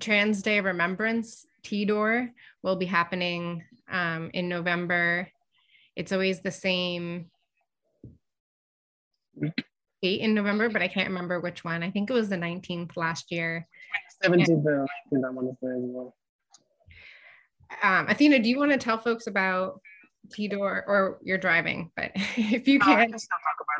Trans 0.00 0.42
Day 0.42 0.60
Remembrance, 0.60 1.46
TDOR, 1.64 2.30
will 2.62 2.76
be 2.76 2.86
happening 2.86 3.64
um, 3.90 4.30
in 4.34 4.48
November. 4.48 5.28
It's 5.94 6.12
always 6.12 6.40
the 6.40 6.50
same 6.50 7.30
date 10.02 10.20
in 10.20 10.34
November, 10.34 10.68
but 10.68 10.82
I 10.82 10.88
can't 10.88 11.08
remember 11.08 11.40
which 11.40 11.64
one. 11.64 11.82
I 11.82 11.90
think 11.90 12.10
it 12.10 12.14
was 12.14 12.28
the 12.28 12.36
19th 12.36 12.96
last 12.96 13.32
year. 13.32 13.66
17th 14.22 14.48
and 14.48 14.64
19th, 14.64 15.24
I 15.24 15.30
want 15.30 15.48
to 15.48 15.56
say 15.62 15.70
as 15.70 15.82
well. 15.84 16.14
Um, 17.82 18.08
Athena, 18.08 18.38
do 18.38 18.48
you 18.48 18.58
want 18.58 18.72
to 18.72 18.78
tell 18.78 18.98
folks 18.98 19.26
about 19.26 19.80
TDOR 20.28 20.58
or 20.86 21.18
you're 21.22 21.38
driving, 21.38 21.90
but 21.96 22.12
if 22.36 22.66
you 22.66 22.78
can. 22.78 23.14
Uh, 23.14 23.18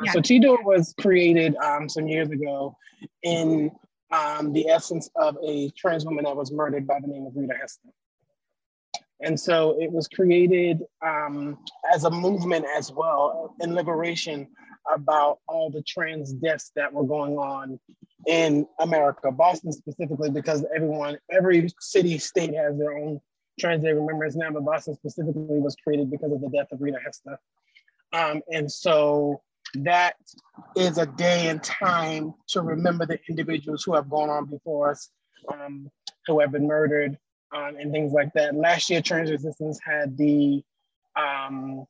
yeah. 0.03 0.11
So 0.11 0.19
TDOR 0.19 0.63
was 0.63 0.93
created 0.99 1.55
um, 1.57 1.89
some 1.89 2.07
years 2.07 2.29
ago 2.29 2.75
in 3.23 3.71
um, 4.11 4.53
the 4.53 4.69
essence 4.69 5.09
of 5.15 5.37
a 5.45 5.69
trans 5.71 6.05
woman 6.05 6.25
that 6.25 6.35
was 6.35 6.51
murdered 6.51 6.87
by 6.87 6.99
the 7.01 7.07
name 7.07 7.25
of 7.25 7.33
Rita 7.35 7.53
Hester. 7.59 7.89
And 9.21 9.39
so 9.39 9.81
it 9.81 9.91
was 9.91 10.07
created 10.07 10.83
um, 11.03 11.57
as 11.91 12.03
a 12.03 12.11
movement 12.11 12.65
as 12.77 12.91
well 12.91 13.55
in 13.59 13.73
liberation 13.73 14.47
about 14.93 15.39
all 15.47 15.69
the 15.69 15.81
trans 15.81 16.33
deaths 16.33 16.71
that 16.75 16.93
were 16.93 17.03
going 17.03 17.37
on 17.37 17.79
in 18.27 18.67
America, 18.79 19.31
Boston 19.31 19.71
specifically, 19.71 20.29
because 20.29 20.65
everyone, 20.73 21.17
every 21.31 21.67
city, 21.79 22.17
state 22.19 22.53
has 22.53 22.77
their 22.77 22.97
own 22.97 23.19
Trans 23.59 23.83
Day 23.83 23.93
Remembrance 23.93 24.35
now, 24.35 24.51
but 24.51 24.63
Boston 24.63 24.95
specifically 24.95 25.59
was 25.59 25.75
created 25.75 26.11
because 26.11 26.31
of 26.31 26.41
the 26.41 26.49
death 26.49 26.67
of 26.71 26.81
Rita 26.81 26.99
Hester. 27.03 27.39
Um, 28.13 28.41
and 28.51 28.71
so 28.71 29.41
that 29.75 30.15
is 30.75 30.97
a 30.97 31.05
day 31.05 31.49
and 31.49 31.61
time 31.63 32.33
to 32.49 32.61
remember 32.61 33.05
the 33.05 33.19
individuals 33.29 33.83
who 33.83 33.93
have 33.93 34.09
gone 34.09 34.29
on 34.29 34.45
before 34.45 34.91
us, 34.91 35.09
um, 35.51 35.89
who 36.25 36.39
have 36.39 36.51
been 36.51 36.67
murdered, 36.67 37.17
um, 37.55 37.75
and 37.79 37.91
things 37.91 38.13
like 38.13 38.31
that. 38.33 38.55
Last 38.55 38.89
year, 38.89 39.01
Trans 39.01 39.31
Resistance 39.31 39.79
had 39.83 40.17
the 40.17 40.63
um, 41.15 41.85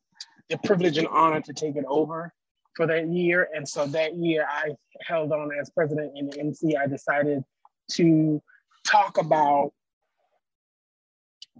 the 0.48 0.58
privilege 0.64 0.96
and 0.96 1.08
honor 1.08 1.40
to 1.42 1.52
take 1.52 1.76
it 1.76 1.84
over 1.86 2.32
for 2.74 2.86
that 2.86 3.08
year. 3.08 3.48
And 3.54 3.68
so 3.68 3.86
that 3.88 4.16
year 4.16 4.46
I 4.48 4.70
held 5.02 5.32
on 5.32 5.50
as 5.60 5.68
president 5.68 6.12
in 6.16 6.30
the 6.30 6.38
MC. 6.38 6.76
I 6.76 6.86
decided 6.86 7.44
to 7.92 8.42
talk 8.86 9.18
about 9.18 9.72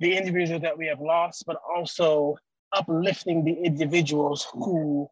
the 0.00 0.16
individuals 0.16 0.62
that 0.62 0.76
we 0.76 0.86
have 0.86 1.00
lost, 1.00 1.44
but 1.46 1.56
also 1.74 2.36
uplifting 2.72 3.44
the 3.44 3.52
individuals 3.52 4.46
who 4.52 5.08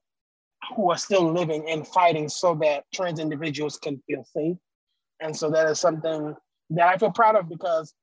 who 0.74 0.90
are 0.90 0.96
still 0.96 1.32
living 1.32 1.68
and 1.68 1.86
fighting 1.86 2.28
so 2.28 2.54
that 2.56 2.84
trans 2.92 3.20
individuals 3.20 3.78
can 3.78 4.02
feel 4.06 4.24
safe. 4.24 4.56
And 5.20 5.36
so 5.36 5.50
that 5.50 5.66
is 5.68 5.78
something 5.78 6.34
that 6.70 6.88
I 6.88 6.98
feel 6.98 7.12
proud 7.12 7.36
of 7.36 7.48
because 7.48 7.94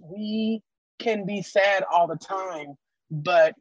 we 0.00 0.62
can 0.98 1.26
be 1.26 1.42
sad 1.42 1.84
all 1.92 2.06
the 2.06 2.16
time, 2.16 2.76
but 3.10 3.54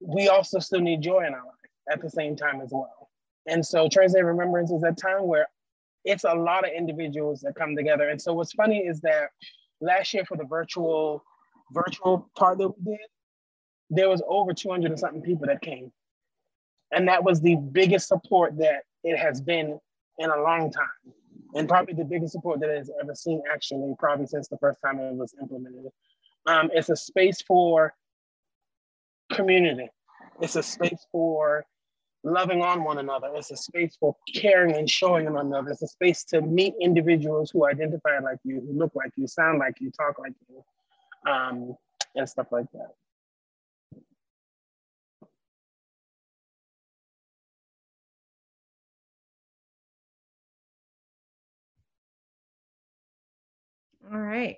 we 0.00 0.28
also 0.28 0.58
still 0.58 0.80
need 0.80 1.02
joy 1.02 1.24
in 1.26 1.34
our 1.34 1.44
life 1.44 1.54
at 1.92 2.02
the 2.02 2.10
same 2.10 2.36
time 2.36 2.60
as 2.60 2.70
well. 2.72 3.10
And 3.46 3.64
so 3.64 3.88
Trans 3.88 4.14
Day 4.14 4.22
Remembrance 4.22 4.70
is 4.70 4.82
a 4.82 4.92
time 4.92 5.26
where 5.26 5.46
it's 6.04 6.24
a 6.24 6.34
lot 6.34 6.64
of 6.64 6.70
individuals 6.76 7.40
that 7.40 7.54
come 7.54 7.76
together. 7.76 8.08
And 8.08 8.20
so 8.20 8.32
what's 8.32 8.52
funny 8.52 8.78
is 8.78 9.00
that 9.02 9.28
last 9.80 10.12
year 10.14 10.24
for 10.24 10.36
the 10.36 10.44
virtual 10.44 11.24
virtual 11.72 12.28
part 12.36 12.58
that 12.58 12.68
we 12.68 12.92
did, 12.92 13.06
there 13.90 14.08
was 14.08 14.22
over 14.28 14.52
200 14.52 14.90
and 14.90 15.00
something 15.00 15.22
people 15.22 15.46
that 15.46 15.60
came. 15.60 15.92
And 16.92 17.08
that 17.08 17.24
was 17.24 17.40
the 17.40 17.56
biggest 17.56 18.08
support 18.08 18.56
that 18.58 18.82
it 19.04 19.16
has 19.16 19.40
been 19.40 19.78
in 20.18 20.30
a 20.30 20.42
long 20.42 20.72
time. 20.72 21.14
And 21.54 21.68
probably 21.68 21.94
the 21.94 22.04
biggest 22.04 22.32
support 22.32 22.60
that 22.60 22.70
it 22.70 22.78
has 22.78 22.90
ever 23.00 23.14
seen 23.14 23.42
actually, 23.52 23.94
probably 23.98 24.26
since 24.26 24.48
the 24.48 24.58
first 24.58 24.80
time 24.84 24.98
it 25.00 25.14
was 25.14 25.34
implemented. 25.40 25.86
Um, 26.46 26.70
it's 26.72 26.88
a 26.88 26.96
space 26.96 27.42
for 27.42 27.94
community. 29.32 29.88
It's 30.40 30.56
a 30.56 30.62
space 30.62 31.06
for 31.10 31.64
loving 32.22 32.62
on 32.62 32.84
one 32.84 32.98
another. 32.98 33.28
It's 33.34 33.50
a 33.50 33.56
space 33.56 33.96
for 33.98 34.16
caring 34.34 34.76
and 34.76 34.88
showing 34.88 35.32
one 35.32 35.46
another. 35.46 35.70
It's 35.70 35.82
a 35.82 35.88
space 35.88 36.24
to 36.24 36.40
meet 36.40 36.74
individuals 36.80 37.50
who 37.50 37.66
identify 37.66 38.18
like 38.18 38.38
you, 38.44 38.60
who 38.60 38.78
look 38.78 38.94
like 38.94 39.12
you, 39.16 39.26
sound 39.26 39.58
like 39.58 39.80
you, 39.80 39.90
talk 39.90 40.18
like 40.18 40.34
you, 40.48 40.62
um, 41.26 41.74
and 42.14 42.28
stuff 42.28 42.48
like 42.50 42.66
that. 42.72 42.94
All 54.12 54.18
right. 54.18 54.56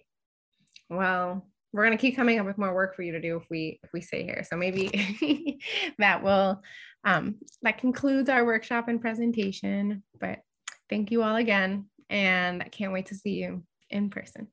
Well, 0.89 1.47
we're 1.73 1.85
to 1.91 1.97
keep 1.97 2.17
coming 2.17 2.39
up 2.39 2.47
with 2.47 2.59
more 2.59 2.75
work 2.75 2.95
for 2.95 3.03
you 3.03 3.13
to 3.13 3.21
do 3.21 3.37
if 3.37 3.45
we 3.51 3.81
if 3.83 3.93
we 3.93 4.01
stay 4.01 4.23
here. 4.23 4.45
So 4.49 4.57
maybe 4.57 5.59
that 5.99 6.23
will 6.23 6.63
um, 7.05 7.37
that 7.63 7.79
concludes 7.79 8.29
our 8.29 8.45
workshop 8.45 8.89
and 8.89 9.01
presentation. 9.01 10.03
But 10.21 10.41
thank 10.89 11.11
you 11.11 11.23
all 11.23 11.37
again, 11.37 11.87
and 12.11 12.63
I 12.63 12.69
can't 12.69 12.93
wait 12.93 13.07
to 13.07 13.15
see 13.15 13.33
you 13.33 13.65
in 13.91 14.11
person. 14.11 14.49